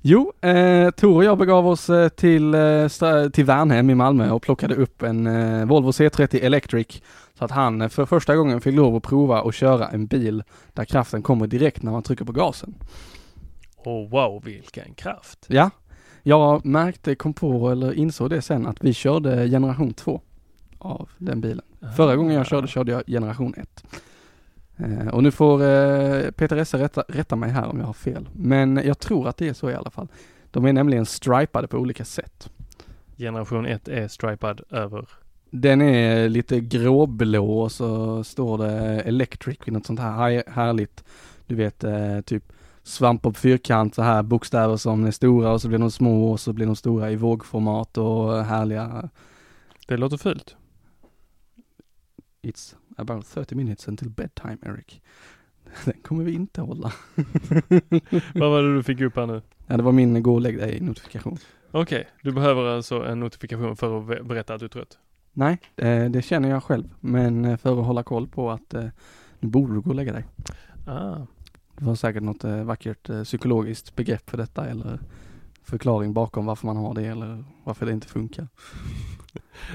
jo, 0.01 0.33
eh, 0.41 0.89
Tor 0.89 1.15
och 1.15 1.23
jag 1.23 1.37
begav 1.37 1.67
oss 1.67 1.89
eh, 1.89 2.09
till, 2.09 2.53
eh, 2.53 3.29
till 3.33 3.45
Värnhem 3.45 3.89
i 3.89 3.95
Malmö 3.95 4.31
och 4.31 4.41
plockade 4.41 4.75
upp 4.75 5.03
en 5.03 5.27
eh, 5.27 5.65
Volvo 5.65 5.91
C30 5.91 6.43
Electric 6.43 7.01
så 7.37 7.45
att 7.45 7.51
han 7.51 7.89
för 7.89 8.05
första 8.05 8.35
gången 8.35 8.61
fick 8.61 8.75
lov 8.75 8.95
att 8.95 9.03
prova 9.03 9.41
att 9.41 9.55
köra 9.55 9.87
en 9.87 10.05
bil 10.05 10.43
där 10.73 10.85
kraften 10.85 11.21
kommer 11.21 11.47
direkt 11.47 11.83
när 11.83 11.91
man 11.91 12.03
trycker 12.03 12.25
på 12.25 12.31
gasen. 12.31 12.75
oh 13.85 14.09
wow 14.09 14.43
vilken 14.43 14.93
kraft. 14.93 15.45
Ja, 15.47 15.69
jag 16.23 16.65
märkte, 16.65 17.15
kom 17.15 17.33
på 17.33 17.69
eller 17.69 17.93
insåg 17.93 18.29
det 18.29 18.41
sen 18.41 18.67
att 18.67 18.83
vi 18.83 18.93
körde 18.93 19.49
generation 19.49 19.93
2 19.93 20.21
av 20.77 21.09
den 21.17 21.41
bilen. 21.41 21.65
Förra 21.95 22.15
gången 22.15 22.35
jag 22.35 22.47
körde 22.47 22.67
körde 22.67 22.91
jag 22.91 23.03
generation 23.05 23.53
1. 23.57 23.83
Eh, 24.79 25.07
och 25.07 25.23
nu 25.23 25.31
får 25.31 25.63
eh, 25.63 26.31
Peter 26.31 26.57
Esse 26.57 26.77
rätta, 26.77 27.03
rätta 27.07 27.35
mig 27.35 27.49
här 27.49 27.67
om 27.67 27.79
jag 27.79 27.85
har 27.85 27.93
fel. 27.93 28.29
Men 28.33 28.81
jag 28.85 28.99
tror 28.99 29.27
att 29.27 29.37
det 29.37 29.47
är 29.47 29.53
så 29.53 29.69
i 29.69 29.75
alla 29.75 29.89
fall. 29.89 30.07
De 30.51 30.65
är 30.65 30.73
nämligen 30.73 31.05
stripade 31.05 31.67
på 31.67 31.77
olika 31.77 32.05
sätt. 32.05 32.49
Generation 33.17 33.65
1 33.65 33.87
är 33.87 34.07
stripad 34.07 34.61
över. 34.69 35.07
Den 35.51 35.81
är 35.81 36.29
lite 36.29 36.59
gråblå 36.59 37.59
och 37.61 37.71
så 37.71 38.23
står 38.23 38.57
det 38.57 39.01
electric 39.01 39.57
i 39.65 39.71
något 39.71 39.85
sånt 39.85 39.99
här 39.99 40.11
här- 40.11 40.43
härligt, 40.47 41.03
du 41.47 41.55
vet 41.55 41.83
eh, 41.83 42.21
typ 42.21 42.43
svamp 42.83 43.21
på 43.21 43.33
fyrkant 43.33 43.95
så 43.95 44.01
här 44.01 44.23
bokstäver 44.23 44.77
som 44.77 45.05
är 45.05 45.11
stora 45.11 45.51
och 45.51 45.61
så 45.61 45.67
blir 45.67 45.77
de 45.79 45.91
små 45.91 46.31
och 46.31 46.39
så 46.39 46.53
blir 46.53 46.65
de 46.65 46.75
stora 46.75 47.11
i 47.11 47.15
vågformat 47.15 47.97
och 47.97 48.45
härliga. 48.45 49.09
Det 49.87 49.97
låter 49.97 50.17
fult. 50.17 50.55
It's 52.43 52.75
about 52.99 53.25
30 53.27 53.55
minutes 53.55 53.87
until 53.87 54.09
bedtime 54.09 54.57
Eric. 54.61 55.01
Den 55.85 55.93
kommer 56.03 56.23
vi 56.23 56.31
inte 56.33 56.61
hålla. 56.61 56.93
Vad 58.35 58.49
var 58.51 58.63
det 58.63 58.75
du 58.75 58.83
fick 58.83 59.01
upp 59.01 59.15
här 59.15 59.25
nu? 59.25 59.41
Ja 59.67 59.77
det 59.77 59.83
var 59.83 59.91
min 59.91 60.23
gå 60.23 60.33
och 60.33 60.41
lägg 60.41 60.57
dig 60.57 60.79
notifikation. 60.81 61.37
Okej, 61.71 62.07
du 62.23 62.31
behöver 62.31 62.63
alltså 62.65 63.05
en 63.05 63.19
notifikation 63.19 63.75
för 63.77 63.99
att 63.99 64.07
be- 64.07 64.23
berätta 64.23 64.53
att 64.53 64.59
du 64.59 64.65
är 64.65 64.69
trött. 64.69 64.97
Nej, 65.33 65.59
eh, 65.75 66.05
det 66.05 66.21
känner 66.21 66.49
jag 66.49 66.63
själv. 66.63 66.89
Men 66.99 67.45
eh, 67.45 67.57
för 67.57 67.79
att 67.79 67.85
hålla 67.85 68.03
koll 68.03 68.27
på 68.27 68.51
att 68.51 68.73
eh, 68.73 68.85
nu 69.39 69.49
borde 69.49 69.73
du 69.73 69.81
gå 69.81 69.89
och 69.89 69.95
lägga 69.95 70.13
dig. 70.13 70.25
Ah. 70.87 71.15
Det 71.77 71.85
var 71.85 71.95
säkert 71.95 72.23
något 72.23 72.43
vackert 72.43 73.09
psykologiskt 73.23 73.95
begrepp 73.95 74.29
för 74.29 74.37
detta 74.37 74.65
eller 74.65 74.99
förklaring 75.63 76.13
bakom 76.13 76.45
varför 76.45 76.65
man 76.67 76.77
har 76.77 76.93
det 76.93 77.05
eller 77.05 77.43
varför 77.63 77.85
det 77.85 77.91
inte 77.91 78.07
funkar. 78.07 78.47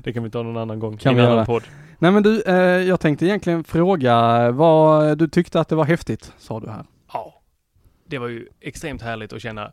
Det 0.05 0.13
kan 0.13 0.23
vi 0.23 0.31
ta 0.31 0.43
någon 0.43 0.57
annan 0.57 0.79
gång. 0.79 0.97
Kan 0.97 1.17
vi 1.17 1.23
göra. 1.23 1.45
podd. 1.45 1.63
Nej 1.99 2.11
men 2.11 2.23
du, 2.23 2.43
eh, 2.43 2.55
jag 2.89 3.01
tänkte 3.01 3.27
egentligen 3.27 3.65
fråga 3.65 4.51
vad 4.51 5.19
du 5.19 5.29
tyckte 5.29 5.61
att 5.61 5.69
det 5.69 5.77
var 5.77 5.85
häftigt, 5.85 6.33
sa 6.39 6.61
du 6.61 6.71
här. 6.71 6.85
Ja. 7.13 7.43
Det 8.07 8.19
var 8.19 8.29
ju 8.29 8.49
extremt 8.61 9.03
härligt 9.03 9.33
att 9.33 9.43
känna 9.43 9.73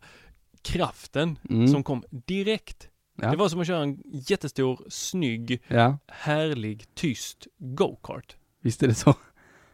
kraften 0.62 1.38
Mm. 1.50 1.68
som 1.68 1.82
kom 1.82 2.04
direkt. 2.10 2.88
Ja. 3.22 3.30
Det 3.30 3.36
var 3.36 3.48
som 3.48 3.60
att 3.60 3.66
köra 3.66 3.82
en 3.82 3.98
jättestor, 4.04 4.80
snygg, 4.88 5.62
Ja, 5.68 5.98
härlig, 6.08 6.84
tyst 6.94 7.46
go-kart. 7.58 8.36
visst 8.62 8.82
är 8.82 8.86
det 8.88 8.94
så. 8.94 9.14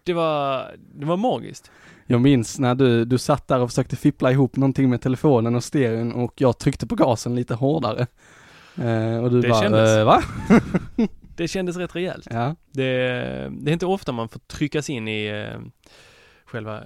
Det 0.04 0.12
var, 0.12 0.74
det 0.94 1.06
var 1.06 1.16
magiskt. 1.16 1.70
Jag 2.06 2.20
minns 2.20 2.58
när 2.58 2.74
du, 2.74 3.04
du 3.04 3.18
satt 3.18 3.48
där 3.48 3.60
och 3.60 3.68
försökte 3.70 3.96
fippla 3.96 4.32
ihop 4.32 4.56
någonting 4.56 4.90
med 4.90 5.00
telefonen 5.00 5.54
och 5.54 5.64
stereon 5.64 6.12
och 6.12 6.40
jag 6.40 6.58
tryckte 6.58 6.86
på 6.86 6.94
gasen 6.94 7.34
lite 7.34 7.54
hårdare. 7.54 8.06
Eh, 8.80 9.18
och 9.24 9.30
du 9.30 9.40
Det 9.40 9.48
bara, 9.48 9.62
kändes. 9.62 9.90
eh, 9.90 10.04
va? 10.04 10.22
Det 11.36 11.48
kändes 11.48 11.76
rätt 11.76 11.96
rejält. 11.96 12.26
Ja, 12.30 12.56
Det, 12.72 12.84
det 13.50 13.70
är 13.70 13.72
inte 13.72 13.86
ofta 13.86 14.12
man 14.12 14.28
får 14.28 14.38
tryckas 14.40 14.90
in 14.90 15.08
i 15.08 15.26
eh, 15.26 15.60
själva 16.44 16.80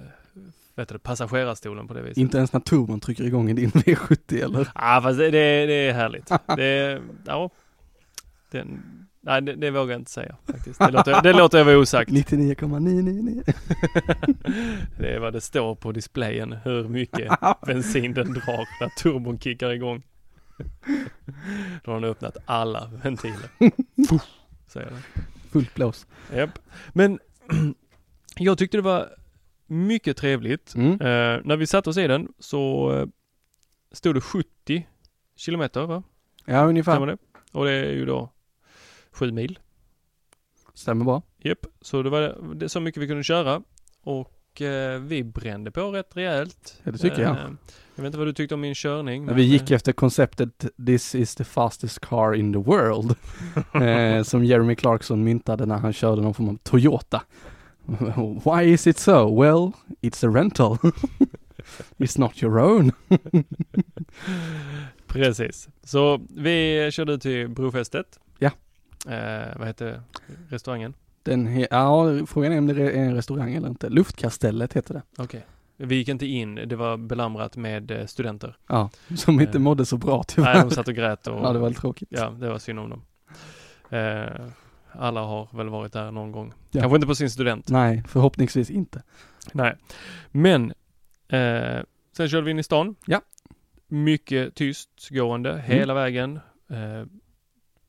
vet 0.75 0.89
du, 0.89 0.99
passagerarstolen 0.99 1.87
på 1.87 1.93
det 1.93 2.01
viset. 2.01 2.17
inte 2.17 2.37
ens 2.37 2.53
när 2.53 2.59
turbon 2.59 2.99
trycker 2.99 3.23
igång 3.23 3.49
i 3.49 3.53
din 3.53 3.69
V70 3.71 4.43
eller? 4.43 4.67
Ja, 4.75 4.99
fast 5.03 5.17
det, 5.19 5.31
det, 5.31 5.65
det 5.65 5.73
är 5.89 5.93
härligt. 5.93 6.31
Det, 6.57 7.01
ja, 7.25 7.49
den, 8.51 8.81
nej, 9.21 9.41
det, 9.41 9.55
det 9.55 9.71
vågar 9.71 9.91
jag 9.93 10.01
inte 10.01 10.11
säga 10.11 10.35
faktiskt. 10.51 10.79
Det 10.79 10.91
låter, 10.91 11.21
det 11.21 11.33
låter 11.33 11.57
jag 11.57 11.65
vara 11.65 11.77
osagt. 11.77 12.11
99,999. 12.11 13.43
Det 14.99 15.13
är 15.15 15.19
vad 15.19 15.33
det 15.33 15.41
står 15.41 15.75
på 15.75 15.91
displayen, 15.91 16.55
hur 16.63 16.87
mycket 16.87 17.31
bensin 17.67 18.13
den 18.13 18.33
drar 18.33 18.67
när 18.81 18.89
turbon 18.89 19.39
kickar 19.39 19.69
igång. 19.69 20.03
Då 21.83 21.91
har 21.91 21.99
den 22.01 22.09
öppnat 22.09 22.37
alla 22.45 22.91
ventiler. 23.03 23.49
Säger 24.67 24.89
den. 24.89 25.01
Fullt 25.51 25.75
blås. 25.75 26.07
Japp. 26.33 26.59
Men 26.93 27.19
jag 28.37 28.57
tyckte 28.57 28.77
det 28.77 28.81
var 28.81 29.09
mycket 29.67 30.17
trevligt. 30.17 30.75
Mm. 30.75 30.91
Eh, 30.91 31.41
när 31.45 31.57
vi 31.57 31.67
satte 31.67 31.89
oss 31.89 31.97
i 31.97 32.07
den 32.07 32.33
så 32.39 32.91
eh, 32.91 33.07
stod 33.91 34.15
det 34.15 34.21
70 34.21 34.87
kilometer 35.35 35.85
va? 35.85 36.03
Ja, 36.37 36.43
Stämmer 36.53 36.67
ungefär. 36.69 37.05
det? 37.05 37.17
Och 37.51 37.65
det 37.65 37.71
är 37.71 37.91
ju 37.91 38.05
då 38.05 38.29
sju 39.11 39.31
mil. 39.31 39.59
Stämmer 40.73 41.05
bra. 41.05 41.21
Japp, 41.37 41.65
så 41.81 42.03
det 42.03 42.09
var 42.09 42.53
det, 42.55 42.69
så 42.69 42.79
mycket 42.79 43.01
vi 43.03 43.07
kunde 43.07 43.23
köra. 43.23 43.61
Och 44.01 44.32
eh, 44.61 44.99
vi 44.99 45.23
brände 45.23 45.71
på 45.71 45.91
rätt 45.91 46.17
rejält. 46.17 46.81
Ja, 46.83 46.91
det 46.91 46.97
tycker 46.97 47.21
jag. 47.21 47.31
Eh, 47.31 47.43
Jag 47.95 48.03
vet 48.03 48.05
inte 48.05 48.17
vad 48.17 48.27
du 48.27 48.33
tyckte 48.33 48.55
om 48.55 48.61
min 48.61 48.75
körning. 48.75 49.25
Men 49.25 49.35
vi 49.35 49.43
gick 49.43 49.71
eh, 49.71 49.75
efter 49.75 49.93
konceptet 49.93 50.65
This 50.85 51.15
is 51.15 51.35
the 51.35 51.43
fastest 51.43 51.99
car 51.99 52.33
in 52.33 52.53
the 52.53 52.59
world. 52.59 53.15
eh, 53.73 54.23
som 54.23 54.45
Jeremy 54.45 54.75
Clarkson 54.75 55.23
myntade 55.23 55.65
när 55.65 55.77
han 55.77 55.93
körde 55.93 56.21
någon 56.21 56.33
form 56.33 56.49
av 56.49 56.57
Toyota. 56.63 57.23
Why 58.45 58.63
is 58.73 58.87
it 58.87 58.97
so? 58.97 59.41
Well, 59.41 59.71
it's 60.01 60.27
a 60.27 60.31
rental. 60.35 60.77
it's 61.97 62.19
not 62.19 62.43
your 62.43 62.59
own. 62.59 62.91
Precis. 65.07 65.69
Så 65.83 66.21
vi 66.29 66.89
körde 66.91 67.17
till 67.19 67.49
brofästet. 67.49 68.19
Ja. 68.39 68.51
Eh, 69.07 69.57
vad 69.57 69.67
heter 69.67 70.01
restaurangen? 70.49 70.93
Den 71.23 71.65
ja, 71.71 72.25
frågan 72.27 72.51
är 72.51 72.57
om 72.57 72.67
det 72.67 72.83
är 72.83 73.03
en 73.03 73.15
restaurang 73.15 73.53
eller 73.53 73.67
inte. 73.67 73.89
Luftkastellet 73.89 74.73
heter 74.73 74.93
det. 74.93 75.01
Okej. 75.17 75.45
Vi 75.77 75.95
gick 75.95 76.07
inte 76.07 76.25
in, 76.25 76.55
det 76.55 76.75
var 76.75 76.97
belamrat 76.97 77.57
med 77.57 77.91
eh, 77.91 78.05
studenter. 78.05 78.57
Ja, 78.67 78.89
som 79.15 79.39
inte 79.41 79.57
Eh, 79.57 79.61
mådde 79.61 79.85
så 79.85 79.97
bra 79.97 80.23
tyvärr. 80.27 80.53
Nej, 80.53 80.63
de 80.63 80.71
satt 80.71 80.87
och 80.87 80.93
grät 80.93 81.27
och... 81.27 81.45
Ja, 81.45 81.53
det 81.53 81.59
var 81.59 81.69
lite 81.69 81.81
tråkigt. 81.81 82.09
Ja, 82.11 82.29
det 82.29 82.49
var 82.49 82.59
synd 82.59 82.79
om 82.79 82.89
dem. 82.89 83.01
Eh, 83.89 84.45
alla 84.91 85.21
har 85.21 85.49
väl 85.53 85.69
varit 85.69 85.93
där 85.93 86.11
någon 86.11 86.31
gång. 86.31 86.53
Ja. 86.71 86.81
Kanske 86.81 86.95
inte 86.95 87.07
på 87.07 87.15
sin 87.15 87.29
student. 87.29 87.69
Nej, 87.69 88.03
förhoppningsvis 88.07 88.69
inte. 88.69 89.03
Nej. 89.51 89.75
Men, 90.31 90.73
eh, 91.27 91.81
sen 92.17 92.29
körde 92.29 92.41
vi 92.41 92.51
in 92.51 92.59
i 92.59 92.63
stan. 92.63 92.95
Ja. 93.05 93.21
Mycket 93.87 94.55
tystgående 94.55 95.61
hela 95.65 95.93
vägen. 95.93 96.39
Eh, 96.69 97.05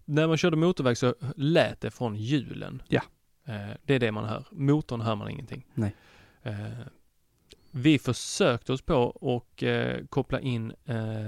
när 0.05 0.27
man 0.27 0.37
körde 0.37 0.57
motorväg 0.57 0.99
så 0.99 1.15
lät 1.37 1.81
det 1.81 1.91
från 1.91 2.17
hjulen. 2.17 2.83
Ja. 2.89 3.03
Eh, 3.47 3.77
det 3.85 3.95
är 3.95 3.99
det 3.99 4.13
man 4.13 4.25
hör. 4.25 4.45
Motorn 4.51 5.01
hör 5.01 5.15
man 5.15 5.31
ingenting. 5.31 5.67
Nej. 5.75 5.95
Eh, 6.43 6.55
vi 7.71 7.99
försökte 7.99 8.73
oss 8.73 8.83
på 8.83 8.97
och 9.05 9.63
eh, 9.63 10.05
koppla 10.09 10.41
in 10.41 10.73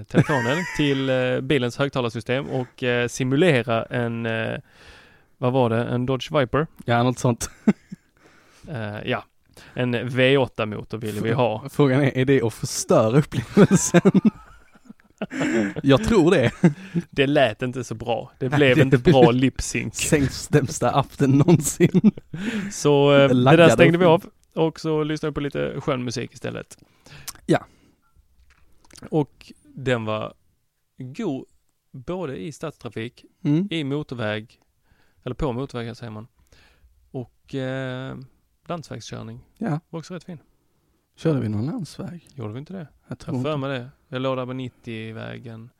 telefonen 0.07 0.57
till 0.77 1.11
bilens 1.43 1.79
högtalarsystem 1.79 2.47
och 2.47 2.85
simulera 3.09 3.85
en, 3.85 4.29
vad 5.39 5.53
var 5.53 5.71
det, 5.71 5.85
en 5.85 6.07
Dodge 6.07 6.33
Viper? 6.33 6.67
Ja, 6.85 7.03
något 7.03 7.19
sånt. 7.19 7.51
Ja, 9.05 9.25
en 9.75 9.95
V8-motor 9.95 10.99
ville 10.99 11.21
vi 11.21 11.33
ha. 11.33 11.69
Frågan 11.69 12.03
är, 12.03 12.19
är 12.19 12.25
det 12.25 12.43
att 12.43 12.55
förstöra 12.55 13.19
upplevelsen? 13.19 14.01
Jag 15.83 16.05
tror 16.05 16.31
det. 16.31 16.53
Det 17.11 17.27
lät 17.27 17.63
inte 17.63 17.85
så 17.85 17.95
bra. 17.95 18.33
Det 18.39 18.49
blev 18.49 18.77
det 18.77 18.83
inte 18.83 18.99
bra 18.99 19.31
lip-sync. 19.33 19.95
Sämsta 20.31 20.91
appen 20.91 21.31
någonsin. 21.31 22.13
Så 22.73 23.13
eh, 23.15 23.29
det 23.29 23.35
Laggade 23.35 23.63
där 23.63 23.71
stängde 23.71 23.99
vi 23.99 24.05
av 24.05 24.25
och 24.55 24.81
så 24.81 25.05
lyssnade 25.05 25.31
vi 25.31 25.35
på 25.35 25.41
lite 25.41 25.81
skön 25.81 26.05
musik 26.05 26.33
istället. 26.33 26.79
Ja. 27.47 27.67
Och 29.11 29.53
den 29.75 30.05
var 30.05 30.35
god 30.99 31.45
både 31.93 32.37
i 32.37 32.53
stadstrafik, 32.53 33.25
Mm. 33.45 33.69
i 33.71 33.85
motorväg, 33.85 34.61
eller 35.25 35.35
på 35.35 35.53
motorvägar 35.53 35.95
säger 35.95 36.11
man. 36.13 36.27
Och 37.11 37.55
eh, 37.55 38.17
landsvägskörning. 38.69 39.41
Ja. 39.59 39.81
Var 39.91 39.99
också 40.01 40.15
rätt 40.15 40.25
fin. 40.25 40.39
Körde 41.17 41.41
vi 41.41 41.49
någon 41.49 41.67
landsväg? 41.67 42.29
Gjorde 42.35 42.53
vi 42.53 42.59
inte 42.59 42.73
det? 42.73 42.89
Jag 43.09 43.19
tror 43.19 43.37
Jag 43.37 43.45
för 43.45 43.57
mig 43.57 43.79
det. 43.79 43.91
Jag 44.09 44.23
låg 44.23 44.37
där 44.37 44.47
på 44.47 44.53
90-vägen. 44.53 45.71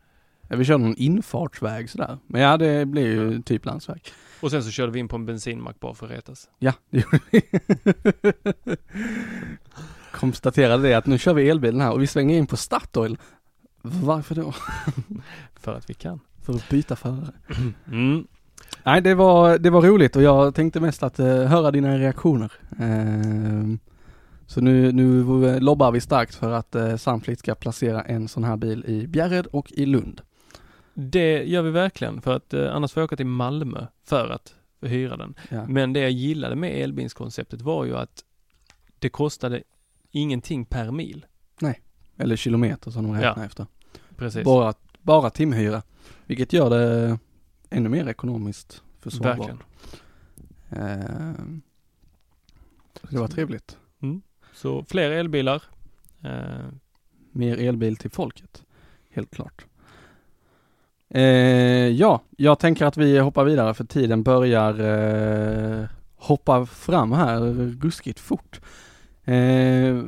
Ja, 0.49 0.57
vi 0.57 0.65
körde 0.65 0.85
någon 0.85 0.97
infartsväg 0.97 1.91
sådär. 1.91 2.19
Men 2.27 2.41
ja, 2.41 2.57
det 2.57 2.87
blir 2.87 3.07
ju 3.07 3.43
typ 3.43 3.65
landsväg. 3.65 4.03
Och 4.41 4.51
sen 4.51 4.65
så 4.65 4.71
körde 4.71 4.93
vi 4.93 4.99
in 4.99 5.09
på 5.09 5.17
en 5.17 5.27
bensinmack 5.27 5.81
bara 5.81 5.95
för 5.95 6.07
att 6.07 6.13
retas. 6.13 6.51
Ja, 6.59 6.73
det 6.91 6.99
gjorde 6.99 7.21
vi. 7.31 7.43
Konstaterade 10.13 10.89
det 10.89 10.95
att 10.95 11.07
nu 11.07 11.19
kör 11.19 11.35
vi 11.35 11.49
elbilen 11.51 11.81
här 11.81 11.93
och 11.93 12.03
vi 12.03 12.07
svänger 12.07 12.39
in 12.39 12.47
på 12.47 12.57
Statoil. 12.57 13.19
Varför 13.83 14.35
då? 14.35 14.55
För 15.55 15.75
att 15.75 15.91
vi 15.91 15.95
kan. 15.95 16.21
För 16.43 16.53
att 16.53 16.69
byta 16.69 16.97
förare. 16.97 17.33
Mm. 17.93 18.27
Nej, 18.83 19.01
det 19.03 19.15
var, 19.15 19.59
det 19.59 19.71
var 19.71 19.83
roligt 19.83 20.17
och 20.17 20.23
jag 20.23 20.55
tänkte 20.55 20.81
mest 20.81 21.03
att 21.03 21.19
eh, 21.19 21.27
höra 21.27 21.71
dina 21.71 21.99
reaktioner. 21.99 22.53
Ehm, 22.79 23.79
så 24.47 24.61
nu, 24.61 24.93
nu 24.93 25.25
lobbar 25.61 25.93
vi 25.93 26.01
starkt 26.01 26.35
för 26.35 26.53
att 26.53 26.77
uh, 26.77 26.97
Sunfleet 26.97 27.39
ska 27.39 27.55
placera 27.55 28.03
en 28.03 28.29
sån 28.29 28.45
här 28.45 28.57
bil 28.57 28.85
i 28.87 29.07
Bjärred 29.07 29.47
och 29.47 29.73
i 29.73 29.87
Lund. 29.87 30.21
Det 30.95 31.45
gör 31.45 31.63
vi 31.63 31.71
verkligen 31.71 32.23
för 32.23 32.37
att 32.37 32.55
eh, 32.55 32.75
annars 32.75 32.93
får 32.93 33.01
jag 33.01 33.05
åka 33.05 33.17
till 33.17 33.27
Malmö 33.27 33.87
för 34.05 34.31
att 34.31 34.55
hyra 34.81 35.17
den. 35.17 35.35
Ja. 35.49 35.67
Men 35.69 35.93
det 35.93 36.01
jag 36.01 36.11
gillade 36.11 36.57
med 36.57 36.83
elbilskonceptet 36.83 37.63
var 37.63 37.85
ju 37.85 37.97
att 37.97 38.25
det 38.99 39.09
kostade 39.09 39.63
ingenting 40.11 40.65
per 40.65 40.91
mil. 40.91 41.27
Eller 42.17 42.37
kilometer 42.37 42.91
som 42.91 43.03
de 43.03 43.13
räknar 43.13 43.35
Ja, 43.37 43.45
efter. 43.45 43.67
Precis. 44.17 44.45
Bara, 44.45 44.75
bara 45.03 45.31
timhyra. 45.31 45.83
Vilket 46.27 46.53
gör 46.53 46.71
det 46.71 47.19
ännu 47.71 47.89
mer 47.89 48.09
ekonomiskt 48.09 48.83
försvarbart. 49.01 49.39
Verkligen. 50.69 51.63
Så 53.01 53.07
det 53.11 53.19
var 53.19 53.29
trevligt. 53.29 53.79
Så 54.57 54.85
fler 54.89 55.11
elbilar. 55.11 55.63
Eh, 56.25 56.67
Mer 57.33 57.57
elbil 57.59 57.97
till 57.97 58.11
folket. 58.11 58.63
Helt 59.11 59.31
klart. 59.31 59.67
Eh, 61.09 61.23
ja, 61.89 62.21
jag 62.37 62.59
tänker 62.59 62.87
att 62.87 62.97
vi 62.97 63.19
hoppar 63.19 63.45
vidare 63.45 63.75
för 63.75 63.85
tiden 63.85 64.23
börjar 64.23 64.81
eh, 64.81 65.87
hoppa 66.17 66.67
fram 66.67 67.13
här 67.13 67.41
ruskigt 67.83 68.21
fort. 68.21 68.61
Eh, 69.25 70.03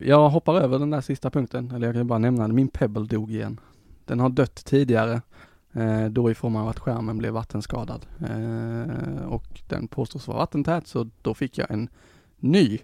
jag 0.00 0.28
hoppar 0.28 0.60
över 0.60 0.78
den 0.78 0.90
där 0.90 1.00
sista 1.00 1.30
punkten, 1.30 1.70
eller 1.70 1.86
jag 1.86 1.94
kan 1.94 2.06
bara 2.06 2.18
nämna 2.18 2.48
det. 2.48 2.54
Min 2.54 2.68
Pebble 2.68 3.06
dog 3.06 3.30
igen. 3.30 3.60
Den 4.04 4.20
har 4.20 4.28
dött 4.28 4.64
tidigare, 4.64 5.22
eh, 5.72 6.04
då 6.04 6.30
i 6.30 6.34
form 6.34 6.56
av 6.56 6.68
att 6.68 6.78
skärmen 6.78 7.18
blev 7.18 7.32
vattenskadad. 7.32 8.06
Eh, 8.20 9.24
och 9.26 9.60
den 9.68 9.88
påstås 9.88 10.28
vara 10.28 10.38
vattentät, 10.38 10.86
så 10.86 11.10
då 11.22 11.34
fick 11.34 11.58
jag 11.58 11.70
en 11.70 11.88
ny. 12.36 12.78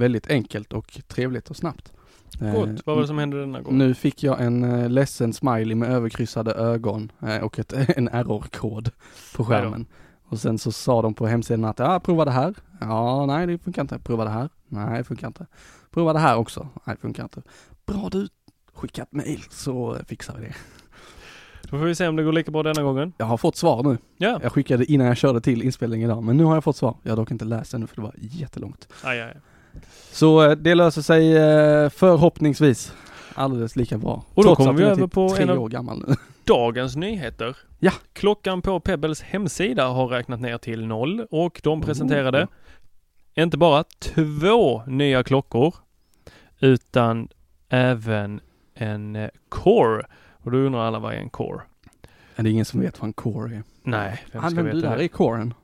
Väldigt 0.00 0.30
enkelt 0.30 0.72
och 0.72 1.00
trevligt 1.08 1.50
och 1.50 1.56
snabbt. 1.56 1.92
Eh, 2.40 2.52
gott. 2.52 2.86
Vad 2.86 2.96
var 2.96 3.02
det 3.02 3.06
som 3.06 3.18
hände 3.18 3.40
denna 3.40 3.60
gång? 3.60 3.78
nu 3.78 3.94
fick 3.94 4.22
jag 4.22 4.40
en 4.40 4.64
eh, 4.64 4.88
ledsen 4.88 5.32
smiley 5.32 5.74
med 5.74 5.90
överkryssade 5.90 6.52
ögon 6.52 7.12
eh, 7.20 7.38
och 7.38 7.58
ett, 7.58 7.72
en 7.96 8.08
error-kod 8.08 8.90
på 9.36 9.44
skärmen. 9.44 9.86
Och 10.22 10.38
sen 10.38 10.58
så 10.58 10.72
sa 10.72 11.02
de 11.02 11.14
på 11.14 11.26
hemsidan 11.26 11.64
att 11.64 11.78
ja, 11.78 12.00
prova 12.00 12.24
det 12.24 12.30
här. 12.30 12.54
Ja, 12.80 13.26
nej 13.26 13.46
det 13.46 13.58
funkar 13.58 13.82
inte. 13.82 13.98
Prova 13.98 14.24
det 14.24 14.30
här. 14.30 14.48
Nej, 14.68 14.98
det 14.98 15.04
funkar 15.04 15.26
inte. 15.26 15.46
Prova 15.90 16.12
det 16.12 16.18
här 16.18 16.36
också. 16.36 16.68
Nej, 16.86 16.96
det 16.96 17.00
funkar 17.00 17.22
inte. 17.22 17.42
Bra 17.86 18.08
du, 18.12 18.28
skicka 18.74 19.02
ett 19.02 19.12
mail 19.12 19.40
så 19.50 19.96
fixar 20.06 20.34
vi 20.38 20.46
det. 20.46 20.54
Då 21.62 21.78
får 21.78 21.84
vi 21.84 21.94
se 21.94 22.08
om 22.08 22.16
det 22.16 22.22
går 22.22 22.32
lika 22.32 22.50
bra 22.50 22.62
denna 22.62 22.82
gången. 22.82 23.12
Jag 23.18 23.26
har 23.26 23.36
fått 23.36 23.56
svar 23.56 23.82
nu. 23.82 23.98
Ja. 24.16 24.40
Jag 24.42 24.52
skickade 24.52 24.92
innan 24.92 25.06
jag 25.06 25.16
körde 25.16 25.40
till 25.40 25.62
inspelningen 25.62 26.10
idag, 26.10 26.22
men 26.22 26.36
nu 26.36 26.44
har 26.44 26.54
jag 26.54 26.64
fått 26.64 26.76
svar. 26.76 26.96
Jag 27.02 27.10
har 27.10 27.16
dock 27.16 27.30
inte 27.30 27.44
läst 27.44 27.74
ännu 27.74 27.86
för 27.86 27.96
det 27.96 28.02
var 28.02 28.14
jättelångt. 28.18 28.88
Aj, 29.02 29.20
aj. 29.20 29.36
Så 30.12 30.42
eh, 30.44 30.50
det 30.56 30.74
löser 30.74 31.02
sig 31.02 31.36
eh, 31.36 31.88
förhoppningsvis 31.90 32.92
alldeles 33.34 33.76
lika 33.76 33.98
bra. 33.98 34.24
Och 34.34 34.42
då 34.42 34.42
Trots 34.42 34.56
kommer 34.56 34.72
vi 34.72 34.82
är 34.82 34.86
över 34.90 35.02
typ 35.02 35.12
på 35.12 35.28
tre 35.28 35.42
en 35.42 35.50
av- 35.50 35.58
år 35.58 35.68
gammal 35.68 36.04
nu. 36.08 36.14
Dagens 36.44 36.96
nyheter. 36.96 37.56
Ja. 37.78 37.92
Klockan 38.12 38.62
på 38.62 38.80
Pebbles 38.80 39.22
hemsida 39.22 39.86
har 39.88 40.06
räknat 40.06 40.40
ner 40.40 40.58
till 40.58 40.86
noll 40.86 41.26
och 41.30 41.60
de 41.64 41.80
presenterade 41.80 42.42
Oh. 42.42 43.42
inte 43.42 43.56
bara 43.58 43.84
två 43.98 44.82
nya 44.86 45.22
klockor 45.24 45.74
utan 46.60 47.28
även 47.68 48.40
en 48.74 49.16
eh, 49.16 49.28
Core. 49.48 50.06
Och 50.42 50.50
då 50.50 50.58
undrar 50.58 50.80
alla 50.80 50.98
vad 50.98 51.14
är 51.14 51.18
en 51.18 51.30
Core? 51.30 51.60
Är 52.36 52.42
det 52.42 52.50
ingen 52.50 52.64
som 52.64 52.80
vet 52.80 53.00
vad 53.00 53.06
en 53.06 53.12
core 53.12 53.54
är? 53.56 53.62
Nej, 53.82 54.24
vem 54.32 54.40
ska 54.42 54.46
Använder 54.46 54.72
du 54.72 54.76
veta 54.78 54.90
där 54.90 54.96
det? 54.98 55.04
i 55.04 55.08
coren? 55.08 55.54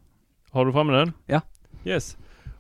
Har 0.51 0.67
du 0.67 0.73
framme 0.73 0.93
den? 0.93 1.13
Ja. 1.27 1.41
Yes. 1.85 2.17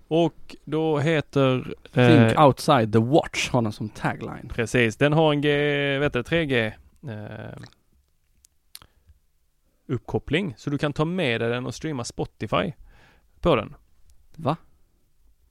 Och 0.09 0.57
då 0.65 0.99
heter... 0.99 1.75
Think 1.93 2.33
eh, 2.33 2.47
outside 2.47 2.93
the 2.93 2.99
watch 2.99 3.51
har 3.51 3.63
den 3.63 3.73
som 3.73 3.89
tagline. 3.89 4.49
Precis, 4.49 4.97
den 4.97 5.13
har 5.13 5.33
en 5.33 5.41
G, 5.41 5.49
vet 5.99 6.13
du, 6.13 6.23
3G 6.23 6.73
eh, 7.09 7.63
uppkoppling. 9.87 10.55
Så 10.57 10.71
du 10.71 10.79
kan 10.79 10.93
ta 10.93 11.05
med 11.05 11.41
dig 11.41 11.51
den 11.51 11.67
och 11.67 11.75
streama 11.75 12.05
Spotify 12.05 12.73
på 13.41 13.57
den. 13.57 13.75
Va? 14.37 14.57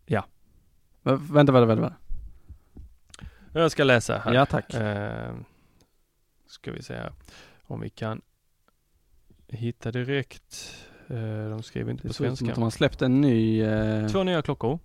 Ja. 0.05 0.25
Vä- 1.03 1.33
Vänta, 1.33 1.51
vänta, 1.51 1.65
vänta. 1.65 1.81
vänta. 1.81 1.95
Jag 3.53 3.71
ska 3.71 3.83
läsa 3.83 4.17
här. 4.17 4.33
Ja, 4.33 4.45
tack. 4.45 4.73
Eh, 4.73 5.35
ska 6.47 6.71
vi 6.71 6.83
se 6.83 6.93
här. 6.93 7.13
Om 7.63 7.79
vi 7.81 7.89
kan 7.89 8.21
hitta 9.47 9.91
direkt. 9.91 10.75
Eh, 11.09 11.49
de 11.49 11.63
skriver 11.63 11.91
inte 11.91 12.03
Det 12.03 12.07
på 12.07 12.13
svenska. 12.13 12.45
att 12.49 12.55
de 12.55 12.63
har 12.63 12.69
släppt 12.69 13.01
en 13.01 13.21
ny, 13.21 13.61
eh, 13.63 14.07
Två 14.07 14.23
nya 14.23 14.41
klockor. 14.41 14.79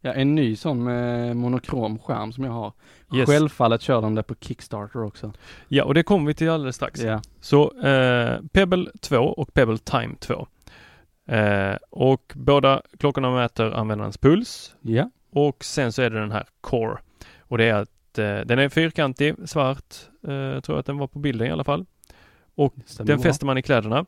ja 0.00 0.12
en 0.12 0.34
ny 0.34 0.56
sån 0.56 0.84
med 0.84 1.36
monokrom 1.36 1.98
skärm 1.98 2.32
som 2.32 2.44
jag 2.44 2.52
har. 2.52 2.72
Yes. 3.14 3.28
Självfallet 3.30 3.80
kör 3.82 4.02
de 4.02 4.14
det 4.14 4.22
på 4.22 4.34
Kickstarter 4.40 5.02
också. 5.04 5.32
Ja, 5.68 5.84
och 5.84 5.94
det 5.94 6.02
kommer 6.02 6.26
vi 6.26 6.34
till 6.34 6.50
alldeles 6.50 6.76
strax. 6.76 7.00
Ja. 7.02 7.20
Så 7.40 7.86
eh, 7.86 8.40
Pebble 8.52 8.90
2 9.00 9.16
och 9.16 9.54
Pebble 9.54 9.78
Time 9.78 10.14
2. 10.20 10.46
Eh, 11.28 11.76
och 11.90 12.32
båda 12.36 12.82
klockorna 12.98 13.30
mäter 13.30 13.70
användarens 13.70 14.18
puls. 14.18 14.74
Ja. 14.80 15.10
Och 15.30 15.64
sen 15.64 15.92
så 15.92 16.02
är 16.02 16.10
det 16.10 16.20
den 16.20 16.32
här 16.32 16.46
Core. 16.60 16.98
Och 17.40 17.58
det 17.58 17.64
är 17.64 17.74
att 17.74 18.18
eh, 18.18 18.40
den 18.40 18.58
är 18.58 18.68
fyrkantig, 18.68 19.34
svart. 19.44 19.94
Eh, 20.28 20.34
jag 20.34 20.64
tror 20.64 20.78
att 20.78 20.86
den 20.86 20.98
var 20.98 21.06
på 21.06 21.18
bilden 21.18 21.46
i 21.46 21.50
alla 21.50 21.64
fall. 21.64 21.86
Och 22.54 22.74
den 22.96 23.06
bra. 23.06 23.18
fäster 23.18 23.46
man 23.46 23.58
i 23.58 23.62
kläderna. 23.62 24.04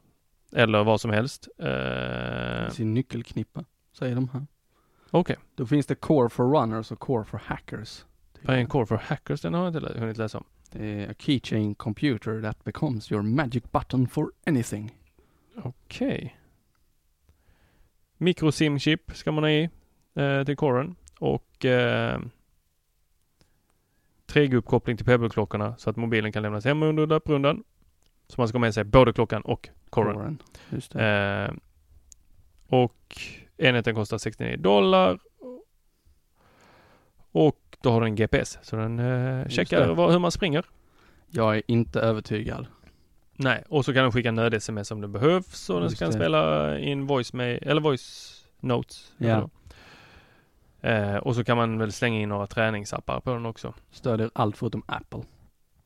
Eller 0.55 0.85
vad 0.85 1.01
som 1.01 1.11
helst. 1.11 1.49
Eh, 1.59 2.71
Sin 2.71 2.95
nyckelknippa, 2.95 3.65
säger 3.93 4.15
de 4.15 4.29
här. 4.29 4.47
Okej. 5.11 5.37
Då 5.55 5.67
finns 5.67 5.87
det 5.87 5.95
Core 5.95 6.29
for 6.29 6.61
Runners 6.61 6.93
och 6.93 6.99
Core 6.99 7.25
for 7.25 7.39
Hackers. 7.45 8.05
Vad 8.43 8.57
är 8.57 8.61
en 8.61 8.67
Core 8.67 8.87
for 8.87 8.97
Hackers? 8.97 9.41
Den 9.41 9.55
har 9.55 9.65
jag 9.65 9.77
inte 9.77 9.99
hunnit 9.99 10.17
läsa 10.17 10.39
om. 10.39 10.45
Det 10.71 10.87
är 11.05 11.11
a 11.11 11.15
keychain 11.19 11.75
computer 11.75 12.43
that 12.43 12.65
becomes 12.65 13.13
your 13.13 13.23
magic 13.23 13.63
button 13.73 14.09
for 14.09 14.33
anything. 14.47 14.99
Okej. 15.57 16.37
Microsim-chip 18.19 19.15
ska 19.15 19.33
man 19.33 19.45
ha 19.45 19.51
i 19.51 19.71
eh, 20.15 20.45
till 20.45 20.57
Coren. 20.57 20.97
Och 21.19 21.65
eh, 21.65 22.21
3G-uppkoppling 24.27 24.97
till 24.97 25.07
Pebble-klockorna 25.07 25.75
så 25.79 25.91
att 25.91 25.97
mobilen 25.97 26.33
kan 26.33 26.43
lämnas 26.43 26.65
hemma 26.65 26.87
under 26.87 27.07
löprundan. 27.07 27.65
Så 28.29 28.41
man 28.41 28.49
ska 28.49 28.57
ha 28.59 28.61
med 28.61 28.75
sig 28.75 28.85
både 28.85 29.13
klockan 29.13 29.43
och 29.43 29.69
Det. 30.89 31.01
Eh, 31.05 31.55
och 32.67 33.19
enheten 33.57 33.95
kostar 33.95 34.19
69 34.19 34.57
dollar. 34.57 35.19
Och 37.33 37.77
då 37.83 37.91
har 37.91 38.01
den 38.01 38.15
GPS 38.15 38.59
så 38.63 38.77
den 38.77 38.99
eh, 38.99 39.49
checkar 39.49 39.89
vad, 39.89 40.13
hur 40.13 40.19
man 40.19 40.31
springer. 40.31 40.65
Jag 41.31 41.57
är 41.57 41.63
inte 41.67 42.01
övertygad. 42.01 42.67
Nej, 43.37 43.65
och 43.69 43.85
så 43.85 43.95
kan 43.95 44.03
den 44.03 44.13
skicka 44.13 44.33
nöd-sms 44.33 44.91
om 44.91 45.01
det 45.01 45.09
behövs 45.09 45.71
och 45.71 45.81
den 45.81 45.91
kan 45.91 46.11
det. 46.11 46.15
spela 46.15 46.79
in 46.79 47.07
voice 47.07 47.33
med, 47.33 47.59
eller 47.63 47.81
voice 47.81 48.45
notes. 48.61 49.13
Ja. 49.17 49.51
Eh, 50.81 51.17
och 51.17 51.35
så 51.35 51.45
kan 51.45 51.57
man 51.57 51.79
väl 51.79 51.93
slänga 51.93 52.21
in 52.21 52.29
några 52.29 52.47
träningsappar 52.47 53.21
på 53.21 53.33
den 53.33 53.47
också. 53.47 53.75
Stödjer 53.91 54.31
allt 54.33 54.57
förutom 54.57 54.83
Apple. 54.87 55.23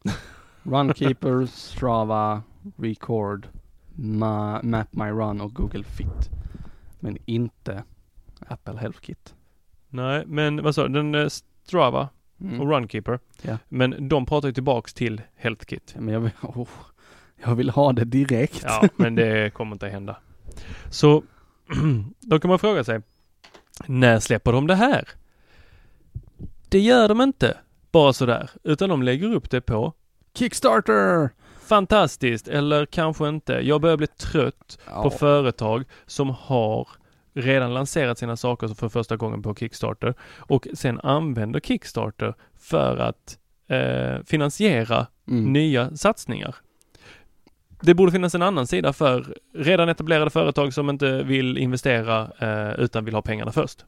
Runkeeper, 0.63 1.47
Strava, 1.47 2.43
Record, 2.77 3.47
Ma- 4.01 4.63
Map 4.63 4.89
My 4.93 5.05
Run 5.11 5.41
och 5.41 5.55
Google 5.55 5.85
Fit. 5.85 6.31
Men 7.01 7.19
inte 7.27 7.83
Apple 8.49 8.79
Health 8.79 8.99
Kit. 9.01 9.35
Nej, 9.89 10.25
men 10.27 10.63
vad 10.63 10.75
sa 10.75 10.89
du? 10.89 10.95
Den 10.95 11.15
eh, 11.15 11.29
Strava 11.65 12.09
Mm. 12.41 12.61
och 12.61 12.71
Runkeeper. 12.71 13.19
Ja. 13.43 13.59
Men 13.69 14.09
de 14.09 14.27
pratar 14.27 14.49
ju 14.49 14.55
tillbaks 14.55 14.95
till 14.95 15.23
HealthKit. 15.37 15.95
Men 15.99 16.15
jag 16.15 16.21
vill, 16.21 16.31
oh, 16.43 16.69
jag 17.45 17.55
vill 17.55 17.71
ha 17.71 17.93
det 17.93 18.05
direkt. 18.05 18.61
Ja, 18.65 18.89
men 18.97 19.15
det 19.15 19.51
kommer 19.55 19.73
inte 19.73 19.89
hända. 19.89 20.17
Så 20.91 21.23
då 22.21 22.39
kan 22.41 22.49
man 22.49 22.59
fråga 22.59 22.85
sig, 22.85 23.01
när 23.87 24.21
släpper 24.21 24.53
de 24.53 24.67
det 24.67 24.75
här? 24.75 25.09
Det 26.69 26.79
gör 26.81 27.09
de 27.09 27.21
inte 27.21 27.57
bara 27.93 28.13
sådär, 28.13 28.51
utan 28.65 28.89
de 28.89 29.03
lägger 29.03 29.33
upp 29.35 29.51
det 29.51 29.61
på 29.61 29.93
Kickstarter! 30.35 31.31
Fantastiskt 31.69 32.49
eller 32.49 32.87
kanske 32.87 33.29
inte. 33.29 33.53
Jag 33.53 33.81
börjar 33.81 33.97
bli 33.97 34.07
trött 34.07 34.79
Ja. 34.87 35.03
på 35.03 35.11
företag 35.11 35.85
som 36.07 36.31
har 36.41 36.89
redan 37.35 37.75
lanserat 37.75 38.19
sina 38.19 38.37
saker 38.37 38.69
för 38.69 38.89
första 38.89 39.16
gången 39.16 39.43
på 39.43 39.55
Kickstarter 39.55 40.14
och 40.39 40.66
sen 40.75 41.01
använder 41.01 41.61
Kickstarter 41.61 42.35
för 42.59 42.97
att 42.97 43.39
eh, 43.69 44.25
finansiera 44.27 45.07
Mm. 45.29 45.53
nya 45.53 45.97
satsningar. 45.97 46.55
Det 47.81 47.95
borde 47.95 48.12
finnas 48.12 48.35
en 48.35 48.43
annan 48.43 48.66
sida 48.66 48.93
för 48.93 49.35
redan 49.55 49.89
etablerade 49.89 50.31
företag 50.31 50.75
som 50.75 50.91
inte 50.91 51.23
vill 51.23 51.59
investera 51.59 52.31
eh, 52.39 52.81
utan 52.81 53.05
vill 53.05 53.14
ha 53.14 53.23
pengarna 53.23 53.53
först. 53.53 53.85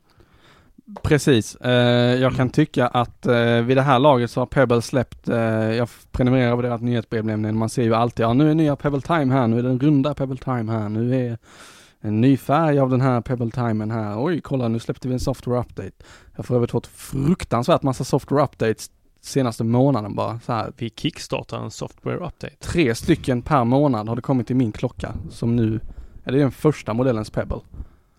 Precis. 1.02 1.56
Eh, 1.56 2.20
jag 2.20 2.36
kan 2.36 2.50
tycka 2.50 2.86
att 2.86 3.26
eh, 3.26 3.60
vid 3.60 3.76
det 3.76 3.82
här 3.82 3.98
laget 3.98 4.30
så 4.30 4.40
har 4.40 4.46
Pebble 4.46 4.82
släppt, 4.82 5.28
eh, 5.28 5.38
jag 5.74 5.88
prenumererar 6.12 6.56
på 6.56 6.62
deras 6.62 6.80
nyhetsbrev 6.80 7.24
nämligen, 7.24 7.58
man 7.58 7.68
ser 7.68 7.82
ju 7.82 7.94
alltid, 7.94 8.24
ja 8.24 8.32
nu 8.32 8.50
är 8.50 8.54
nya 8.54 8.76
Pebble 8.76 9.00
Time 9.00 9.34
här, 9.34 9.46
nu 9.46 9.58
är 9.58 9.62
den 9.62 9.78
runda 9.78 10.14
Pebble 10.14 10.36
Time 10.36 10.72
här, 10.72 10.88
nu 10.88 11.26
är 11.26 11.38
en 12.00 12.20
ny 12.20 12.36
färg 12.36 12.78
av 12.78 12.90
den 12.90 13.00
här 13.00 13.20
Pebble 13.20 13.50
Timen 13.50 13.90
här, 13.90 14.24
oj 14.24 14.40
kolla 14.40 14.68
nu 14.68 14.78
släppte 14.78 15.08
vi 15.08 15.14
en 15.14 15.20
software 15.20 15.60
update. 15.60 15.92
Jag 16.32 16.38
har 16.38 16.44
för 16.44 16.54
övrigt 16.54 16.70
fått 16.70 16.86
fruktansvärt 16.86 17.82
massa 17.82 18.04
software 18.04 18.42
updates 18.42 18.90
senaste 19.20 19.64
månaden 19.64 20.14
bara 20.14 20.40
så 20.40 20.52
här. 20.52 20.72
Vi 20.76 20.90
kickstartar 20.90 21.64
en 21.64 21.70
software 21.70 22.16
update. 22.16 22.56
Tre 22.58 22.94
stycken 22.94 23.42
per 23.42 23.64
månad 23.64 24.08
har 24.08 24.16
det 24.16 24.22
kommit 24.22 24.46
till 24.46 24.56
min 24.56 24.72
klocka 24.72 25.14
som 25.30 25.56
nu, 25.56 25.80
ja, 26.24 26.32
det 26.32 26.38
är 26.38 26.42
den 26.42 26.52
första 26.52 26.92
modellens 26.92 27.30
Pebble. 27.30 27.60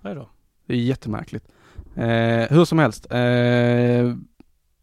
Nej 0.01 0.15
då. 0.15 0.30
Det 0.67 0.74
är 0.74 0.78
jättemärkligt. 0.78 1.47
Eh, 1.96 2.48
hur 2.50 2.66
som 2.66 2.80
helst, 2.80 3.08
eh, 3.12 4.16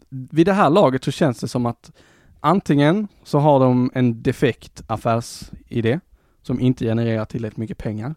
vid 0.09 0.47
det 0.47 0.53
här 0.53 0.71
laget 0.71 1.05
så 1.05 1.11
känns 1.11 1.41
det 1.41 1.49
som 1.49 1.67
att 1.67 1.93
antingen 2.41 3.09
så 3.25 3.39
har 3.39 3.61
de 3.61 3.91
en 3.95 4.23
defekt 4.23 4.83
affärsidé 4.87 6.01
som 6.43 6.61
inte 6.61 6.85
genererar 6.85 7.25
tillräckligt 7.25 7.59
mycket 7.59 7.79
pengar. 7.79 8.15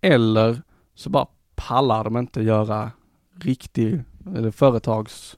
Eller 0.00 0.62
så 0.94 1.10
bara 1.10 1.26
pallar 1.54 2.04
de 2.04 2.16
inte 2.16 2.42
göra 2.42 2.90
riktig, 3.40 4.02
eller 4.36 4.50
företags, 4.50 5.36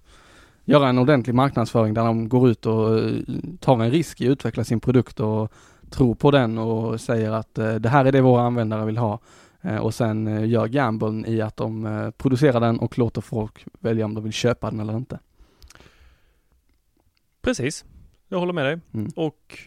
göra 0.64 0.88
en 0.88 0.98
ordentlig 0.98 1.34
marknadsföring 1.34 1.94
där 1.94 2.04
de 2.04 2.28
går 2.28 2.50
ut 2.50 2.66
och 2.66 2.98
eh, 2.98 3.14
tar 3.60 3.82
en 3.82 3.90
risk 3.90 4.20
i 4.20 4.26
att 4.26 4.32
utveckla 4.32 4.64
sin 4.64 4.80
produkt 4.80 5.20
och 5.20 5.52
tror 5.90 6.14
på 6.14 6.30
den 6.30 6.58
och 6.58 7.00
säger 7.00 7.30
att 7.30 7.58
eh, 7.58 7.74
det 7.74 7.88
här 7.88 8.04
är 8.04 8.12
det 8.12 8.20
våra 8.20 8.42
användare 8.42 8.86
vill 8.86 8.98
ha. 8.98 9.18
Eh, 9.62 9.76
och 9.76 9.94
sen 9.94 10.26
eh, 10.26 10.48
gör 10.48 10.66
gamblen 10.66 11.26
i 11.26 11.40
att 11.40 11.56
de 11.56 11.86
eh, 11.86 12.10
producerar 12.10 12.60
den 12.60 12.78
och 12.78 12.98
låter 12.98 13.20
folk 13.20 13.64
välja 13.80 14.04
om 14.04 14.14
de 14.14 14.24
vill 14.24 14.32
köpa 14.32 14.70
den 14.70 14.80
eller 14.80 14.96
inte. 14.96 15.18
Precis. 17.42 17.84
Jag 18.28 18.38
håller 18.38 18.52
med 18.52 18.64
dig. 18.64 18.80
Mm. 18.94 19.10
Och 19.16 19.58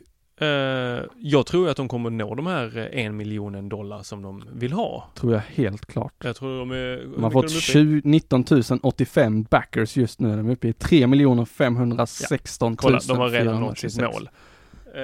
eh, 0.45 1.03
jag 1.17 1.45
tror 1.45 1.69
att 1.69 1.77
de 1.77 1.87
kommer 1.87 2.09
nå 2.09 2.35
de 2.35 2.47
här 2.47 2.77
en 2.77 3.17
miljonen 3.17 3.69
dollar 3.69 4.03
som 4.03 4.21
de 4.21 4.43
vill 4.53 4.73
ha. 4.73 5.09
Tror 5.15 5.33
jag 5.33 5.39
helt 5.39 5.85
klart. 5.85 6.13
Jag 6.23 6.35
tror 6.35 6.59
de 6.59 6.71
är... 6.71 7.13
De 7.15 7.23
har 7.23 7.31
fått 7.31 7.51
20, 7.51 8.01
19 8.03 8.45
085 8.83 9.43
backers 9.43 9.97
just 9.97 10.19
nu. 10.19 10.35
De 10.35 10.47
är 10.47 10.53
uppe 10.53 10.67
i 10.67 10.73
3 10.73 11.45
516 11.45 12.75
Kolla, 12.75 12.99
de 13.07 13.17
har 13.17 13.29
redan 13.29 13.61
nått 13.61 13.77
sitt 13.77 13.95
426. 13.95 14.15
mål. 14.15 14.29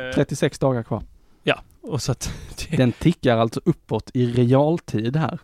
Eh, 0.10 0.16
36 0.16 0.60
dagar 0.60 0.84
kvar. 0.84 1.04
Ja, 1.48 1.64
och 1.82 2.02
så 2.02 2.12
att 2.12 2.32
det, 2.70 2.78
Den 2.78 2.92
tickar 2.92 3.38
alltså 3.38 3.62
uppåt 3.66 4.12
i 4.14 4.26
realtid 4.26 5.16
här. 5.16 5.40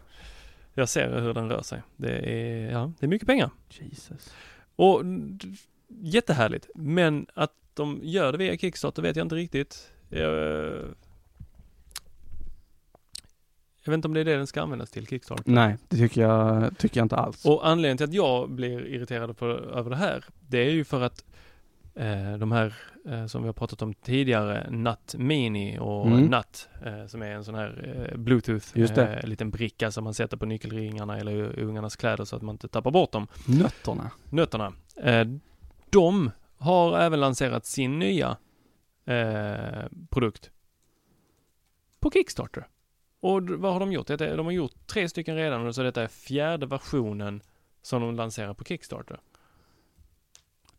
jag 0.73 0.89
ser 0.89 1.21
hur 1.21 1.33
den 1.33 1.49
rör 1.49 1.61
sig. 1.61 1.81
Det 1.95 2.17
är, 2.31 2.71
ja, 2.71 2.91
det 2.99 3.05
är 3.05 3.07
mycket 3.07 3.27
pengar. 3.27 3.49
Jesus. 3.69 4.33
Och 4.75 5.01
jättehärligt. 5.87 6.69
Men 6.75 7.27
att 7.33 7.51
de 7.73 7.99
gör 8.03 8.31
det 8.31 8.37
via 8.37 8.57
Kickstarter 8.57 9.01
vet 9.01 9.15
jag 9.15 9.25
inte 9.25 9.35
riktigt. 9.35 9.91
Jag, 10.09 10.33
jag 13.83 13.91
vet 13.91 13.93
inte 13.93 14.07
om 14.07 14.13
det 14.13 14.19
är 14.19 14.25
det 14.25 14.35
den 14.35 14.47
ska 14.47 14.61
användas 14.61 14.91
till, 14.91 15.07
Kickstarter. 15.07 15.51
Nej, 15.51 15.77
det 15.87 15.97
tycker 15.97 16.21
jag, 16.21 16.77
tycker 16.77 16.99
jag 16.99 17.05
inte 17.05 17.15
alls. 17.15 17.45
Och 17.45 17.67
anledningen 17.67 17.97
till 17.97 18.07
att 18.07 18.13
jag 18.13 18.51
blir 18.51 18.87
irriterad 18.87 19.37
på, 19.37 19.45
över 19.45 19.89
det 19.89 19.95
här, 19.95 20.25
det 20.39 20.57
är 20.57 20.71
ju 20.71 20.83
för 20.83 21.01
att 21.01 21.25
eh, 21.95 22.37
de 22.37 22.51
här 22.51 22.73
eh, 23.05 23.25
som 23.25 23.41
vi 23.41 23.47
har 23.47 23.53
pratat 23.53 23.81
om 23.81 23.93
tidigare, 23.93 24.67
NAT 24.71 25.15
Mini 25.17 25.77
och 25.79 26.07
Mm. 26.07 26.25
NAT, 26.25 26.69
eh, 26.85 27.05
som 27.05 27.21
är 27.21 27.31
en 27.31 27.43
sån 27.43 27.55
här 27.55 28.07
eh, 28.11 28.17
Bluetooth, 28.17 28.67
Just 28.77 28.95
det. 28.95 29.27
liten 29.27 29.51
bricka 29.51 29.91
som 29.91 30.03
man 30.03 30.13
sätter 30.13 30.37
på 30.37 30.45
nyckelringarna 30.45 31.17
eller 31.17 31.59
ungarnas 31.59 31.95
kläder 31.95 32.25
så 32.25 32.35
att 32.35 32.41
man 32.41 32.55
inte 32.55 32.67
tappar 32.67 32.91
bort 32.91 33.11
dem. 33.11 33.27
Nötterna. 33.47 34.11
Nötterna. 34.29 34.73
De 35.89 36.31
har 36.57 36.99
även 36.99 37.19
lanserat 37.19 37.65
sin 37.65 37.99
nya 37.99 38.37
produkt 40.09 40.51
på 41.99 42.11
Kickstarter. 42.11 42.67
Och 43.19 43.49
vad 43.49 43.73
har 43.73 43.79
de 43.79 43.91
gjort? 43.91 44.07
De 44.07 44.45
har 44.45 44.51
gjort 44.51 44.87
tre 44.87 45.09
stycken 45.09 45.35
redan 45.35 45.67
och 45.67 45.75
så 45.75 45.83
detta 45.83 46.03
är 46.03 46.07
fjärde 46.07 46.65
versionen 46.65 47.41
som 47.81 48.01
de 48.01 48.15
lanserar 48.15 48.53
på 48.53 48.63
Kickstarter. 48.63 49.19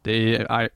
Det 0.02 0.36
är, 0.36 0.68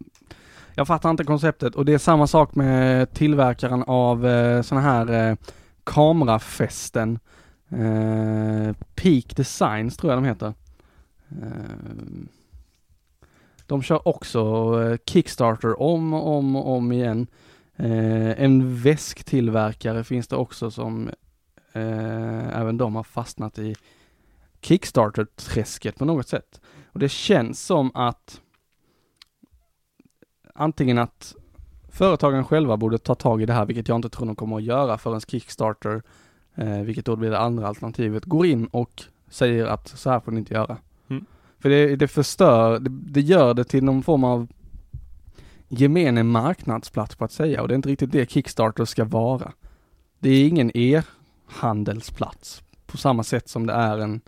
jag 0.79 0.87
fattar 0.87 1.11
inte 1.11 1.25
konceptet 1.25 1.75
och 1.75 1.85
det 1.85 1.95
är 1.95 1.99
samma 1.99 2.27
sak 2.27 2.55
med 2.55 3.13
tillverkaren 3.13 3.83
av 3.87 4.27
eh, 4.27 4.63
sådana 4.63 4.87
här 4.87 5.31
eh, 5.31 5.37
kamerafästen. 5.85 7.19
Eh, 7.69 8.77
Peak 8.95 9.37
Designs 9.37 9.97
tror 9.97 10.13
jag 10.13 10.23
de 10.23 10.29
heter. 10.29 10.55
Eh, 11.29 12.27
de 13.67 13.83
kör 13.83 14.09
också 14.09 14.41
eh, 14.83 14.97
Kickstarter 15.07 15.83
om 15.83 16.15
och 16.15 16.37
om 16.37 16.57
och 16.57 16.77
om 16.77 16.93
igen. 16.93 17.27
Eh, 17.77 18.43
en 18.43 18.83
väsktillverkare 18.83 20.05
finns 20.05 20.29
det 20.29 20.37
också 20.37 20.71
som 20.71 21.11
eh, 21.73 22.59
även 22.59 22.77
de 22.79 22.97
har 22.97 23.05
fastnat 23.05 23.59
i 23.59 23.75
Kickstarter-träsket 24.61 25.99
på 25.99 26.05
något 26.05 26.29
sätt. 26.29 26.61
Och 26.87 26.99
det 26.99 27.09
känns 27.09 27.67
som 27.67 27.91
att 27.95 28.41
antingen 30.59 30.99
att 30.99 31.35
företagen 31.89 32.45
själva 32.45 32.77
borde 32.77 32.99
ta 32.99 33.15
tag 33.15 33.43
i 33.43 33.47
det 33.47 33.53
här, 33.53 33.67
vilket 33.67 33.89
jag 33.89 33.97
inte 33.97 34.09
tror 34.09 34.27
de 34.27 34.37
kommer 34.37 34.57
att 34.57 34.63
göra 34.63 34.99
förrän 34.99 35.21
Kickstarter, 35.21 36.03
eh, 36.55 36.81
vilket 36.81 37.05
då 37.05 37.17
blir 37.17 37.31
det 37.31 37.39
andra 37.39 37.69
alternativet, 37.69 38.25
går 38.25 38.47
in 38.47 38.67
och 38.67 39.03
säger 39.29 39.67
att 39.67 39.89
så 39.89 40.11
här 40.11 40.21
får 40.21 40.33
ni 40.33 40.39
inte 40.39 40.55
göra. 40.55 40.77
Mm. 41.09 41.25
För 41.59 41.69
det, 41.69 41.97
det 41.97 42.09
förstör, 42.09 42.79
det, 42.79 42.91
det 42.91 43.21
gör 43.21 43.55
det 43.55 43.65
till 43.65 43.85
någon 43.85 44.03
form 44.03 44.25
av 44.25 44.49
gemene 45.69 46.23
marknadsplats 46.23 47.17
på 47.17 47.25
att 47.25 47.33
säga 47.33 47.63
och 47.63 47.69
det 47.69 47.75
är 47.75 47.77
inte 47.77 47.89
riktigt 47.89 48.13
det 48.13 48.31
Kickstarter 48.31 48.85
ska 48.85 49.05
vara. 49.05 49.53
Det 50.19 50.31
är 50.31 50.49
ingen 50.49 50.71
e-handelsplats 50.75 52.63
på 52.87 52.97
samma 52.97 53.23
sätt 53.23 53.49
som 53.49 53.67
det 53.67 53.73
är 53.73 53.99
en 53.99 54.21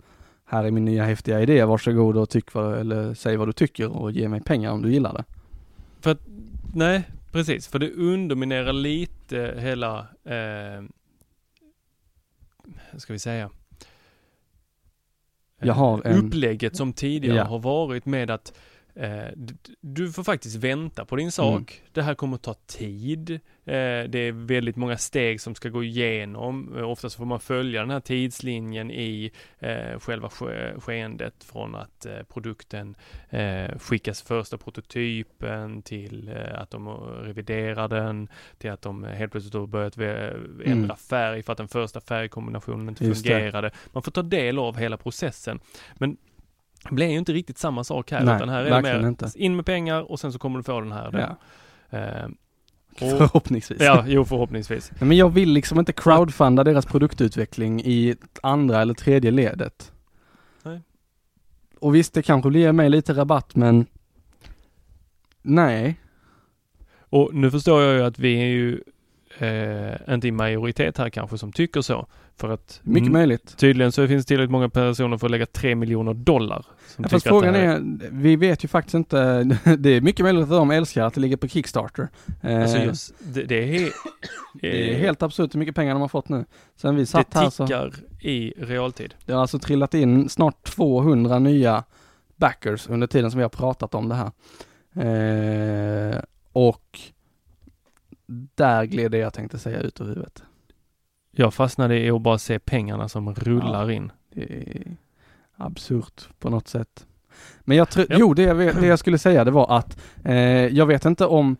här 0.51 0.63
är 0.63 0.71
min 0.71 0.85
nya 0.85 1.05
häftiga 1.05 1.41
idé, 1.41 1.65
varsågod 1.65 2.17
och 2.17 2.29
tyck 2.29 2.53
vad, 2.53 2.77
eller 2.79 3.13
säg 3.13 3.37
vad 3.37 3.47
du 3.47 3.53
tycker 3.53 3.97
och 3.97 4.11
ge 4.11 4.27
mig 4.27 4.41
pengar 4.41 4.71
om 4.71 4.81
du 4.81 4.91
gillar 4.91 5.13
det. 5.13 5.23
För 6.01 6.11
att, 6.11 6.21
nej, 6.75 7.03
precis, 7.31 7.67
för 7.67 7.79
det 7.79 7.91
underminerar 7.91 8.73
lite 8.73 9.55
hela, 9.57 9.99
eh, 10.23 10.83
ska 12.97 13.13
vi 13.13 13.19
säga, 13.19 13.49
Jag 15.63 15.73
har 15.73 16.01
en- 16.07 16.25
upplägget 16.25 16.75
som 16.75 16.93
tidigare 16.93 17.37
Ja. 17.37 17.43
har 17.43 17.59
varit 17.59 18.05
med 18.05 18.31
att 18.31 18.53
du 19.81 20.11
får 20.11 20.23
faktiskt 20.23 20.55
vänta 20.55 21.05
på 21.05 21.15
din 21.15 21.31
sak. 21.31 21.71
Mm. 21.79 21.89
Det 21.91 22.01
här 22.01 22.15
kommer 22.15 22.35
att 22.35 22.41
ta 22.41 22.53
tid. 22.53 23.29
Eh, 23.31 23.39
det 24.09 24.19
är 24.19 24.31
väldigt 24.47 24.75
många 24.75 24.97
steg 24.97 25.41
som 25.41 25.55
ska 25.55 25.69
gå 25.69 25.83
igenom. 25.83 26.77
Eh, 26.77 26.89
oftast 26.89 27.15
får 27.15 27.25
man 27.25 27.39
följa 27.39 27.81
den 27.81 27.89
här 27.89 27.99
tidslinjen 27.99 28.91
i 28.91 29.31
eh, 29.59 29.99
själva 29.99 30.29
ske- 30.29 30.79
skeendet 30.79 31.43
från 31.43 31.75
att 31.75 32.05
eh, 32.05 32.23
produkten 32.33 32.95
eh, 33.29 33.77
skickas 33.79 34.21
första 34.21 34.57
prototypen 34.57 35.81
till 35.81 36.27
eh, 36.29 36.61
att 36.61 36.69
de 36.71 36.87
reviderar 37.23 37.87
den, 37.87 38.27
till 38.57 38.71
att 38.71 38.81
de 38.81 39.03
helt 39.03 39.31
plötsligt 39.31 39.53
har 39.53 39.67
börjat 39.67 39.97
vä- 39.97 40.61
ändra 40.65 40.83
Mm. 40.85 40.97
färg 40.97 41.43
för 41.43 41.51
att 41.51 41.57
den 41.57 41.67
första 41.67 42.01
färgkombinationen 42.01 42.89
inte 42.89 43.05
Just 43.05 43.23
det. 43.23 43.29
fungerade. 43.29 43.71
Man 43.93 44.03
får 44.03 44.11
ta 44.11 44.21
del 44.21 44.59
av 44.59 44.77
hela 44.77 44.97
processen. 44.97 45.59
Men 45.95 46.17
det 46.89 46.95
blir 46.95 47.07
ju 47.07 47.17
inte 47.17 47.33
riktigt 47.33 47.57
samma 47.57 47.83
sak 47.83 48.11
här, 48.11 48.23
Nej, 48.23 48.35
utan 48.35 48.49
här 48.49 48.65
är 48.65 48.69
det 48.69 48.81
mer 48.81 49.07
inte. 49.07 49.31
in 49.35 49.55
med 49.55 49.65
pengar 49.65 50.11
och 50.11 50.19
sen 50.19 50.33
så 50.33 50.39
kommer 50.39 50.57
du 50.57 50.63
få 50.63 50.81
den 50.81 50.91
här. 50.91 51.37
Ja. 51.91 51.97
Eh, 51.97 52.27
Förhoppningsvis. 52.97 53.81
Ja, 53.81 54.03
jo 54.07 54.25
förhoppningsvis. 54.25 54.91
Nej, 54.99 55.07
Men 55.07 55.17
jag 55.17 55.29
vill 55.29 55.49
liksom 55.53 55.79
inte 55.79 55.93
crowdfunda 55.93 56.63
deras 56.63 56.85
produktutveckling 56.85 57.81
i 57.81 58.15
andra 58.43 58.81
eller 58.81 58.93
tredje 58.93 59.31
ledet. 59.31 59.91
Nej. 60.63 60.81
Och 61.79 61.95
visst, 61.95 62.13
det 62.13 62.21
kanske 62.21 62.49
blir 62.49 62.71
mig 62.71 62.89
lite 62.89 63.13
rabatt, 63.13 63.55
men 63.55 63.85
nej. 65.41 65.99
Och 66.99 67.33
nu 67.33 67.51
förstår 67.51 67.81
jag 67.81 67.95
ju 67.95 68.03
att 68.03 68.19
vi 68.19 68.35
är 68.41 68.45
ju 68.45 68.81
eh, 69.39 70.13
inte 70.13 70.27
i 70.27 70.31
majoritet 70.31 70.97
här 70.97 71.09
kanske 71.09 71.37
som 71.37 71.51
tycker 71.51 71.81
så. 71.81 72.07
För 72.37 72.49
att 72.49 72.79
Mycket 72.83 73.11
möjligt. 73.11 73.57
tydligen 73.57 73.91
så 73.91 74.07
finns 74.07 74.25
det 74.25 74.27
tillräckligt 74.27 74.51
många 74.51 74.69
personer 74.69 75.17
för 75.17 75.27
att 75.27 75.31
lägga 75.31 75.45
3 75.45 75.75
miljoner 75.75 76.13
dollar. 76.13 76.65
Som 76.87 77.03
Ja, 77.03 77.09
fast 77.09 77.27
frågan 77.27 77.53
det 77.53 77.59
här 77.59 77.67
är, 77.75 78.09
vi 78.11 78.35
vet 78.35 78.63
ju 78.63 78.67
faktiskt 78.67 78.93
inte, 78.95 79.43
det 79.77 79.89
är 79.89 80.01
mycket 80.01 80.23
möjligt 80.23 80.43
att 80.43 80.49
de 80.49 80.71
älskar 80.71 81.03
att 81.05 81.13
det 81.13 81.21
ligger 81.21 81.37
på 81.37 81.47
Kickstarter. 81.47 82.07
Eh, 82.41 82.61
Alltså 82.61 82.77
just, 82.77 83.13
det, 83.33 83.43
det 83.43 83.75
är 83.75 83.89
Det 84.61 84.91
är 84.93 84.99
helt 84.99 85.23
absurt 85.23 85.55
hur 85.55 85.59
mycket 85.59 85.75
pengar 85.75 85.93
de 85.93 86.01
har 86.01 86.07
fått 86.07 86.29
nu. 86.29 86.45
Sen 86.75 86.95
vi 86.95 87.01
Det 87.01 87.05
satt 87.05 87.33
här 87.33 87.49
så, 87.49 87.67
tickar 87.67 87.91
i 88.19 88.53
realtid. 88.57 89.13
det 89.25 89.33
har 89.33 89.41
alltså 89.41 89.59
trillat 89.59 89.93
in 89.93 90.29
snart 90.29 90.63
200 90.63 91.39
nya 91.39 91.83
backers 92.35 92.87
under 92.89 93.07
tiden 93.07 93.31
som 93.31 93.37
vi 93.37 93.43
har 93.43 93.49
pratat 93.49 93.95
om 93.95 94.09
det 94.09 94.15
här. 94.15 94.31
Eh, 94.95 96.19
och 96.53 96.99
där 98.55 98.85
gled 98.85 99.11
det 99.11 99.17
jag 99.17 99.33
tänkte 99.33 99.59
säga 99.59 99.79
ut 99.79 100.01
ur 100.01 100.05
huvudet. 100.05 100.43
Jag 101.31 101.53
fastnade 101.53 101.99
i 101.99 102.09
att 102.09 102.21
bara 102.21 102.37
se 102.37 102.59
pengarna 102.59 103.09
som 103.09 103.35
rullar 103.35 103.91
in. 103.91 104.11
Det 104.33 104.41
är 104.43 104.97
absurt 105.55 106.29
på 106.39 106.49
något 106.49 106.67
sätt. 106.67 107.05
Men 107.61 107.77
jag 107.77 107.89
tror, 107.89 108.05
Ja. 108.09 108.15
jo 108.19 108.33
det 108.33 108.43
jag, 108.43 108.57
det 108.57 108.87
jag 108.87 108.99
skulle 108.99 109.17
säga 109.17 109.43
det 109.43 109.51
var 109.51 109.77
att 109.77 109.99
eh, 110.23 110.35
jag 110.67 110.85
vet 110.85 111.05
inte 111.05 111.25
om 111.25 111.57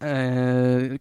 eh, 0.00 0.96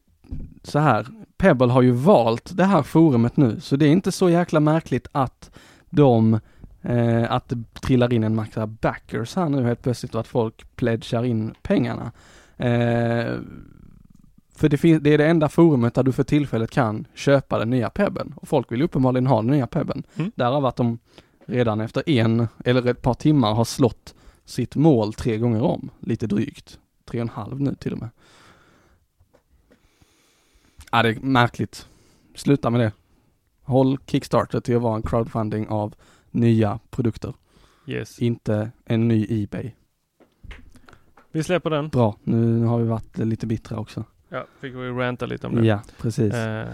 så 0.64 0.80
här, 0.80 1.08
Pebble 1.38 1.68
har 1.72 1.82
ju 1.82 1.91
valt 1.91 2.58
det 2.58 2.66
här 2.66 2.84
forumet 2.84 3.38
nu, 3.38 3.60
så 3.60 3.76
det 3.76 3.86
är 3.86 3.91
inte 3.91 4.12
så 4.12 4.30
jäkla 4.30 4.60
märkligt 4.60 5.08
att 5.12 5.52
de 5.89 6.39
eh, 6.82 7.32
att 7.32 7.50
det 7.50 7.64
trillar 7.82 8.14
in 8.14 8.24
en 8.24 8.36
massa 8.36 8.68
backers 8.68 9.36
här 9.36 9.50
nu 9.50 9.64
helt 9.64 9.82
plötsligt 9.82 10.14
och 10.16 10.22
att 10.22 10.28
folk 10.28 10.76
pledgar 10.76 11.26
in 11.26 11.54
pengarna. 11.62 12.12
För 14.60 14.70
det, 14.70 14.99
det 14.99 15.14
är 15.14 15.18
det 15.18 15.28
enda 15.28 15.49
forumet 15.49 15.93
där 15.93 16.03
du 16.03 16.12
för 16.12 16.24
tillfället 16.24 16.72
kan 16.72 17.07
köpa 17.14 17.60
den 17.60 17.70
nya 17.70 17.89
Pebben 17.89 18.34
och 18.36 18.47
folk 18.47 18.72
vill 18.72 18.82
uppenbarligen 18.82 19.28
ha 19.28 19.41
den 19.41 19.51
nya 19.51 19.68
Pebben. 19.68 20.03
Mm. 20.16 20.32
Därav 20.36 20.66
att 20.66 20.76
de 20.76 20.99
redan 21.45 21.82
efter 21.82 22.10
en 22.10 22.47
eller 22.66 22.88
ett 22.88 23.01
par 23.01 23.14
timmar 23.14 23.53
har 23.53 23.66
slått 23.66 24.16
sitt 24.45 24.76
mål 24.76 25.14
tre 25.14 25.38
gånger 25.38 25.62
om, 25.62 25.89
lite 25.99 26.28
drygt. 26.28 26.80
Tre 27.05 27.20
och 27.20 27.22
en 27.22 27.30
halv 27.30 27.62
nu 27.62 27.76
till 27.76 27.93
och 27.93 27.99
med. 27.99 28.10
Ja, 30.91 31.03
det 31.03 31.10
är 31.10 31.20
märkligt. 31.20 31.88
Sluta 32.36 32.70
med 32.70 32.82
det. 32.82 32.91
Håll 33.64 33.97
Kickstarter 34.05 34.60
till 34.60 34.76
att 34.76 34.82
vara 34.82 34.95
en 34.95 35.01
crowdfunding 35.03 35.68
av 35.68 35.95
nya 36.32 36.80
produkter, 36.89 37.34
Yes. 37.86 38.20
inte 38.20 38.72
en 38.86 39.07
ny 39.07 39.43
Ebay. 39.43 39.72
Vi 41.32 41.43
släpper 41.43 41.70
den. 41.70 41.89
Bra, 41.89 42.16
nu 42.24 42.64
har 42.64 42.80
vi 42.80 42.88
varit 42.88 43.18
lite 43.18 43.47
bittra 43.47 43.80
också. 43.80 44.03
Ja, 44.30 44.46
fick 44.62 44.76
vi 44.76 44.90
ranta 44.90 45.26
lite 45.26 45.48
om 45.48 45.56
det. 45.56 45.66
Ja, 45.68 45.82
precis. 46.02 46.34
Eh, 46.34 46.68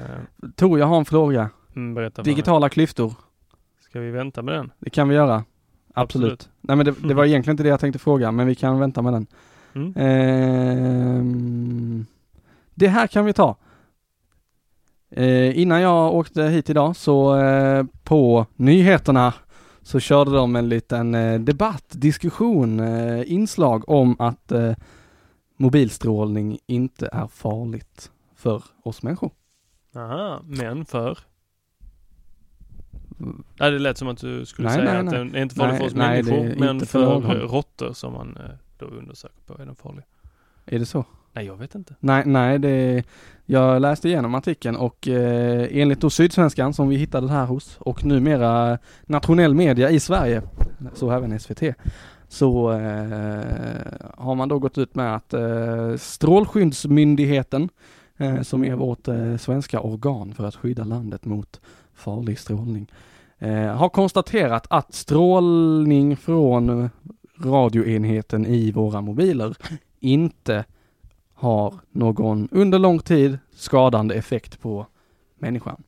Tor, 0.56 0.80
jag 0.80 0.86
har 0.86 0.97
en 0.97 1.06
fråga. 1.06 1.49
mm. 1.76 2.12
Digitala 2.24 2.70
klyftor, 2.70 3.14
Ska 3.80 3.99
vi 3.99 4.12
vänta 4.12 4.41
med 4.41 4.53
den? 4.56 4.72
det 4.80 4.89
kan 4.89 5.10
vi 5.10 5.16
göra. 5.16 5.43
Absolut. 5.93 6.32
Absolut. 6.32 6.49
Nej 6.62 6.76
men 6.78 6.86
det, 6.86 6.93
det 7.08 7.14
var 7.14 7.26
egentligen 7.26 7.53
inte 7.53 7.64
det 7.64 7.70
jag 7.70 7.80
tänkte 7.80 7.99
fråga, 7.99 8.32
men 8.32 8.47
vi 8.47 8.56
kan 8.56 8.80
vänta 8.80 9.01
med 9.01 9.14
den. 9.14 9.28
Mm. 9.76 9.93
Ehm, 10.86 12.06
det 12.74 12.88
här 12.88 13.08
kan 13.08 13.26
vi 13.26 13.34
ta. 13.34 13.56
Eh, 15.12 15.60
innan 15.60 15.82
jag 15.82 16.14
åkte 16.16 16.43
hit 16.43 16.70
idag 16.70 16.95
så 16.95 17.38
eh, 17.39 17.86
på 18.03 18.45
nyheterna 18.56 19.34
så 19.82 19.99
körde 19.99 20.32
de 20.32 20.56
en 20.56 20.70
liten 20.70 21.16
eh, 21.16 21.39
debatt, 21.39 21.86
diskussion, 21.89 22.80
eh, 22.80 23.32
inslag 23.32 23.89
om 23.89 24.16
att 24.20 24.51
eh, 24.51 24.72
mobilstrålning 25.58 26.60
inte 26.66 27.10
är 27.12 27.28
farligt 27.28 28.12
för 28.36 28.64
oss 28.84 29.03
människor. 29.03 29.32
Aha, 29.95 30.41
men 30.45 30.86
för? 30.86 31.20
Nej, 33.60 33.72
det 33.72 33.80
lät 33.80 33.97
som 33.97 34.08
att 34.08 34.18
du 34.18 34.45
skulle 34.45 34.68
Nej, 34.68 34.78
säga 34.78 34.91
nej, 34.91 34.97
att 34.97 35.06
nej. 35.06 35.14
den 35.14 35.36
är 35.36 35.41
inte 35.41 35.56
farlig 35.56 35.78
för 35.78 35.86
oss 35.86 35.95
människor, 35.95 36.60
men 36.60 36.80
för 36.80 37.22
för, 37.22 37.39
råttor 37.39 37.93
som 37.93 38.14
man 38.14 38.38
eh, 38.38 38.51
då 38.80 38.86
undersöker 38.86 39.41
på 39.45 39.62
är 39.62 39.66
den 39.66 39.76
farlig. 39.76 40.03
Är 40.66 40.80
det 40.80 40.86
så? 40.86 41.06
Nej, 41.34 41.45
jag 41.45 41.58
vet 41.58 41.76
inte. 41.76 41.95
Nej, 41.99 42.24
nej, 42.26 42.60
det, 42.60 43.03
jag 43.45 43.82
läste 43.82 44.08
igenom 44.08 44.36
artikeln 44.36 44.76
och 44.76 45.08
eh, 45.08 45.68
enligt 45.72 46.01
då 46.01 46.10
Sydsvenskan 46.10 46.74
som 46.74 46.89
vi 46.89 46.95
hittade 46.95 47.28
det 47.28 47.34
här 47.34 47.45
hos 47.45 47.78
och 47.80 48.06
numera 48.06 48.78
nationell 49.06 49.53
media 49.53 49.89
i 49.89 49.99
Sverige, 49.99 50.41
så 50.93 51.12
även 51.12 51.39
SVT, 51.39 51.62
så 52.36 52.71
eh, 52.71 54.07
har 54.17 54.36
man 54.36 54.49
då 54.49 54.59
gått 54.59 54.77
ut 54.77 54.95
med 54.95 55.15
att 55.15 55.33
eh, 55.33 55.95
Strålskyddsmyndigheten, 55.97 57.69
eh, 58.17 58.41
som 58.41 58.63
är 58.63 58.75
vårt 58.75 59.07
eh, 59.07 59.38
svenska 59.38 59.79
organ 59.79 60.33
för 60.33 60.45
att 60.45 60.55
skydda 60.55 60.83
landet 60.83 61.25
mot 61.25 61.61
farlig 61.93 62.39
strålning, 62.39 62.91
eh, 63.39 63.75
har 63.75 63.89
konstaterat 63.89 64.67
att 64.69 64.93
strålning 64.93 66.17
från 66.17 66.89
radioenheten 67.39 68.45
i 68.45 68.71
våra 68.71 69.01
mobiler 69.01 69.55
inte 69.99 70.65
har 71.33 71.73
någon 71.91 72.49
under 72.51 72.79
lång 72.79 72.99
tid 72.99 73.38
skadande 73.53 74.15
effekt 74.15 74.61
på 74.61 74.86
människan. 75.39 75.83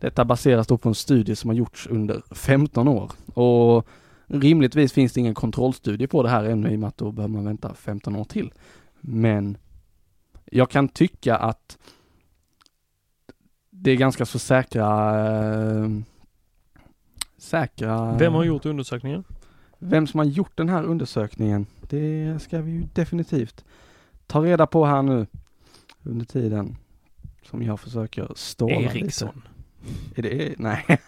Detta 0.00 0.24
baseras 0.24 0.66
då 0.66 0.78
på 0.78 0.88
en 0.88 0.94
studie 0.94 1.36
som 1.36 1.50
har 1.50 1.54
gjorts 1.54 1.86
under 1.90 2.22
15 2.30 2.88
år 2.88 3.12
och 3.34 3.86
rimligtvis 4.32 4.92
finns 4.92 5.12
det 5.12 5.20
ingen 5.20 5.34
kontrollstudie 5.34 6.06
på 6.06 6.22
det 6.22 6.28
här 6.28 6.44
ännu 6.44 6.70
i 6.70 6.76
och 6.76 6.80
med 6.80 6.88
att 6.88 6.96
då 6.96 7.12
behöver 7.12 7.34
man 7.34 7.44
vänta 7.44 7.74
15 7.74 8.16
år 8.16 8.24
till. 8.24 8.52
Men 9.00 9.56
jag 10.44 10.70
kan 10.70 10.88
tycka 10.88 11.36
att 11.36 11.78
det 13.70 13.90
är 13.90 13.96
ganska 13.96 14.26
så 14.26 14.38
säkra 14.38 14.88
eh, 15.26 15.88
säkra 17.36 18.16
Vem 18.18 18.32
har 18.32 18.44
gjort 18.44 18.66
undersökningen? 18.66 19.24
vem 19.84 20.06
som 20.06 20.18
har 20.18 20.24
gjort 20.24 20.56
den 20.56 20.68
här 20.68 20.84
undersökningen, 20.84 21.66
det 21.80 22.38
ska 22.42 22.60
vi 22.60 22.70
ju 22.70 22.82
definitivt 22.92 23.64
ta 24.26 24.44
reda 24.44 24.66
på 24.66 24.86
här 24.86 25.02
nu 25.02 25.26
under 26.02 26.26
tiden 26.26 26.76
som 27.42 27.62
jag 27.62 27.80
försöker 27.80 28.28
ståla 28.34 28.78
lite. 28.78 28.98
Eriksson. 28.98 29.42
Är 30.14 30.22
det, 30.22 30.54
nej. 30.58 30.84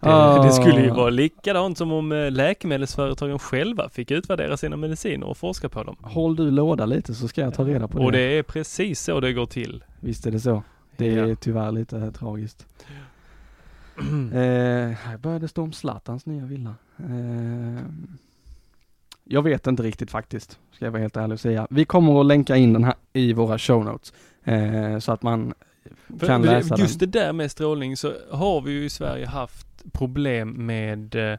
Det, 0.00 0.42
det 0.46 0.52
skulle 0.52 0.82
ju 0.82 0.90
Ah. 0.90 0.94
vara 0.94 1.10
likadant 1.10 1.78
som 1.78 1.92
om 1.92 2.12
eh, 2.12 2.30
läkemedelsföretagen 2.30 3.38
själva 3.38 3.88
fick 3.88 4.10
utvärdera 4.10 4.56
sina 4.56 4.76
mediciner 4.76 5.26
och 5.26 5.36
forska 5.36 5.68
på 5.68 5.82
dem. 5.82 5.96
Håll 6.02 6.36
du 6.36 6.50
låda 6.50 6.86
lite 6.86 7.14
så 7.14 7.28
ska 7.28 7.40
jag 7.40 7.54
ta 7.54 7.64
reda 7.64 7.88
på 7.88 7.98
Och 7.98 8.12
det. 8.12 8.18
det 8.18 8.38
är 8.38 8.42
precis 8.42 9.00
så 9.00 9.20
det 9.20 9.32
går 9.32 9.46
till. 9.46 9.84
Visst 10.00 10.26
är 10.26 10.30
det 10.30 10.40
så. 10.40 10.62
Det 10.96 11.08
är 11.14 11.26
Ja. 11.26 11.34
tyvärr 11.40 11.72
lite 11.72 12.12
tragiskt. 12.12 12.66
eh, 14.32 14.38
här 14.98 15.16
började 15.18 15.48
stå 15.48 15.62
om 15.62 15.72
Zlatans 15.72 16.26
nya 16.26 16.44
villa. 16.44 16.74
Eh, 16.98 17.82
jag 19.24 19.42
vet 19.42 19.66
inte 19.66 19.82
riktigt 19.82 20.10
faktiskt, 20.10 20.58
ska 20.72 20.84
jag 20.84 20.92
vara 20.92 21.00
helt 21.02 21.16
ärlig 21.16 21.32
och 21.34 21.40
säga. 21.40 21.66
Vi 21.70 21.84
kommer 21.84 22.20
att 22.20 22.26
länka 22.26 22.56
in 22.56 22.72
den 22.72 22.84
här 22.84 22.94
i 23.12 23.32
våra 23.32 23.58
show 23.58 23.84
notes. 23.84 24.12
Eh, 24.44 24.98
så 24.98 25.12
att 25.12 25.22
man 25.22 25.54
kan 26.20 26.42
för 26.42 26.50
läsa 26.50 26.76
Just 26.78 26.98
den. 27.00 27.10
det 27.10 27.18
där 27.20 27.32
med 27.32 27.50
strålning 27.50 27.96
så 27.96 28.12
har 28.30 28.60
vi 28.60 28.72
ju 28.72 28.84
i 28.84 28.90
Sverige 28.90 29.26
haft 29.26 29.66
problem 29.92 30.66
med 30.66 31.14
eh, 31.32 31.38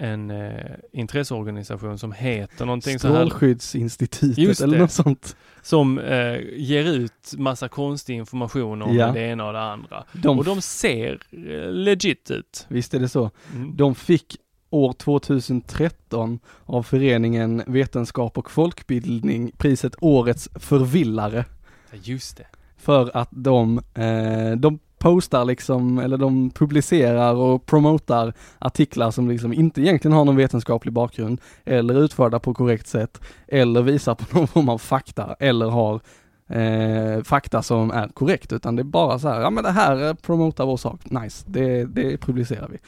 en 0.00 0.30
eh, 0.30 0.70
intresseorganisation 0.92 1.98
som 1.98 2.12
heter 2.12 2.64
någonting 2.66 2.98
så 2.98 3.08
här. 3.08 3.14
Strålskyddsinstitutet 3.14 4.60
eller 4.60 4.78
något 4.78 4.90
sånt. 4.92 5.36
Som 5.62 5.98
eh, 5.98 6.36
ger 6.56 6.84
ut 6.84 7.32
massa 7.36 7.68
konstig 7.68 8.14
information 8.16 8.82
om 8.82 8.96
Ja. 8.96 9.12
det 9.12 9.20
ena 9.20 9.46
och 9.46 9.52
det 9.52 9.60
andra. 9.62 10.04
De- 10.12 10.38
och 10.38 10.44
de 10.44 10.60
ser 10.62 11.20
eh, 11.30 11.72
legit 11.72 12.30
ut. 12.30 12.66
Visst 12.68 12.94
är 12.94 13.00
det 13.00 13.08
så. 13.08 13.30
Mm. 13.54 13.76
De 13.76 13.94
fick 13.94 14.36
år 14.70 14.92
2013 14.92 16.38
av 16.64 16.82
föreningen 16.82 17.62
Vetenskap 17.66 18.38
och 18.38 18.50
folkbildning 18.50 19.52
priset 19.58 19.94
Årets 20.00 20.48
förvillare. 20.54 21.44
Ja, 21.90 21.98
Just 22.02 22.36
det. 22.36 22.46
För 22.80 23.16
att 23.16 23.28
de, 23.30 23.78
eh, 23.94 24.56
de 24.56 24.78
postar 24.98 25.44
liksom, 25.44 25.98
eller 25.98 26.16
de 26.16 26.50
publicerar 26.50 27.34
och 27.34 27.66
promotar 27.66 28.32
artiklar 28.58 29.10
som 29.10 29.28
liksom 29.28 29.52
inte 29.52 29.80
egentligen 29.80 30.16
har 30.16 30.24
någon 30.24 30.36
vetenskaplig 30.36 30.92
bakgrund, 30.94 31.40
eller 31.64 32.02
utförda 32.02 32.38
på 32.38 32.54
korrekt 32.54 32.86
sätt, 32.86 33.20
eller 33.48 33.82
visar 33.82 34.14
på 34.14 34.24
någon 34.38 34.48
form 34.48 34.68
av 34.68 34.78
fakta, 34.78 35.36
eller 35.38 35.66
har 35.66 36.00
eh, 36.48 37.22
fakta 37.22 37.62
som 37.62 37.90
är 37.90 38.08
korrekt, 38.08 38.52
utan 38.52 38.76
det 38.76 38.82
är 38.82 38.84
bara 38.84 39.18
så 39.18 39.28
här, 39.28 39.40
ja 39.40 39.50
men 39.50 39.64
det 39.64 39.70
här 39.70 40.08
eh, 40.08 40.14
promotar 40.14 40.66
vår 40.66 40.76
sak, 40.76 41.00
nice, 41.10 41.44
det, 41.48 41.84
det 41.84 42.16
publicerar 42.16 42.68
vi. 42.68 42.78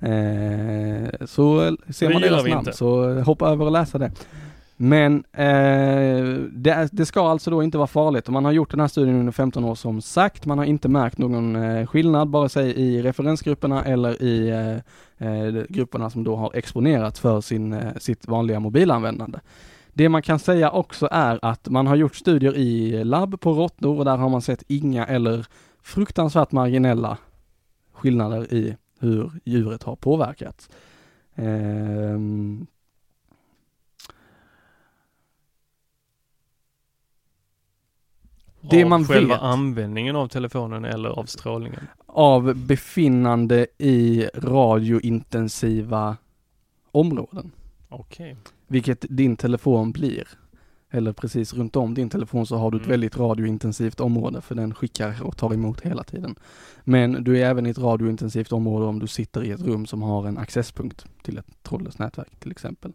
Eh, 0.00 1.26
så 1.26 1.76
ser 1.90 2.08
Det 2.08 2.12
man 2.12 2.22
deras 2.22 2.44
namn 2.44 2.58
inte. 2.58 2.72
så 2.72 3.20
hoppa 3.20 3.48
över 3.48 3.64
och 3.64 3.72
läsa 3.72 3.98
det. 3.98 4.12
Men 4.80 5.24
eh, 5.32 6.24
det, 6.52 6.88
det 6.92 7.06
ska 7.06 7.30
alltså 7.30 7.50
då 7.50 7.62
inte 7.62 7.78
vara 7.78 7.86
farligt 7.86 8.26
och 8.26 8.32
man 8.32 8.44
har 8.44 8.52
gjort 8.52 8.70
den 8.70 8.80
här 8.80 8.88
studien 8.88 9.16
under 9.16 9.32
15 9.32 9.64
år 9.64 9.74
som 9.74 10.00
sagt. 10.00 10.46
Man 10.46 10.58
har 10.58 10.64
inte 10.64 10.88
märkt 10.88 11.18
någon 11.18 11.56
eh, 11.56 11.86
skillnad 11.86 12.28
vare 12.28 12.48
sig 12.48 12.70
i 12.70 13.02
referensgrupperna 13.02 13.84
eller 13.84 14.22
i 14.22 14.48
eh, 14.48 15.28
eh 15.28 15.64
grupperna 15.68 16.10
som 16.10 16.24
då 16.24 16.36
har 16.36 16.50
exponerats 16.54 17.20
för 17.20 17.40
sin, 17.40 17.72
eh, 17.72 17.94
sitt 17.96 18.28
vanliga 18.28 18.60
mobilanvändande. 18.60 19.38
Det 19.92 20.08
man 20.08 20.22
kan 20.22 20.38
säga 20.38 20.70
också 20.70 21.08
är 21.10 21.38
att 21.42 21.68
man 21.68 21.86
har 21.86 21.96
gjort 21.96 22.14
studier 22.14 22.56
i 22.56 23.04
labb 23.04 23.40
på 23.40 23.52
råttor 23.52 23.98
och 23.98 24.04
där 24.04 24.16
har 24.16 24.28
man 24.28 24.42
sett 24.42 24.62
inga 24.68 25.06
eller 25.06 25.46
fruktansvärt 25.82 26.52
marginella 26.52 27.18
skillnader 27.92 28.54
i 28.54 28.76
hur 29.00 29.30
djuret 29.44 29.82
har 29.82 29.96
påverkats. 29.96 30.70
Ehm, 31.34 32.66
Det 38.70 38.84
av 38.84 38.90
man 38.90 39.04
själva 39.04 39.34
vet. 39.34 39.42
användningen 39.42 40.16
av 40.16 40.28
telefonen 40.28 40.84
eller 40.84 41.08
av 41.08 41.24
strålningen? 41.24 41.80
Av 42.06 42.54
befinnande 42.54 43.66
i 43.78 44.28
radiointensiva 44.34 46.16
områden. 46.90 47.50
Okej. 47.88 48.36
Vilket 48.66 49.04
din 49.10 49.36
telefon 49.36 49.92
blir. 49.92 50.28
Eller 50.90 51.12
precis 51.12 51.54
runt 51.54 51.76
om 51.76 51.94
din 51.94 52.10
telefon 52.10 52.46
så 52.46 52.56
har 52.56 52.70
du 52.70 52.76
ett 52.76 52.82
Mm. 52.82 52.90
väldigt 52.90 53.18
radiointensivt 53.18 54.00
område 54.00 54.40
för 54.40 54.54
den 54.54 54.74
skickar 54.74 55.22
och 55.22 55.36
tar 55.36 55.54
emot 55.54 55.80
hela 55.80 56.04
tiden. 56.04 56.34
Men 56.84 57.24
du 57.24 57.38
är 57.38 57.44
även 57.50 57.66
i 57.66 57.70
ett 57.70 57.78
radiointensivt 57.78 58.52
område 58.52 58.86
om 58.86 58.98
du 58.98 59.06
sitter 59.06 59.44
i 59.44 59.50
ett 59.50 59.60
rum 59.60 59.86
som 59.86 60.02
har 60.02 60.26
en 60.26 60.38
accesspunkt 60.38 61.06
till 61.22 61.38
ett 61.38 61.62
trådlöst 61.62 61.98
nätverk 61.98 62.40
till 62.40 62.50
exempel. 62.50 62.92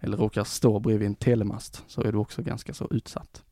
Eller 0.00 0.16
råkar 0.16 0.44
stå 0.44 0.80
bredvid 0.80 1.06
en 1.06 1.14
telemast 1.14 1.84
så 1.86 2.02
är 2.02 2.12
du 2.12 2.18
också 2.18 2.42
ganska 2.42 2.74
så 2.74 2.88
utsatt. 2.90 3.42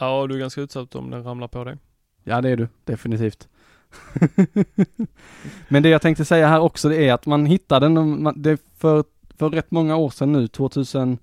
Ja, 0.00 0.26
du 0.26 0.34
är 0.34 0.38
ganska 0.38 0.60
utsatt 0.60 0.94
om 0.94 1.10
den 1.10 1.24
ramlar 1.24 1.48
på 1.48 1.64
dig. 1.64 1.76
Ja 2.24 2.40
det 2.40 2.50
är 2.50 2.56
du, 2.56 2.68
definitivt. 2.84 3.48
Men 5.68 5.82
det 5.82 5.88
jag 5.88 6.02
tänkte 6.02 6.24
säga 6.24 6.48
här 6.48 6.60
också 6.60 6.88
det 6.88 7.08
är 7.08 7.12
att 7.14 7.26
man 7.26 7.46
hittade 7.46 7.86
den, 7.86 8.22
man- 8.22 8.42
det 8.42 8.60
för, 8.76 9.04
för 9.36 9.50
rätt 9.50 9.70
många 9.70 9.96
år 9.96 10.10
sedan 10.10 10.32
nu, 10.32 10.48
2002, 10.48 11.18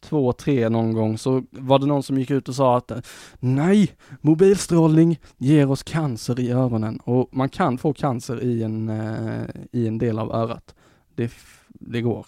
2003 0.00 0.68
någon 0.68 0.92
gång, 0.92 1.18
så 1.18 1.42
var 1.50 1.78
det 1.78 1.86
någon 1.86 2.02
som 2.02 2.18
gick 2.18 2.30
ut 2.30 2.48
och 2.48 2.54
sa 2.54 2.76
att 2.76 2.92
nej, 3.38 3.92
mobilstrålning 4.20 5.18
ger 5.36 5.70
oss 5.70 5.82
cancer 5.82 6.40
i 6.40 6.50
öronen 6.50 6.96
och 6.98 7.28
man 7.32 7.48
kan 7.48 7.78
få 7.78 7.92
cancer 7.92 8.42
i 8.42 8.62
en, 8.62 8.88
eh, 8.88 9.42
i 9.72 9.86
en 9.88 9.98
del 9.98 10.18
av 10.18 10.32
örat. 10.34 10.74
Det, 11.14 11.32
det 11.68 12.00
går. 12.00 12.26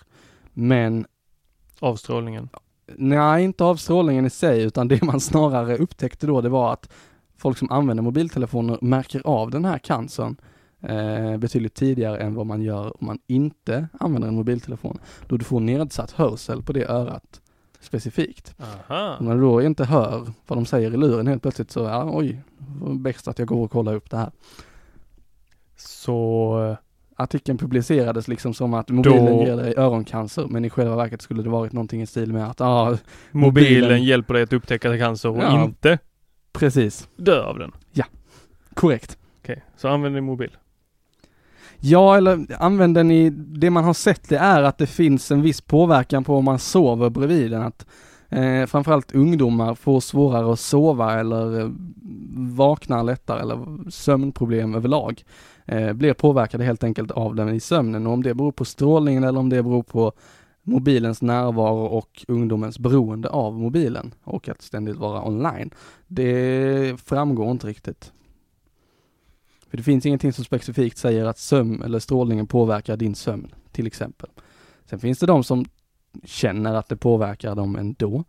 Men 0.52 1.06
Av 1.80 1.96
strålningen. 1.96 2.48
Nej, 2.86 3.44
inte 3.44 3.64
av 3.64 3.76
strålningen 3.76 4.26
i 4.26 4.30
sig, 4.30 4.62
utan 4.62 4.88
det 4.88 5.02
man 5.02 5.20
snarare 5.20 5.76
upptäckte 5.76 6.26
då, 6.26 6.40
det 6.40 6.48
var 6.48 6.72
att 6.72 6.92
folk 7.36 7.58
som 7.58 7.70
använder 7.70 8.02
mobiltelefoner 8.02 8.78
märker 8.80 9.22
av 9.24 9.50
den 9.50 9.64
här 9.64 9.78
cancern 9.78 10.36
eh, 10.80 11.36
betydligt 11.36 11.74
tidigare 11.74 12.18
än 12.18 12.34
vad 12.34 12.46
man 12.46 12.62
gör 12.62 12.86
om 13.00 13.06
man 13.06 13.18
inte 13.26 13.88
använder 14.00 14.28
en 14.28 14.34
mobiltelefon. 14.34 14.98
Då 15.26 15.36
du 15.36 15.44
får 15.44 15.60
nedsatt 15.60 16.10
hörsel 16.12 16.62
på 16.62 16.72
det 16.72 16.84
örat 16.84 17.40
specifikt. 17.80 18.54
Aha. 18.58 19.16
Och 19.16 19.24
när 19.24 19.34
du 19.34 19.40
då 19.40 19.62
inte 19.62 19.84
hör 19.84 20.26
vad 20.46 20.58
de 20.58 20.66
säger 20.66 20.94
i 20.94 20.96
luren 20.96 21.26
helt 21.26 21.42
plötsligt 21.42 21.70
så, 21.70 21.80
ja 21.80 22.10
oj, 22.12 22.42
bäst 22.98 23.28
att 23.28 23.38
jag 23.38 23.48
går 23.48 23.64
och 23.64 23.70
kollar 23.70 23.94
upp 23.94 24.10
det 24.10 24.16
här. 24.16 24.30
Så 25.76 26.58
eh, 26.70 26.76
Artikeln 27.22 27.58
publicerades 27.58 28.28
liksom 28.28 28.54
som 28.54 28.74
att 28.74 28.90
mobilen 28.90 29.26
Då- 29.26 29.44
ger 29.44 29.56
dig 29.56 29.74
öroncancer, 29.76 30.46
men 30.50 30.64
i 30.64 30.70
själva 30.70 30.96
verket 30.96 31.22
skulle 31.22 31.42
det 31.42 31.48
varit 31.50 31.72
någonting 31.72 32.02
i 32.02 32.06
stil 32.06 32.32
med 32.32 32.50
att, 32.50 32.60
ja, 32.60 32.96
mobilen, 33.30 34.04
hjälper 34.04 34.34
dig 34.34 34.42
att 34.42 34.52
upptäcka 34.52 34.98
cancer 34.98 35.28
och 35.28 35.38
Ja. 35.42 35.64
inte 35.64 35.98
precis, 36.52 37.08
dö 37.16 37.42
av 37.44 37.58
den. 37.58 37.72
korrekt. 38.74 39.18
Okej, 39.42 39.64
så 39.76 39.88
använd 39.88 40.14
din 40.16 40.24
mobil. 40.24 40.56
Ja, 41.80 42.16
eller 42.16 42.46
använd 42.58 42.94
den 42.94 43.10
i, 43.10 43.30
det 43.30 43.70
man 43.70 43.84
har 43.84 43.94
sett 43.94 44.28
det 44.28 44.36
är 44.38 44.62
att 44.62 44.78
det 44.78 44.86
finns 44.86 45.30
en 45.30 45.42
viss 45.42 45.60
påverkan 45.60 46.24
på 46.24 46.36
om 46.36 46.44
man 46.44 46.58
sover 46.58 47.10
bredvid 47.10 47.50
den. 47.50 47.62
Att 47.62 47.86
eh, 48.28 48.66
framförallt 48.66 49.14
ungdomar 49.14 49.74
får 49.74 50.00
svårare 50.00 50.52
att 50.52 50.60
sova 50.60 51.20
eller 51.20 51.60
eh, 51.60 51.68
vaknar 52.36 53.02
lättare 53.02 53.40
eller 53.40 53.90
sömnproblem 53.90 54.74
överlag. 54.74 55.22
Eh, 55.66 55.92
blir 55.92 56.14
påverkade 56.14 56.64
helt 56.64 56.84
enkelt 56.84 57.10
av 57.10 57.34
den 57.34 57.48
i 57.48 57.60
sömnen 57.60 58.06
och 58.06 58.12
om 58.12 58.22
det 58.22 58.34
beror 58.34 58.52
på 58.52 58.64
strålningen 58.64 59.24
eller 59.24 59.40
om 59.40 59.48
det 59.48 59.62
beror 59.62 59.82
på 59.82 60.12
mobilens 60.62 61.22
närvaro 61.22 61.84
och 61.84 62.24
ungdomens 62.28 62.78
beroende 62.78 63.28
av 63.28 63.58
mobilen 63.58 64.14
och 64.24 64.48
att 64.48 64.62
ständigt 64.62 64.96
vara 64.96 65.26
online. 65.26 65.70
Det 66.06 67.00
framgår 67.00 67.50
inte 67.50 67.66
riktigt. 67.66 68.12
För 69.70 69.76
det 69.76 69.82
finns 69.82 70.06
ingenting 70.06 70.32
som 70.32 70.44
specifikt 70.44 70.98
säger 70.98 71.24
att 71.24 71.38
sömn 71.38 71.82
eller 71.82 71.98
strålningen 71.98 72.46
påverkar 72.46 72.96
din 72.96 73.14
sömn, 73.14 73.54
till 73.72 73.86
exempel. 73.86 74.30
Sen 74.84 74.98
finns 74.98 75.18
det 75.18 75.26
de 75.26 75.44
som 75.44 75.64
känner 76.24 76.74
att 76.74 76.88
det 76.88 76.96
påverkar 76.96 77.54
dem 77.54 77.76
ändå. 77.76 78.24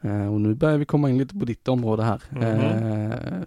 Eh, 0.00 0.32
och 0.32 0.40
nu 0.40 0.54
börjar 0.54 0.78
vi 0.78 0.84
komma 0.84 1.10
in 1.10 1.18
lite 1.18 1.38
på 1.38 1.44
ditt 1.44 1.68
område 1.68 2.02
här. 2.02 2.22
Mhm. 2.30 2.42
Eh, 2.42 3.42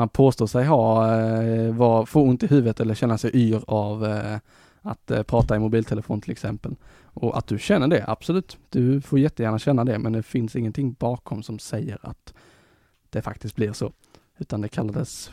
man 0.00 0.08
påstår 0.08 0.46
sig 0.46 0.64
ha, 0.66 1.16
eh, 1.16 1.74
var, 1.74 2.06
få 2.06 2.22
ont 2.22 2.42
i 2.42 2.46
huvudet 2.46 2.80
eller 2.80 2.94
känna 2.94 3.18
sig 3.18 3.30
yr 3.34 3.64
av 3.66 4.04
eh, 4.04 4.38
att 4.82 5.10
eh, 5.10 5.22
prata 5.22 5.56
i 5.56 5.58
mobiltelefon 5.58 6.20
till 6.20 6.32
exempel. 6.32 6.76
Och 7.02 7.38
att 7.38 7.46
du 7.46 7.58
känner 7.58 7.88
det, 7.88 8.04
absolut. 8.08 8.58
Du 8.68 9.00
får 9.00 9.18
jättegärna 9.18 9.58
känna 9.58 9.84
det, 9.84 9.98
men 9.98 10.12
det 10.12 10.22
finns 10.22 10.56
ingenting 10.56 10.92
bakom 10.92 11.42
som 11.42 11.58
säger 11.58 11.98
att 12.02 12.34
det 13.10 13.22
faktiskt 13.22 13.56
blir 13.56 13.72
så. 13.72 13.92
Utan 14.38 14.60
det 14.60 14.68
kallades 14.68 15.30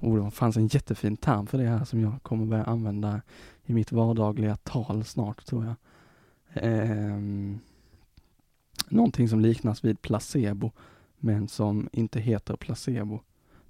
Oh, 0.00 0.24
det 0.24 0.30
fanns 0.30 0.56
en 0.56 0.66
jättefin 0.66 1.16
term 1.16 1.46
för 1.46 1.58
det 1.58 1.68
här 1.68 1.84
som 1.84 2.00
jag 2.00 2.22
kommer 2.22 2.46
börja 2.46 2.64
använda 2.64 3.22
i 3.64 3.72
mitt 3.72 3.92
vardagliga 3.92 4.56
tal 4.56 5.04
snart 5.04 5.46
tror 5.46 5.64
jag. 5.64 5.74
Eh, 6.64 7.18
någonting 8.88 9.28
som 9.28 9.40
liknas 9.40 9.84
vid 9.84 10.02
placebo, 10.02 10.70
men 11.18 11.48
som 11.48 11.88
inte 11.92 12.20
heter 12.20 12.56
placebo, 12.56 13.20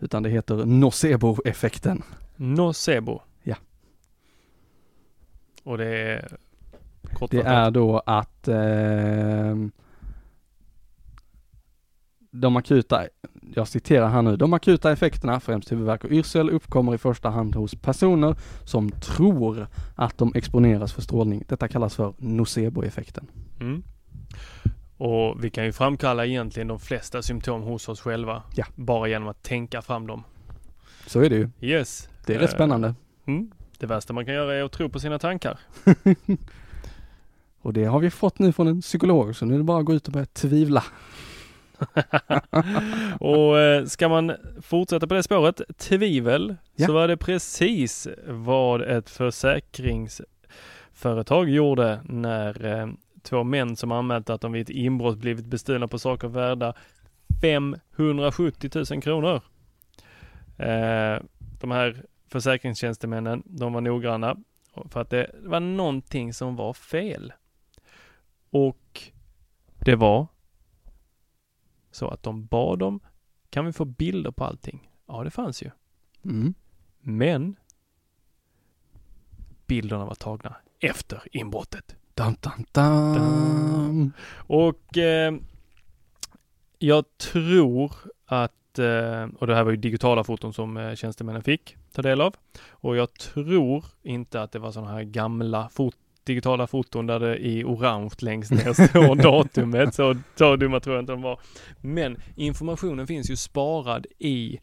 utan 0.02 0.22
det 0.22 0.28
heter 0.30 0.64
nocebo-effekten. 0.66 2.02
Nocebo. 2.36 3.20
Ja. 3.42 3.56
Och 5.64 5.78
det 5.78 5.86
är 5.86 6.28
Det 7.02 7.14
kortfattat. 7.14 7.46
är 7.46 7.70
då 7.70 7.98
att 8.06 8.48
ehm, 8.48 9.70
de 12.30 12.56
akuta, 12.56 13.06
jag 13.54 13.68
citerar 13.68 14.08
här 14.08 14.22
nu, 14.22 14.36
de 14.36 14.52
akuta 14.52 14.92
effekterna, 14.92 15.40
främst 15.40 15.72
huvudvärk 15.72 16.04
och 16.04 16.10
yrsel, 16.10 16.50
uppkommer 16.50 16.94
i 16.94 16.98
första 16.98 17.30
hand 17.30 17.54
hos 17.54 17.74
personer 17.74 18.36
som 18.64 18.90
tror 18.90 19.66
att 19.94 20.18
de 20.18 20.32
exponeras 20.34 20.92
för 20.92 21.02
strålning. 21.02 21.44
Detta 21.48 21.68
kallas 21.68 21.96
för 21.96 22.14
nocebo-effekten. 22.18 23.26
Mm. 23.60 23.82
Och 24.96 25.44
vi 25.44 25.50
kan 25.50 25.64
ju 25.64 25.72
framkalla 25.72 26.26
egentligen 26.26 26.68
de 26.68 26.80
flesta 26.80 27.22
symptom 27.22 27.62
hos 27.62 27.88
oss 27.88 28.00
själva. 28.00 28.42
Ja. 28.54 28.66
Bara 28.74 29.08
genom 29.08 29.28
att 29.28 29.42
tänka 29.42 29.82
fram 29.82 30.06
dem. 30.06 30.24
Så 31.06 31.20
är 31.20 31.30
det 31.30 31.36
ju. 31.36 31.48
Yes. 31.60 32.08
Det 32.26 32.34
är 32.34 32.38
rätt 32.38 32.50
Eh, 32.50 32.54
spännande. 32.54 32.94
Mm. 33.26 33.50
Det 33.78 33.86
värsta 33.86 34.12
man 34.12 34.24
kan 34.24 34.34
göra 34.34 34.54
är 34.54 34.62
att 34.62 34.72
tro 34.72 34.88
på 34.88 35.00
sina 35.00 35.18
tankar. 35.18 35.58
Och 37.62 37.72
det 37.72 37.84
har 37.84 38.00
vi 38.00 38.10
fått 38.10 38.38
nu 38.38 38.52
från 38.52 38.68
en 38.68 38.80
psykolog, 38.80 39.36
så 39.36 39.44
nu 39.46 39.54
är 39.54 39.58
det 39.58 39.64
bara 39.64 39.78
att 39.78 39.84
gå 39.84 39.94
ut 39.94 40.06
och 40.06 40.12
börja 40.12 40.26
tvivla. 40.26 40.84
och 43.20 43.58
eh, 43.60 43.84
ska 43.84 44.08
man 44.08 44.32
fortsätta 44.62 45.06
på 45.06 45.14
det 45.14 45.22
spåret, 45.22 45.60
tvivel, 45.78 46.56
Ja. 46.74 46.86
så 46.86 46.92
var 46.92 47.08
det 47.08 47.16
precis 47.16 48.08
vad 48.26 48.82
ett 48.82 49.10
försäkringsföretag 49.10 51.48
gjorde 51.48 52.00
när 52.04 52.66
eh, 52.80 52.86
två 53.22 53.44
män 53.44 53.76
som 53.76 53.92
anmält 53.92 54.30
att 54.30 54.40
de 54.40 54.52
vid 54.52 54.62
ett 54.62 54.76
inbrott 54.76 55.18
blivit 55.18 55.44
bestulna 55.46 55.88
på 55.88 55.98
saker 55.98 56.28
värda 56.28 56.74
570 57.40 58.70
000 58.90 59.02
kronor. 59.02 59.40
Eh, 60.56 61.22
de 61.60 61.70
här 61.70 62.06
försäkringstjänstemännen, 62.26 63.42
de 63.46 63.72
var 63.72 63.80
noggranna 63.80 64.36
för 64.88 65.00
att 65.00 65.10
det 65.10 65.30
var 65.42 65.60
någonting 65.60 66.34
som 66.34 66.56
var 66.56 66.72
fel. 66.72 67.32
Och 68.50 69.02
det 69.78 69.96
var 69.96 70.26
så 71.90 72.08
att 72.08 72.22
de 72.22 72.46
bad 72.46 72.78
dem, 72.78 73.00
kan 73.50 73.66
vi 73.66 73.72
få 73.72 73.84
bilder 73.84 74.30
på 74.30 74.44
allting? 74.44 74.90
Ja, 75.06 75.24
det 75.24 75.30
fanns 75.30 75.62
ju. 75.62 75.70
Mm. 76.24 76.54
Men 77.00 77.56
bilderna 79.66 80.04
var 80.04 80.14
tagna 80.14 80.56
efter 80.80 81.22
inbrottet. 81.32 81.96
Dun, 82.14 82.36
dun, 82.40 82.66
dun. 82.72 84.12
Och 84.36 84.98
eh, 84.98 85.34
jag 86.78 87.04
tror 87.18 87.92
att, 88.26 88.78
eh, 88.78 89.28
och 89.38 89.46
det 89.46 89.54
här 89.54 89.64
var 89.64 89.70
ju 89.70 89.76
digitala 89.76 90.24
foton 90.24 90.52
som 90.52 90.76
eh, 90.76 90.94
tjänstemännen 90.94 91.42
fick 91.42 91.76
ta 91.92 92.02
del 92.02 92.20
av. 92.20 92.34
Och 92.70 92.96
jag 92.96 93.14
tror 93.14 93.84
inte 94.02 94.42
att 94.42 94.52
det 94.52 94.58
var 94.58 94.72
sådana 94.72 94.92
här 94.92 95.02
gamla 95.02 95.68
fot 95.68 95.96
digitala 96.24 96.66
foton 96.66 97.06
där 97.06 97.20
det 97.20 97.36
i 97.38 97.64
orange 97.64 98.14
längst 98.18 98.50
ner 98.50 98.72
står 98.88 99.14
datumet. 99.14 99.94
Så, 99.94 100.16
så 100.34 100.56
dumma 100.56 100.80
tror 100.80 100.96
jag 100.96 101.02
inte 101.02 101.12
de 101.12 101.22
var. 101.22 101.40
Men 101.80 102.22
informationen 102.36 103.06
finns 103.06 103.30
ju 103.30 103.36
sparad 103.36 104.06
i 104.18 104.60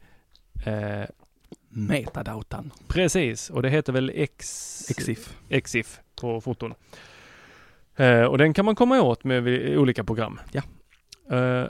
eh, 0.65 1.05
Metadatan. 1.69 2.71
Precis, 2.87 3.49
och 3.49 3.61
det 3.61 3.69
heter 3.69 3.93
väl 3.93 4.11
X... 4.15 4.85
Exif. 4.89 5.37
Exif 5.49 5.99
på 6.15 6.41
foton. 6.41 6.73
Eh, 7.99 8.23
och 8.23 8.37
den 8.37 8.53
kan 8.53 8.65
man 8.65 8.75
komma 8.75 9.01
åt 9.01 9.23
med 9.23 9.77
olika 9.77 10.03
program. 10.03 10.39
Ja. 10.51 10.61
Eh, 11.37 11.67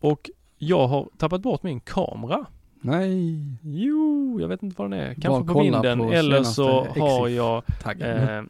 och 0.00 0.30
jag 0.58 0.86
har 0.86 1.08
tappat 1.18 1.42
bort 1.42 1.62
min 1.62 1.80
kamera. 1.80 2.46
Nej. 2.80 3.36
Jo, 3.62 4.38
jag 4.40 4.48
vet 4.48 4.62
inte 4.62 4.76
var 4.78 4.88
den 4.88 5.00
är. 5.00 5.06
Bara 5.06 5.14
Kanske 5.14 5.46
på 5.48 5.52
kolla 5.54 5.62
vinden 5.82 5.98
på 5.98 6.12
eller 6.12 6.36
senaste 6.36 6.54
så 6.54 6.84
har 6.84 7.28
jag 7.28 7.62
eh, 8.00 8.42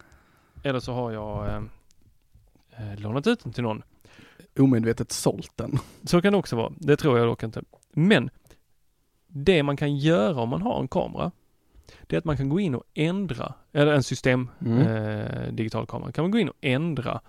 eller 0.63 0.81
så 0.81 0.93
har 0.93 1.11
jag 1.11 1.49
eh, 1.49 1.63
eh, 2.93 2.99
lånat 3.01 3.27
ut 3.27 3.45
den 3.45 3.53
till 3.53 3.63
någon. 3.63 3.83
Omedvetet 4.59 5.13
sålt 5.13 5.53
den. 5.57 5.79
Så 6.05 6.23
kan 6.23 6.33
det 6.33 6.39
också 6.39 6.57
vara. 6.57 6.73
Det 6.77 6.97
tror 6.97 7.19
jag 7.19 7.29
dock 7.29 7.43
inte. 7.43 7.63
Men 7.93 8.31
det 9.27 9.63
man 9.63 9.77
kan 9.77 9.97
göra 9.97 10.41
om 10.43 10.49
man 10.49 10.63
har 10.63 10.81
en 10.81 10.89
kamera, 10.89 11.31
det 12.07 12.17
är 12.17 12.19
att 12.19 12.25
man 12.25 12.37
kan 12.37 12.49
gå 12.49 12.61
in 12.61 12.75
och 12.75 12.85
ändra, 12.95 13.55
eller 13.73 13.93
en 13.93 14.03
system 14.03 14.49
Mm. 14.61 14.79
eh, 14.87 15.53
digital 15.53 15.87
kamera, 15.87 16.13
kan 16.13 16.25
man 16.25 16.31
gå 16.31 16.39
in 16.39 16.49
och 16.49 16.57
ändra 16.61 17.21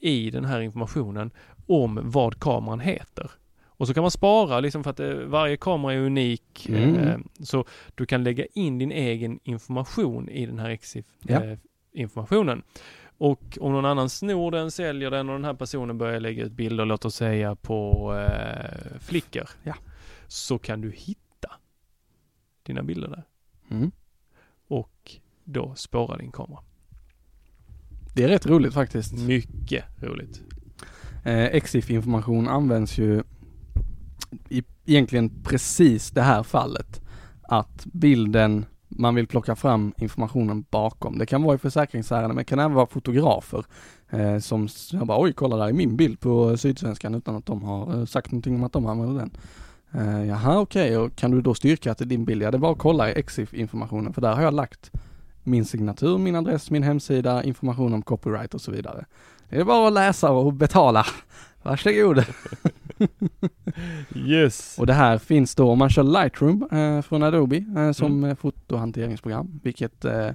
i 0.00 0.30
den 0.30 0.44
här 0.44 0.60
informationen 0.60 1.30
om 1.66 2.00
vad 2.04 2.40
kameran 2.40 2.80
heter. 2.80 3.30
Och 3.66 3.86
så 3.86 3.94
kan 3.94 4.02
man 4.02 4.10
spara 4.10 4.60
liksom 4.60 4.84
för 4.84 4.90
att 4.90 5.00
eh, 5.00 5.10
varje 5.14 5.56
kamera 5.56 5.92
är 5.94 5.98
unik. 5.98 6.66
Mm. 6.68 6.94
Eh, 6.98 7.18
så 7.40 7.64
du 7.94 8.06
kan 8.06 8.24
lägga 8.24 8.44
in 8.54 8.78
din 8.78 8.92
egen 8.92 9.40
information 9.42 10.28
i 10.28 10.46
den 10.46 10.58
här 10.58 10.70
EXIF 10.70 11.06
Ja. 11.22 11.44
eh, 11.44 11.58
informationen. 11.92 12.62
Och 13.18 13.58
om 13.60 13.72
någon 13.72 13.84
annan 13.84 14.10
snor 14.10 14.50
den, 14.50 14.70
säljer 14.70 15.10
den 15.10 15.28
och 15.28 15.34
den 15.34 15.44
här 15.44 15.54
personen 15.54 15.98
börjar 15.98 16.20
lägga 16.20 16.44
ut 16.44 16.52
bilder, 16.52 16.84
låt 16.84 17.04
oss 17.04 17.14
säga 17.14 17.54
på 17.54 18.12
eh, 18.16 18.98
Flickr. 19.00 19.48
Ja. 19.62 19.74
Så 20.26 20.58
kan 20.58 20.80
du 20.80 20.90
hitta 20.90 21.50
dina 22.62 22.82
bilder 22.82 23.08
där 23.08 23.22
Mm. 23.70 23.90
och 24.68 25.12
då 25.44 25.74
spåra 25.74 26.16
din 26.16 26.32
kamera. 26.32 26.60
Det 28.14 28.24
är 28.24 28.28
rätt 28.28 28.46
roligt 28.46 28.74
faktiskt. 28.74 29.12
Mycket 29.12 29.84
roligt. 30.02 30.42
Eh, 31.24 31.44
Exif-information 31.44 32.48
används 32.48 32.98
ju 32.98 33.22
i 34.48 34.62
egentligen 34.86 35.42
precis 35.42 36.10
det 36.10 36.22
här 36.22 36.42
fallet. 36.42 37.00
Att 37.42 37.86
bilden, 37.92 38.66
man 38.88 39.14
vill 39.14 39.26
plocka 39.26 39.56
fram 39.56 39.94
informationen 39.96 40.64
bakom. 40.70 41.18
Det 41.18 41.26
kan 41.26 41.42
vara 41.42 41.54
i 41.54 41.58
försäkringsärenden 41.58 42.28
men 42.28 42.36
det 42.36 42.44
kan 42.44 42.58
även 42.58 42.72
vara 42.72 42.86
fotografer 42.86 43.64
eh, 44.10 44.38
som 44.38 44.68
bara 45.04 45.20
oj 45.20 45.32
kolla 45.32 45.56
där 45.56 45.68
är 45.68 45.72
min 45.72 45.96
bild 45.96 46.20
på 46.20 46.56
Sydsvenskan 46.56 47.14
utan 47.14 47.36
att 47.36 47.46
de 47.46 47.62
har 47.62 47.98
eh, 47.98 48.04
sagt 48.04 48.32
någonting 48.32 48.54
om 48.54 48.64
att 48.64 48.72
de 48.72 48.86
använder 48.86 49.20
den. 49.20 49.30
Eh, 49.92 50.24
jaha 50.24 50.58
okej, 50.58 50.98
och 50.98 51.16
kan 51.16 51.30
du 51.30 51.40
då 51.40 51.54
styrka 51.54 51.92
att 51.92 51.98
det 51.98 52.04
är 52.04 52.06
din 52.06 52.24
bild? 52.24 52.42
Ja 52.42 52.50
det 52.50 52.56
är 52.56 52.58
bara 52.58 52.72
att 52.72 52.78
kolla 52.78 53.10
i 53.10 53.18
Exif-informationen 53.18 54.12
för 54.12 54.20
där 54.20 54.34
har 54.34 54.42
jag 54.42 54.54
lagt 54.54 54.90
min 55.42 55.64
signatur, 55.64 56.18
min 56.18 56.36
adress, 56.36 56.70
min 56.70 56.82
hemsida, 56.82 57.44
information 57.44 57.94
om 57.94 58.02
copyright 58.02 58.54
och 58.54 58.60
så 58.60 58.70
vidare. 58.70 59.04
Det 59.48 59.56
är 59.56 59.64
bara 59.64 59.88
att 59.88 59.92
läsa 59.92 60.30
och 60.30 60.52
betala. 60.52 61.06
Varsågod. 61.62 62.24
Yes. 64.14 64.78
Och 64.78 64.86
det 64.86 64.92
här 64.92 65.18
finns 65.18 65.54
då 65.54 65.70
om 65.70 65.78
man 65.78 65.90
kör 65.90 66.02
Lightroom 66.02 66.68
eh, 66.72 67.02
från 67.02 67.22
Adobe 67.22 67.64
eh, 67.76 67.92
som 67.92 68.24
eh, 68.24 68.34
fotohanteringsprogram, 68.34 69.60
vilket 69.62 70.04
eh, 70.04 70.28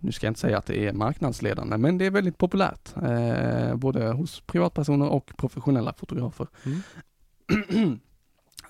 nu 0.00 0.12
ska 0.12 0.26
jag 0.26 0.30
inte 0.30 0.40
säga 0.40 0.58
att 0.58 0.66
det 0.66 0.86
är 0.86 0.92
marknadsledande, 0.92 1.76
men 1.76 1.98
det 1.98 2.06
är 2.06 2.10
väldigt 2.10 2.38
populärt, 2.38 2.96
eh, 3.02 3.76
både 3.76 4.12
hos 4.12 4.40
privatpersoner 4.40 5.08
och 5.08 5.32
professionella 5.36 5.92
fotografer. 5.92 6.46
Mm. 6.64 8.00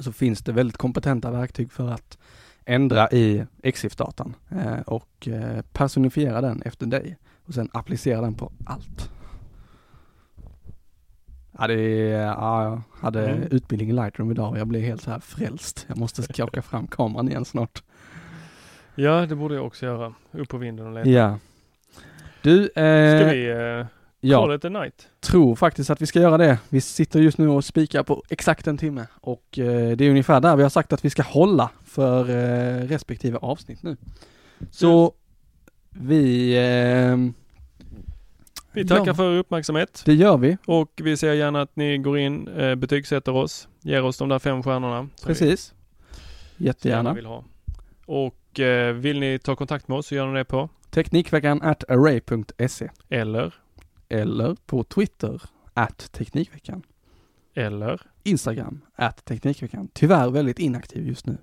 Så 0.00 0.12
finns 0.12 0.42
det 0.42 0.52
väldigt 0.52 0.76
kompetenta 0.76 1.30
verktyg 1.30 1.72
för 1.72 1.88
att 1.88 2.18
ändra 2.64 3.08
i 3.10 3.44
EXIF-datan 3.62 4.34
eh, 4.50 4.80
och 4.86 5.28
eh, 5.28 5.62
personifiera 5.72 6.40
den 6.40 6.62
efter 6.62 6.86
dig 6.86 7.16
och 7.46 7.54
sen 7.54 7.70
applicera 7.72 8.20
den 8.20 8.34
på 8.34 8.52
allt. 8.66 9.10
Ja, 11.58 11.66
det 11.66 11.74
är, 12.12 12.26
ja, 12.26 12.64
jag 12.64 12.82
hade 13.00 13.28
Mm. 13.28 13.48
utbildning 13.50 13.90
i 13.90 13.92
Lightroom 13.92 14.30
idag 14.30 14.50
och 14.50 14.58
jag 14.58 14.66
blev 14.66 14.82
helt 14.82 15.02
så 15.02 15.10
här 15.10 15.18
frälst. 15.20 15.84
Jag 15.88 15.98
måste 15.98 16.22
skaka 16.22 16.62
fram 16.62 16.86
kameran 16.86 17.28
igen 17.28 17.44
snart. 17.44 17.82
Ja, 18.94 19.26
det 19.26 19.34
borde 19.34 19.54
jag 19.54 19.66
också 19.66 19.86
göra. 19.86 20.14
Upp 20.32 20.48
på 20.48 20.58
vinden 20.58 20.86
och 20.86 20.92
leta. 20.92 21.08
Ja. 21.10 21.38
Du, 22.42 22.62
eh, 22.62 23.20
Ska 23.20 23.30
vi 23.32 23.50
eh, 23.50 23.86
ja. 24.20 24.38
call 24.40 24.54
it 24.54 24.64
a 24.64 24.68
night? 24.68 25.08
tror 25.20 25.56
faktiskt 25.56 25.90
att 25.90 26.02
vi 26.02 26.06
ska 26.06 26.20
göra 26.20 26.38
det. 26.38 26.58
Vi 26.68 26.80
sitter 26.80 27.20
just 27.20 27.38
nu 27.38 27.48
och 27.48 27.64
spikar 27.64 28.02
på 28.02 28.22
exakt 28.28 28.66
en 28.66 28.78
timme 28.78 29.06
och 29.20 29.58
eh, 29.58 29.96
det 29.96 30.04
är 30.04 30.10
ungefär 30.10 30.40
där 30.40 30.56
vi 30.56 30.62
har 30.62 30.70
sagt 30.70 30.92
att 30.92 31.04
vi 31.04 31.10
ska 31.10 31.22
hålla 31.22 31.70
för 31.84 32.28
eh, 32.30 32.86
respektive 32.88 33.38
avsnitt 33.38 33.82
nu. 33.82 33.96
Så 34.70 35.12
vi, 35.90 36.52
eh, 36.56 37.16
Vi 38.72 38.86
tackar 38.86 39.06
Ja. 39.06 39.14
för 39.14 39.36
uppmärksamhet. 39.36 40.02
det 40.04 40.14
gör 40.14 40.36
vi. 40.38 40.56
Och 40.66 40.92
vi 41.04 41.16
ser 41.16 41.32
gärna 41.32 41.60
att 41.62 41.76
ni 41.76 41.98
går 41.98 42.18
in, 42.18 42.48
eh, 42.48 42.74
betygsätter 42.74 43.32
oss, 43.34 43.68
ger 43.82 44.02
oss 44.04 44.18
de 44.18 44.28
där 44.28 44.38
fem 44.38 44.62
stjärnorna. 44.62 45.02
vi 45.02 45.08
Precis. 45.26 45.74
gärna 46.56 46.66
Jättegärna. 46.68 47.12
vill 47.14 47.26
ha. 47.26 47.44
Och 48.06 48.34
vill 48.94 49.20
ni 49.20 49.38
ta 49.38 49.56
kontakt 49.56 49.88
med 49.88 49.98
oss 49.98 50.06
så 50.06 50.14
gör 50.14 50.26
ni 50.26 50.38
det 50.38 50.44
på, 50.44 50.68
Teknikveckan 50.90 51.62
at 51.62 51.84
array.se 51.90 52.88
eller, 53.08 53.54
eller 54.08 54.56
på 54.66 54.84
Twitter 54.84 55.42
at 55.74 56.12
Teknikveckan. 56.12 56.82
eller, 57.54 58.00
Instagram 58.22 58.80
at 58.94 59.24
Teknikveckan. 59.24 59.88
Tyvärr 59.92 60.30
väldigt 60.30 60.58
inaktiv 60.58 61.06
just 61.08 61.26
nu. 61.26 61.38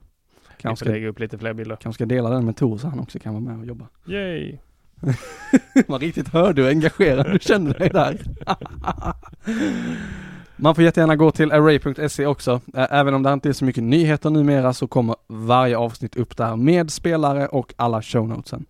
Kanske 0.57 0.85
ska, 0.85 0.93
lägga 0.93 1.07
upp 1.07 1.19
lite 1.19 1.37
fler 1.37 1.53
bilder. 1.53 1.75
kanske 1.75 1.97
ska 1.97 2.05
dela 2.05 2.29
den 2.29 2.45
med 2.45 2.57
Tor 2.57 2.77
så 2.77 2.87
han 2.87 2.99
också 2.99 3.19
kan 3.19 3.33
vara 3.33 3.43
med 3.43 3.59
och 3.59 3.65
jobba. 3.65 3.87
Yay! 4.05 4.57
Man 5.87 5.99
riktigt 5.99 6.27
hörde 6.27 6.61
hur 6.61 6.69
engagerad 6.69 7.31
du 7.31 7.39
kände 7.39 7.73
dig 7.73 7.89
där. 7.89 8.21
Man 10.55 10.75
får 10.75 10.83
jättegärna 10.83 11.15
gå 11.15 11.31
till 11.31 11.51
array.se 11.51 12.25
också. 12.25 12.61
Även 12.73 13.13
om 13.13 13.23
det 13.23 13.33
inte 13.33 13.49
är 13.49 13.53
så 13.53 13.65
mycket 13.65 13.83
nyheter 13.83 14.29
numera 14.29 14.73
så 14.73 14.87
kommer 14.87 15.15
varje 15.27 15.77
avsnitt 15.77 16.15
upp 16.15 16.37
där 16.37 16.55
med 16.55 16.91
spelare 16.91 17.47
och 17.47 17.73
alla 17.77 18.01
show 18.01 18.27
notesen. 18.27 18.65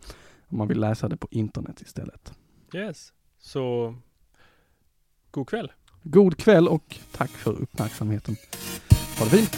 Om 0.49 0.57
man 0.57 0.67
vill 0.67 0.79
läsa 0.79 1.09
det 1.09 1.17
på 1.17 1.27
internet 1.31 1.81
istället. 1.81 2.33
Yes. 2.73 3.11
Så, 3.45 3.95
god 5.31 5.49
kväll. 5.49 5.71
God 6.03 6.37
kväll 6.37 6.67
och 6.67 6.99
tack 7.11 7.29
för 7.29 7.51
uppmärksamheten. 7.61 8.35
Ha 9.19 9.25
det 9.25 9.31
fint. 9.31 9.57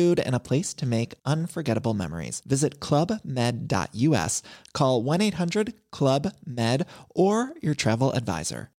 and 0.19 0.35
a 0.35 0.39
place 0.39 0.73
to 0.75 0.85
make 0.85 1.15
unforgettable 1.25 1.93
memories. 1.93 2.41
Visit 2.45 2.79
clubmed.us, 2.79 4.43
call 4.73 5.03
1 5.03 5.21
800 5.21 5.73
Club 5.91 6.33
Med, 6.45 6.85
or 7.09 7.53
your 7.61 7.75
travel 7.75 8.11
advisor. 8.11 8.69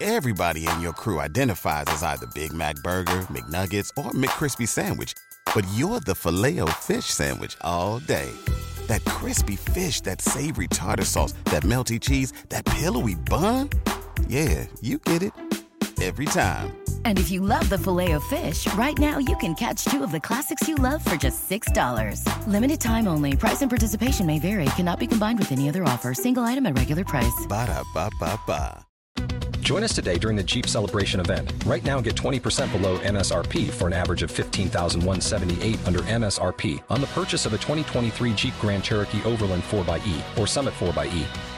Everybody 0.00 0.64
in 0.64 0.80
your 0.80 0.92
crew 0.92 1.18
identifies 1.18 1.86
as 1.88 2.04
either 2.04 2.26
Big 2.28 2.52
Mac 2.52 2.76
Burger, 2.84 3.26
McNuggets, 3.32 3.90
or 3.96 4.12
McCrispy 4.12 4.68
Sandwich. 4.68 5.12
But 5.52 5.66
you're 5.74 5.98
the 5.98 6.14
filet 6.14 6.60
fish 6.74 7.06
Sandwich 7.06 7.56
all 7.62 7.98
day. 7.98 8.30
That 8.86 9.04
crispy 9.04 9.56
fish, 9.56 10.00
that 10.02 10.20
savory 10.20 10.68
tartar 10.68 11.04
sauce, 11.04 11.32
that 11.46 11.64
melty 11.64 12.00
cheese, 12.00 12.32
that 12.48 12.64
pillowy 12.64 13.16
bun. 13.16 13.70
Yeah, 14.28 14.66
you 14.80 14.98
get 14.98 15.24
it. 15.24 15.32
Every 16.00 16.26
time. 16.26 16.87
And 17.08 17.18
if 17.18 17.30
you 17.30 17.40
love 17.40 17.66
the 17.70 17.78
filet 17.78 18.12
of 18.12 18.22
fish, 18.24 18.70
right 18.74 18.98
now 18.98 19.16
you 19.16 19.34
can 19.36 19.54
catch 19.54 19.82
two 19.86 20.02
of 20.02 20.12
the 20.12 20.20
classics 20.20 20.68
you 20.68 20.74
love 20.74 21.02
for 21.02 21.16
just 21.16 21.48
$6. 21.48 22.22
Limited 22.46 22.80
time 22.82 23.08
only. 23.08 23.34
Price 23.34 23.62
and 23.62 23.70
participation 23.70 24.26
may 24.26 24.38
vary. 24.38 24.66
Cannot 24.76 25.00
be 25.00 25.06
combined 25.06 25.38
with 25.38 25.50
any 25.50 25.70
other 25.70 25.84
offer. 25.84 26.12
Single 26.12 26.42
item 26.42 26.66
at 26.66 26.76
regular 26.76 27.04
price. 27.04 27.46
Ba-da-ba-ba-ba. 27.48 28.84
Join 29.60 29.82
us 29.84 29.94
today 29.94 30.18
during 30.18 30.36
the 30.36 30.42
Jeep 30.42 30.66
Celebration 30.66 31.18
event. 31.18 31.50
Right 31.64 31.82
now, 31.82 31.98
get 32.02 32.14
20% 32.14 32.72
below 32.72 32.98
MSRP 32.98 33.70
for 33.70 33.86
an 33.86 33.94
average 33.94 34.22
of 34.22 34.30
15178 34.30 35.86
under 35.86 36.00
MSRP 36.00 36.82
on 36.90 37.00
the 37.00 37.06
purchase 37.08 37.46
of 37.46 37.54
a 37.54 37.58
2023 37.58 38.34
Jeep 38.34 38.54
Grand 38.60 38.84
Cherokee 38.84 39.22
Overland 39.24 39.62
4xE 39.62 40.38
or 40.38 40.46
Summit 40.46 40.74
4xE. 40.74 41.57